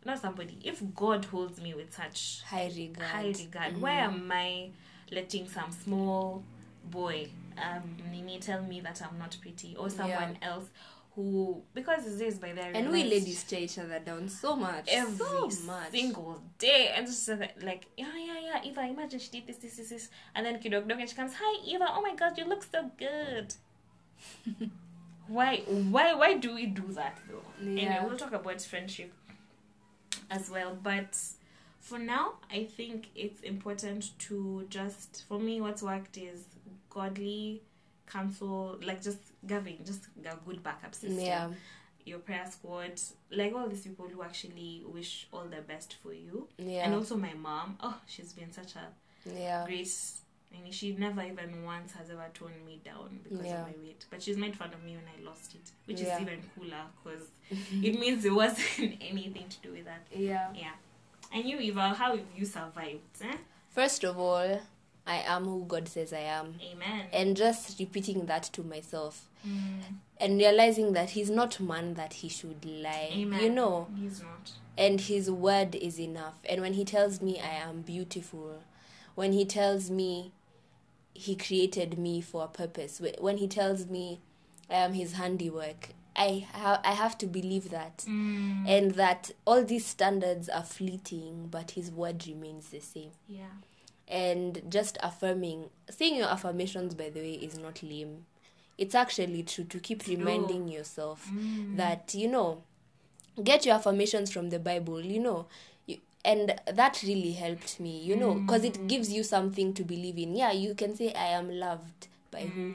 not 0.05 0.20
somebody, 0.20 0.59
if 0.64 0.82
God 0.95 1.24
holds 1.24 1.61
me 1.61 1.74
with 1.74 1.95
such 1.95 2.43
High 2.47 2.70
regard. 2.76 3.09
high 3.09 3.26
regard, 3.39 3.74
Mhm. 3.74 3.80
why 3.80 3.93
am 3.93 4.30
I 4.30 4.70
letting 5.11 5.49
some 5.49 5.72
small 5.72 6.45
boy, 6.84 7.28
um, 7.59 7.97
Nini, 8.11 8.39
tell 8.39 8.62
me 8.62 8.80
that 8.80 9.03
I'm 9.03 9.18
not 9.18 9.37
pretty 9.41 9.74
or 9.76 9.89
someone 9.91 10.39
else 10.43 10.66
who, 11.16 11.62
because 11.74 12.04
days 12.18 12.38
by 12.38 12.52
their 12.52 12.70
And 12.74 12.90
we 12.92 13.02
ladies 13.02 13.42
tear 13.44 13.60
each 13.60 13.78
other 13.78 13.98
down 13.98 14.28
so 14.28 14.54
much. 14.54 14.84
every 14.88 15.16
so 15.16 15.48
much. 15.66 15.90
single 15.90 16.40
day 16.58 16.92
and 16.94 17.06
just 17.06 17.26
like 17.62 17.86
yeah 17.96 18.12
yeah 18.16 18.38
yeah 18.48 18.62
Eva 18.64 18.82
imagine 18.82 19.18
she 19.18 19.30
did 19.30 19.46
this 19.46 19.56
this 19.56 19.76
this 19.78 19.88
this 19.88 20.08
and 20.34 20.44
then 20.46 20.60
kidog 20.60 20.86
dog 20.86 21.00
and 21.00 21.08
she 21.08 21.16
comes 21.16 21.32
hi 21.40 21.52
Eva 21.64 21.86
oh 21.90 22.02
my 22.02 22.14
god 22.14 22.36
you 22.36 22.44
look 22.44 22.62
so 22.62 22.90
good 22.98 23.54
why 25.28 25.56
why 25.66 26.14
why 26.14 26.36
do 26.36 26.54
we 26.54 26.66
do 26.66 26.84
that 26.92 27.18
though 27.28 27.42
Yeah. 27.62 27.80
anyway 27.82 28.04
we'll 28.06 28.18
talk 28.18 28.32
about 28.32 28.60
friendship 28.60 29.12
as 30.30 30.50
well 30.50 30.76
but 30.82 31.16
for 31.80 31.98
now 31.98 32.34
I 32.52 32.64
think 32.64 33.08
it's 33.14 33.40
important 33.40 34.10
to 34.26 34.66
just 34.68 35.24
for 35.28 35.38
me 35.38 35.60
what's 35.60 35.82
worked 35.82 36.16
is 36.18 36.44
godly 36.90 37.62
counsel 38.11 38.78
like 38.82 39.02
just 39.02 39.18
giving 39.46 39.78
just 39.84 40.07
a 40.24 40.36
good 40.46 40.62
backup 40.62 40.94
system 40.94 41.18
Yeah. 41.20 41.48
your 42.04 42.18
prayer 42.20 42.46
squad, 42.50 43.00
like 43.30 43.52
all 43.54 43.68
these 43.68 43.82
people 43.82 44.07
who 44.09 44.22
actually 44.22 44.82
wish 44.86 45.26
all 45.32 45.44
the 45.44 45.61
best 45.62 45.96
for 46.02 46.12
you. 46.12 46.46
Yeah. 46.59 46.84
And 46.84 46.94
also 46.94 47.16
my 47.16 47.34
mom. 47.34 47.76
Oh, 47.80 47.98
she's 48.07 48.32
been 48.32 48.52
such 48.52 48.74
a 48.76 48.86
yeah. 49.34 49.64
great. 49.66 49.90
I 50.57 50.62
mean, 50.62 50.72
she 50.72 50.92
never 50.94 51.20
even 51.22 51.64
once 51.64 51.92
has 51.94 52.09
ever 52.09 52.24
toned 52.32 52.64
me 52.64 52.80
down 52.84 53.18
because 53.24 53.44
Yeah. 53.44 53.62
of 53.62 53.66
my 53.66 53.74
weight. 53.82 54.07
But 54.09 54.22
she's 54.22 54.36
made 54.36 54.54
fun 54.57 54.72
of 54.72 54.82
me 54.84 54.94
when 54.94 55.04
I 55.18 55.28
lost 55.28 55.54
it, 55.57 55.70
which 55.86 56.00
Yeah. 56.00 56.14
is 56.16 56.22
even 56.22 56.40
cooler 56.54 56.84
because 57.02 57.26
it 57.82 57.98
means 57.98 58.24
it 58.24 58.32
wasn't 58.32 58.96
anything 59.00 59.48
to 59.48 59.57
do 59.62 59.72
with 59.72 59.84
that. 59.86 60.07
Yeah. 60.14 60.48
Yeah. 60.54 60.72
And 61.32 61.44
you, 61.44 61.59
Eva, 61.59 61.88
how 61.88 62.16
have 62.16 62.24
you 62.36 62.44
survived? 62.46 63.00
Eh? 63.20 63.36
First 63.70 64.04
of 64.04 64.16
all, 64.16 64.61
I 65.07 65.18
am 65.26 65.44
who 65.44 65.64
God 65.66 65.88
says 65.88 66.12
I 66.12 66.20
am. 66.20 66.54
Amen. 66.72 67.07
And 67.12 67.36
just 67.36 67.78
repeating 67.78 68.26
that 68.26 68.42
to 68.54 68.62
myself 68.62 69.28
Mm. 69.46 69.80
and 70.18 70.38
realizing 70.38 70.92
that 70.94 71.11
he's 71.11 71.30
not 71.30 71.61
man 71.61 71.94
that 71.94 72.14
he 72.14 72.28
should 72.28 72.64
lie. 72.64 73.11
Amen. 73.12 73.40
You 73.40 73.50
know, 73.50 73.86
He's 73.96 74.20
not. 74.20 74.50
and 74.76 75.00
his 75.00 75.30
word 75.30 75.76
is 75.76 76.00
enough. 76.00 76.34
And 76.48 76.61
when 76.61 76.72
he 76.72 76.84
tells 76.84 77.20
me 77.22 77.38
I 77.38 77.54
am 77.68 77.82
beautiful, 77.82 78.62
when 79.14 79.32
he 79.32 79.44
tells 79.44 79.88
me 79.90 80.32
he 81.14 81.36
created 81.36 81.96
me 81.96 82.20
for 82.20 82.44
a 82.44 82.48
purpose, 82.48 83.00
when 83.20 83.36
he 83.38 83.46
tells 83.46 83.86
me 83.86 84.20
I 84.68 84.74
am 84.76 84.94
his 84.94 85.12
handiwork, 85.12 85.90
I 86.16 86.46
ha- 86.52 86.80
I 86.82 86.92
have 86.92 87.16
to 87.18 87.26
believe 87.26 87.70
that. 87.70 87.98
Mm. 88.09 88.66
And 88.68 88.90
that 88.92 89.30
all 89.46 89.62
these 89.62 89.86
standards 89.86 90.48
are 90.48 90.64
fleeting, 90.64 91.48
but 91.52 91.72
his 91.72 91.90
word 91.92 92.26
remains 92.26 92.70
the 92.70 92.80
same. 92.80 93.12
Yeah. 93.28 93.44
And 94.09 94.62
just 94.68 94.98
affirming 95.02 95.68
saying 95.90 96.16
your 96.16 96.28
affirmations 96.28 96.94
by 96.94 97.09
the 97.11 97.20
way 97.20 97.32
is 97.34 97.59
not 97.59 97.82
lame. 97.82 98.24
It's 98.78 98.94
actually 98.94 99.42
true 99.42 99.64
to 99.64 99.78
keep 99.78 100.07
reminding 100.07 100.68
yourself 100.68 101.28
Mm. 101.32 101.76
that 101.76 102.14
you 102.14 102.28
know 102.28 102.62
get 103.42 103.66
your 103.66 103.74
affirmations 103.76 104.30
from 104.30 104.50
the 104.50 104.59
bible 104.59 105.00
you 105.00 105.18
know. 105.20 105.46
You, 105.86 105.98
and 106.24 106.54
that 106.66 107.02
really 107.02 107.32
helped 107.32 107.80
me 107.80 108.00
you 108.00 108.16
know 108.16 108.34
because 108.34 108.64
it 108.64 108.86
gives 108.86 109.12
you 109.12 109.22
something 109.22 109.74
to 109.74 109.82
believe 109.84 110.18
in. 110.18 110.34
Yeah 110.36 110.52
you 110.52 110.74
can 110.74 110.94
say 110.96 111.12
i 111.14 111.26
am 111.26 111.50
loved 111.50 112.09
by 112.30 112.40
who 112.42 112.74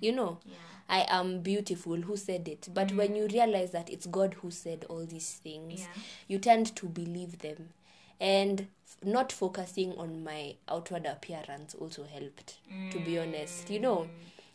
you 0.00 0.12
know. 0.12 0.38
Yeah. 0.46 0.54
i 0.90 1.06
am 1.08 1.40
beautiful 1.40 1.96
who 1.96 2.16
said 2.16 2.48
it? 2.48 2.68
But 2.72 2.92
when 2.92 3.14
you 3.16 3.26
realize 3.26 3.72
that 3.72 3.90
it's 3.90 4.06
god 4.06 4.34
who 4.34 4.50
said 4.50 4.84
all 4.88 5.04
these 5.06 5.40
things 5.42 5.80
Yeah. 5.80 6.02
you 6.28 6.38
tend 6.38 6.74
to 6.76 6.86
believe 6.86 7.38
them 7.40 7.70
and 8.20 8.66
not 9.04 9.30
focusing 9.32 9.92
on 9.96 10.24
my 10.24 10.54
outward 10.68 11.06
appearance 11.06 11.74
also 11.74 12.04
helped 12.04 12.58
to 12.90 12.98
be 12.98 13.18
honest 13.18 13.70
you 13.70 13.78
know 13.78 14.08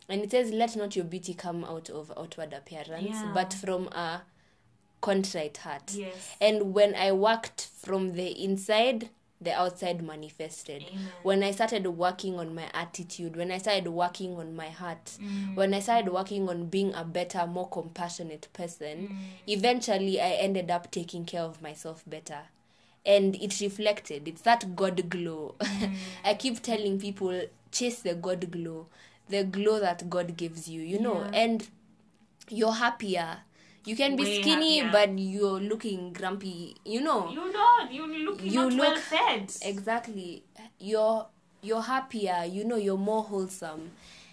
and 0.09 0.21
it 0.21 0.31
says 0.31 0.51
let 0.51 0.75
not 0.75 0.95
your 0.95 1.05
beauty 1.05 1.33
come 1.33 1.63
out 1.63 1.89
of 1.89 2.11
outward 2.17 2.51
appearance 2.53 3.15
Yeah. 3.23 3.31
but 3.33 3.53
from 3.53 3.87
a 3.89 4.23
contrite 5.01 5.57
heart 5.57 5.93
Yes. 5.93 6.35
and 6.39 6.73
when 6.73 6.95
i 6.95 7.11
worked 7.11 7.67
from 7.81 8.13
the 8.13 8.27
inside 8.43 9.09
the 9.41 9.51
outside 9.53 10.01
manifested 10.01 10.83
Amen. 10.89 11.09
when 11.23 11.43
i 11.43 11.51
started 11.51 11.85
working 11.87 12.39
on 12.39 12.55
my 12.55 12.65
attitude 12.73 13.35
when 13.35 13.51
i 13.51 13.57
started 13.57 13.87
working 13.89 14.35
on 14.37 14.55
my 14.55 14.69
heart 14.69 15.17
Mm. 15.21 15.55
when 15.55 15.73
i 15.73 15.79
started 15.81 16.11
working 16.13 16.47
on 16.47 16.67
being 16.67 16.93
a 16.93 17.03
better 17.03 17.45
more 17.47 17.67
compassionate 17.67 18.47
person 18.53 19.09
Mm. 19.09 19.17
eventually 19.47 20.21
i 20.21 20.31
ended 20.31 20.71
up 20.71 20.89
taking 20.91 21.25
care 21.25 21.41
of 21.43 21.61
myself 21.61 22.03
better 22.07 22.43
and 23.05 23.35
it 23.35 23.59
reflected 23.59 24.27
it's 24.27 24.41
that 24.41 24.75
god 24.75 25.09
glow 25.09 25.55
Mm. 25.59 25.93
i 26.25 26.33
keep 26.33 26.61
telling 26.61 26.99
people 26.99 27.41
chase 27.71 28.01
the 28.01 28.13
god 28.15 28.49
glow 28.51 28.87
the 29.29 29.43
glow 29.43 29.79
that 29.79 30.09
god 30.09 30.35
gives 30.37 30.67
you 30.67 30.81
you 30.81 30.99
know 30.99 31.21
Yeah. 31.21 31.31
and 31.43 31.67
you're 32.49 32.73
happier 32.73 33.39
you 33.85 33.95
can 33.97 34.15
be 34.15 34.23
Way 34.23 34.41
skinny 34.41 34.77
happier. 34.79 34.91
but 34.91 35.19
you're 35.19 35.59
looking 35.59 36.13
grumpy 36.13 36.75
you 36.85 37.01
know 37.01 37.29
You 37.29 37.51
know, 37.51 37.89
you 37.91 38.07
look 38.25 38.41
You 38.43 38.69
not 38.69 38.73
well 38.79 38.89
look- 38.93 38.99
fed. 38.99 39.51
exactly 39.61 40.43
you're 40.79 41.25
you're 41.61 41.81
happier 41.81 42.45
you 42.45 42.63
know 42.65 42.75
you're 42.77 42.97
more 42.97 43.23
wholesome 43.23 43.91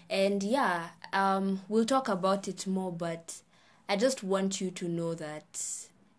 and 0.09 0.43
yeah 0.43 0.89
um 1.13 1.61
we'll 1.69 1.85
talk 1.85 2.07
about 2.09 2.47
it 2.47 2.67
more 2.67 2.91
but 2.91 3.41
i 3.89 3.95
just 3.95 4.23
want 4.23 4.59
you 4.61 4.71
to 4.71 4.87
know 4.87 5.13
that 5.15 5.61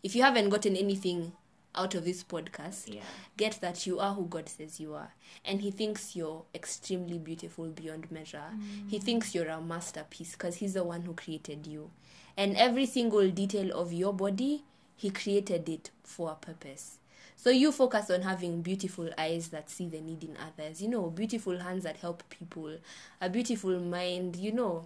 if 0.02 0.14
you 0.16 0.22
haven't 0.22 0.48
gotten 0.50 0.74
anything 0.76 1.32
out 1.74 1.94
of 1.94 2.04
this 2.04 2.22
podcast 2.22 2.92
Yeah. 2.92 3.02
get 3.36 3.60
that 3.60 3.86
you 3.86 3.98
are 3.98 4.14
who 4.14 4.26
god 4.26 4.48
says 4.48 4.78
you 4.80 4.94
are. 4.94 5.12
And 5.44 5.60
he 5.62 5.70
thinks 5.70 6.14
you're 6.14 6.44
extremely 6.54 7.18
beautiful 7.18 7.66
beyond 7.68 8.10
measure. 8.10 8.50
He 8.88 8.98
mm. 8.98 9.02
thinks 9.02 9.34
you're 9.34 9.48
a 9.48 9.60
masterpiece 9.60 10.32
because 10.32 10.56
he's 10.56 10.74
the 10.74 10.84
one 10.84 11.02
who 11.02 11.14
created 11.14 11.66
you. 11.66 11.90
And 12.36 12.56
every 12.56 12.86
single 12.86 13.30
detail 13.30 13.72
of 13.78 13.92
your 13.92 14.12
body 14.12 14.64
he 14.96 15.10
created 15.10 15.68
it 15.68 15.90
for 16.04 16.30
a 16.30 16.34
purpose. 16.34 16.98
So 17.36 17.50
you 17.50 17.72
focus 17.72 18.08
on 18.10 18.22
having 18.22 18.62
beautiful 18.62 19.10
eyes 19.18 19.48
that 19.48 19.68
see 19.68 19.88
the 19.88 20.00
need 20.00 20.22
in 20.22 20.36
others. 20.36 20.80
You 20.82 20.88
know 20.88 21.10
beautiful 21.10 21.58
hands 21.58 21.84
that 21.84 21.96
help 21.96 22.22
people. 22.28 22.76
A 23.20 23.28
beautiful 23.28 23.80
mind 23.80 24.36
you 24.36 24.52
know. 24.52 24.84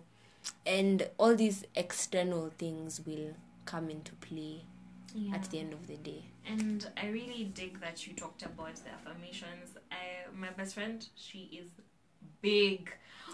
And 0.65 1.09
all 1.19 1.35
these 1.35 1.65
external 1.75 2.51
things 2.57 3.01
will 3.05 3.35
come 3.65 3.91
into 3.91 4.13
play 4.15 4.63
Yeah. 5.15 5.35
at 5.35 5.51
the 5.51 5.59
end 5.59 5.73
of 5.73 5.89
the 5.89 5.97
day 5.97 6.23
And 6.47 6.89
I 6.97 7.09
really 7.09 7.45
dig 7.55 7.81
that 7.81 8.07
you 8.07 8.15
talked 8.15 8.43
about 8.43 8.77
the 8.77 8.91
affirmations. 8.91 9.77
I, 9.91 10.31
my 10.35 10.51
best 10.51 10.75
friend, 10.75 11.05
she 11.17 11.59
is 11.61 11.69
big 12.41 12.91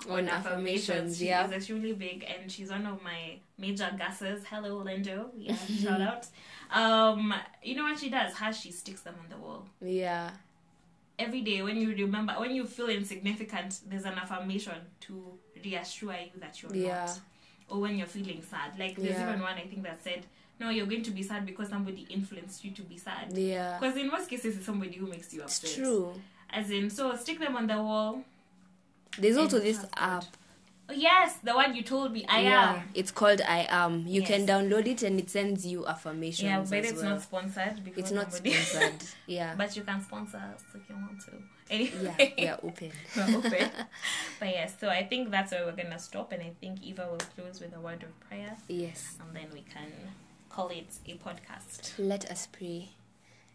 On 0.09 0.29
affirmations, 0.29 1.19
She 1.19 1.27
yeah. 1.27 1.45
is 1.47 1.53
extremely 1.53 1.93
big, 1.93 2.25
and 2.27 2.51
she's 2.51 2.71
one 2.71 2.87
of 2.87 3.03
my 3.03 3.39
major 3.59 3.91
gasses. 3.99 4.45
Hello, 4.49 4.83
Lindo. 4.83 5.27
Yeah, 5.37 5.55
shout 5.83 6.01
out. 6.01 6.27
Um, 6.75 7.35
you 7.63 7.75
know 7.77 7.85
what 7.85 7.99
she 7.99 8.09
does? 8.09 8.33
How 8.35 8.51
she 8.51 8.73
sticks 8.73 9.03
them 9.03 9.15
on 9.23 9.29
the 9.29 9.37
wall. 9.37 9.67
yeah 9.81 10.31
every 11.19 11.43
day 11.43 11.63
when 11.63 11.77
you 11.77 11.91
remember 11.95 12.33
when 12.41 12.51
you 12.53 12.65
feel 12.67 12.89
insignificant 12.89 13.81
there's 13.87 14.05
an 14.07 14.15
affirmation 14.15 14.75
to 14.99 15.39
reassure 15.63 16.15
you 16.15 16.31
that 16.41 16.61
you're 16.63 16.75
Yeah. 16.75 17.05
not 17.05 17.21
or 17.69 17.81
when 17.83 17.97
you're 17.99 18.07
feeling 18.09 18.43
sad 18.43 18.77
like 18.79 18.97
there's 18.97 19.11
Yeah. 19.19 19.29
even 19.29 19.41
one 19.43 19.55
i 19.55 19.67
think 19.67 19.83
that 19.85 20.03
said 20.03 20.25
no 20.61 20.71
you're 20.71 20.87
going 20.87 21.03
to 21.03 21.11
be 21.11 21.23
sad 21.23 21.45
because 21.47 21.69
somebody 21.69 22.07
influenced 22.11 22.65
you 22.65 22.71
to 22.71 22.83
be 22.83 22.97
sad 22.99 23.33
yeah 23.37 23.79
because 23.79 23.97
in 23.97 24.09
most 24.09 24.29
cases 24.29 24.57
it's 24.57 24.67
somebody 24.67 24.93
who 24.95 25.07
makes 25.07 25.33
you 25.33 25.43
upset 25.43 25.65
it's 25.71 25.77
true 25.77 26.13
as 26.51 26.71
in 26.71 26.89
so 26.91 27.15
stick 27.17 27.39
them 27.39 27.57
on 27.57 27.67
the 27.67 27.77
wall 27.77 28.23
there's 29.19 29.37
also 29.37 29.59
this 29.59 29.85
app 29.97 30.25
Oh, 30.89 30.95
yes, 30.95 31.37
the 31.45 31.55
one 31.55 31.75
you 31.77 31.83
told 31.83 32.13
me. 32.13 32.27
I 32.29 32.41
yeah, 32.41 32.75
am. 32.75 32.83
it's 32.93 33.11
called 33.13 33.41
I 33.41 33.67
am. 33.71 34.05
You 34.07 34.21
can 34.23 34.47
download 34.47 34.87
it 34.87 35.03
and 35.05 35.19
it 35.19 35.31
sends 35.31 35.65
you 35.65 35.87
affirmations. 35.87 36.43
Yeah, 36.43 36.65
but 36.69 36.85
it's 36.85 37.01
well. 37.01 37.13
not 37.13 37.23
sponsored. 37.23 37.85
Because 37.85 37.99
It's 38.01 38.11
not 38.11 38.33
sponsored. 38.35 38.95
yeah. 39.27 39.55
but 39.57 39.77
you 39.77 39.83
can 39.85 40.03
sponsor 40.03 40.39
us 40.39 40.63
if 40.75 40.83
you 40.91 40.97
want 40.97 41.21
to. 41.27 41.33
Anyway. 41.71 42.35
yeah, 42.37 42.37
we 42.37 42.49
are 42.49 42.59
open. 42.71 42.91
we're 43.17 43.37
open. 43.39 43.71
but 44.41 44.49
yes, 44.49 44.75
so 44.79 44.89
I 44.89 45.05
think 45.07 45.31
that's 45.31 45.53
where 45.53 45.65
we're 45.65 45.77
gonna 45.83 45.99
stop, 45.99 46.33
and 46.33 46.43
I 46.43 46.53
think 46.61 46.83
Eva 46.83 47.07
will 47.11 47.19
close 47.37 47.61
with 47.61 47.75
a 47.75 47.81
word 47.81 48.03
of 48.03 48.21
prayer, 48.29 48.57
Yes. 48.69 49.17
and 49.21 49.35
then 49.35 49.47
we 49.55 49.61
can 49.63 49.87
call 50.53 50.69
it 50.69 50.87
a 51.07 51.15
podcast. 51.15 51.93
Let 51.97 52.31
us 52.31 52.47
pray. 52.53 52.91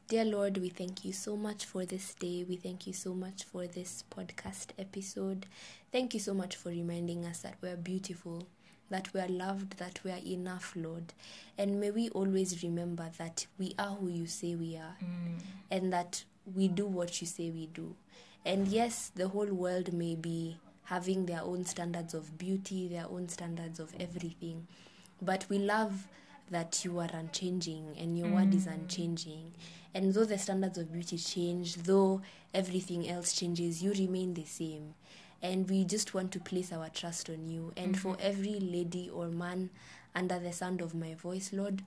Dear 0.07 0.25
Lord, 0.25 0.57
we 0.57 0.69
thank 0.69 1.05
you 1.05 1.13
so 1.13 1.37
much 1.37 1.63
for 1.63 1.85
this 1.85 2.15
day. 2.15 2.43
We 2.49 2.55
thank 2.55 2.87
you 2.87 2.93
so 2.93 3.13
much 3.13 3.43
for 3.43 3.67
this 3.67 4.03
podcast 4.09 4.69
episode. 4.79 5.45
Thank 5.91 6.15
you 6.15 6.19
so 6.19 6.33
much 6.33 6.55
for 6.55 6.69
reminding 6.69 7.23
us 7.23 7.41
that 7.41 7.53
we 7.61 7.69
are 7.69 7.75
beautiful, 7.75 8.47
that 8.89 9.13
we 9.13 9.19
are 9.19 9.27
loved, 9.27 9.77
that 9.77 9.99
we 10.03 10.09
are 10.09 10.25
enough, 10.25 10.73
Lord. 10.75 11.13
And 11.55 11.79
may 11.79 11.91
we 11.91 12.09
always 12.09 12.63
remember 12.63 13.11
that 13.19 13.45
we 13.59 13.75
are 13.77 13.91
who 13.91 14.07
you 14.07 14.25
say 14.25 14.55
we 14.55 14.75
are, 14.75 14.95
mm. 14.99 15.39
and 15.69 15.93
that 15.93 16.23
we 16.55 16.67
do 16.67 16.87
what 16.87 17.21
you 17.21 17.27
say 17.27 17.51
we 17.51 17.67
do. 17.67 17.95
And 18.43 18.67
yes, 18.67 19.11
the 19.13 19.27
whole 19.27 19.53
world 19.53 19.93
may 19.93 20.15
be 20.15 20.57
having 20.85 21.27
their 21.27 21.41
own 21.43 21.63
standards 21.65 22.15
of 22.15 22.39
beauty, 22.39 22.87
their 22.87 23.05
own 23.05 23.29
standards 23.29 23.79
of 23.79 23.93
everything. 23.99 24.65
But 25.21 25.45
we 25.47 25.59
love 25.59 26.07
that 26.49 26.83
you 26.85 26.99
are 26.99 27.09
unchanging 27.13 27.95
and 27.99 28.17
your 28.17 28.29
word 28.29 28.53
is 28.53 28.67
mm. 28.67 28.73
unchanging. 28.73 29.53
And 29.93 30.13
though 30.13 30.25
the 30.25 30.37
standards 30.37 30.77
of 30.77 30.91
beauty 30.91 31.17
change, 31.17 31.75
though 31.75 32.21
everything 32.53 33.09
else 33.09 33.33
changes, 33.33 33.81
you 33.81 33.91
remain 33.93 34.33
the 34.33 34.45
same. 34.45 34.93
And 35.41 35.69
we 35.69 35.83
just 35.83 36.13
want 36.13 36.31
to 36.33 36.39
place 36.39 36.71
our 36.71 36.89
trust 36.89 37.29
on 37.29 37.47
you. 37.47 37.73
And 37.77 37.97
for 37.97 38.13
mm-hmm. 38.13 38.27
every 38.27 38.59
lady 38.59 39.09
or 39.09 39.27
man 39.27 39.69
under 40.15 40.39
the 40.39 40.51
sound 40.51 40.81
of 40.81 40.95
my 40.95 41.13
voice, 41.13 41.51
Lord, 41.53 41.83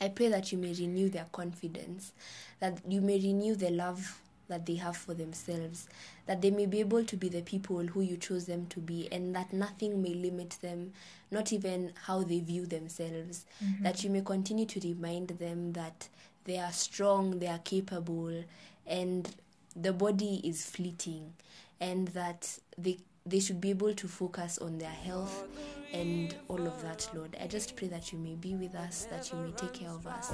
I 0.00 0.08
pray 0.08 0.28
that 0.28 0.52
you 0.52 0.58
may 0.58 0.74
renew 0.74 1.08
their 1.08 1.26
confidence, 1.32 2.12
that 2.60 2.78
you 2.86 3.00
may 3.00 3.18
renew 3.18 3.56
the 3.56 3.70
love 3.70 4.20
that 4.48 4.66
they 4.66 4.74
have 4.76 4.96
for 4.96 5.14
themselves, 5.14 5.88
that 6.26 6.42
they 6.42 6.50
may 6.50 6.66
be 6.66 6.80
able 6.80 7.04
to 7.04 7.16
be 7.16 7.28
the 7.28 7.42
people 7.42 7.78
who 7.86 8.00
you 8.00 8.16
chose 8.16 8.46
them 8.46 8.66
to 8.66 8.80
be, 8.80 9.08
and 9.12 9.34
that 9.34 9.52
nothing 9.52 10.02
may 10.02 10.14
limit 10.14 10.56
them, 10.62 10.92
not 11.30 11.52
even 11.52 11.92
how 12.06 12.22
they 12.22 12.40
view 12.40 12.66
themselves. 12.66 13.44
Mm-hmm. 13.64 13.84
That 13.84 14.02
you 14.02 14.10
may 14.10 14.22
continue 14.22 14.66
to 14.66 14.80
remind 14.80 15.28
them 15.28 15.72
that 15.74 16.08
they 16.44 16.58
are 16.58 16.72
strong, 16.72 17.38
they 17.38 17.48
are 17.48 17.58
capable, 17.58 18.44
and 18.86 19.34
the 19.76 19.92
body 19.92 20.40
is 20.42 20.64
fleeting, 20.64 21.34
and 21.80 22.08
that 22.08 22.58
they 22.76 22.98
they 23.26 23.40
should 23.40 23.60
be 23.60 23.68
able 23.70 23.92
to 23.92 24.08
focus 24.08 24.56
on 24.56 24.78
their 24.78 24.88
health 24.88 25.44
and 25.92 26.34
all 26.48 26.66
of 26.66 26.82
that, 26.82 27.08
Lord. 27.14 27.36
I 27.42 27.46
just 27.46 27.76
pray 27.76 27.88
that 27.88 28.12
you 28.12 28.18
may 28.18 28.34
be 28.34 28.54
with 28.54 28.74
us, 28.74 29.06
that 29.10 29.30
you 29.30 29.38
may 29.38 29.50
take 29.52 29.74
care 29.74 29.90
of 29.90 30.06
us, 30.06 30.32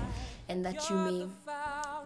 and 0.49 0.65
that 0.65 0.89
you 0.89 0.97
may 0.97 1.27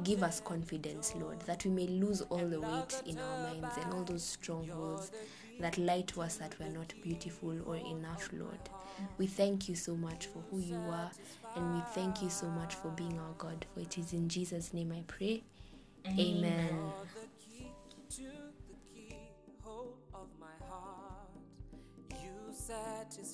give 0.04 0.22
us 0.22 0.40
confidence, 0.40 1.14
Lord, 1.16 1.40
that 1.40 1.64
we 1.64 1.70
may 1.70 1.86
lose 1.86 2.20
all 2.22 2.46
the 2.46 2.60
weight 2.60 3.02
in 3.06 3.18
our 3.18 3.38
minds 3.38 3.76
and 3.82 3.92
all 3.92 4.04
those 4.04 4.24
strongholds 4.24 5.10
that 5.60 5.78
lie 5.78 6.02
to 6.02 6.22
us 6.22 6.36
that 6.36 6.54
we're 6.58 6.68
not 6.68 6.92
beautiful 7.02 7.54
or 7.66 7.76
enough, 7.76 8.30
Lord. 8.32 8.58
We 9.16 9.26
thank 9.26 9.68
you 9.68 9.74
so 9.74 9.96
much 9.96 10.26
for 10.26 10.42
who 10.50 10.58
you 10.58 10.76
are, 10.76 11.10
and 11.56 11.74
we 11.74 11.80
thank 11.94 12.22
you 12.22 12.30
so 12.30 12.46
much 12.46 12.74
for 12.74 12.88
being 12.88 13.18
our 13.18 13.34
God. 13.38 13.64
For 13.74 13.80
it 13.80 13.98
is 13.98 14.12
in 14.12 14.28
Jesus' 14.28 14.72
name 14.72 14.92
I 14.92 15.02
pray. 15.06 15.42
Amen. 16.06 16.92
to 23.10 23.24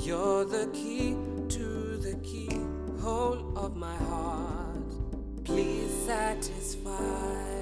You're 0.00 0.44
the 0.44 0.68
key 0.72 1.16
to 1.48 1.96
the 1.96 2.14
keyhole 2.22 3.58
of 3.58 3.76
my 3.76 3.96
heart. 3.96 5.44
Please 5.44 5.92
satisfy. 6.06 7.57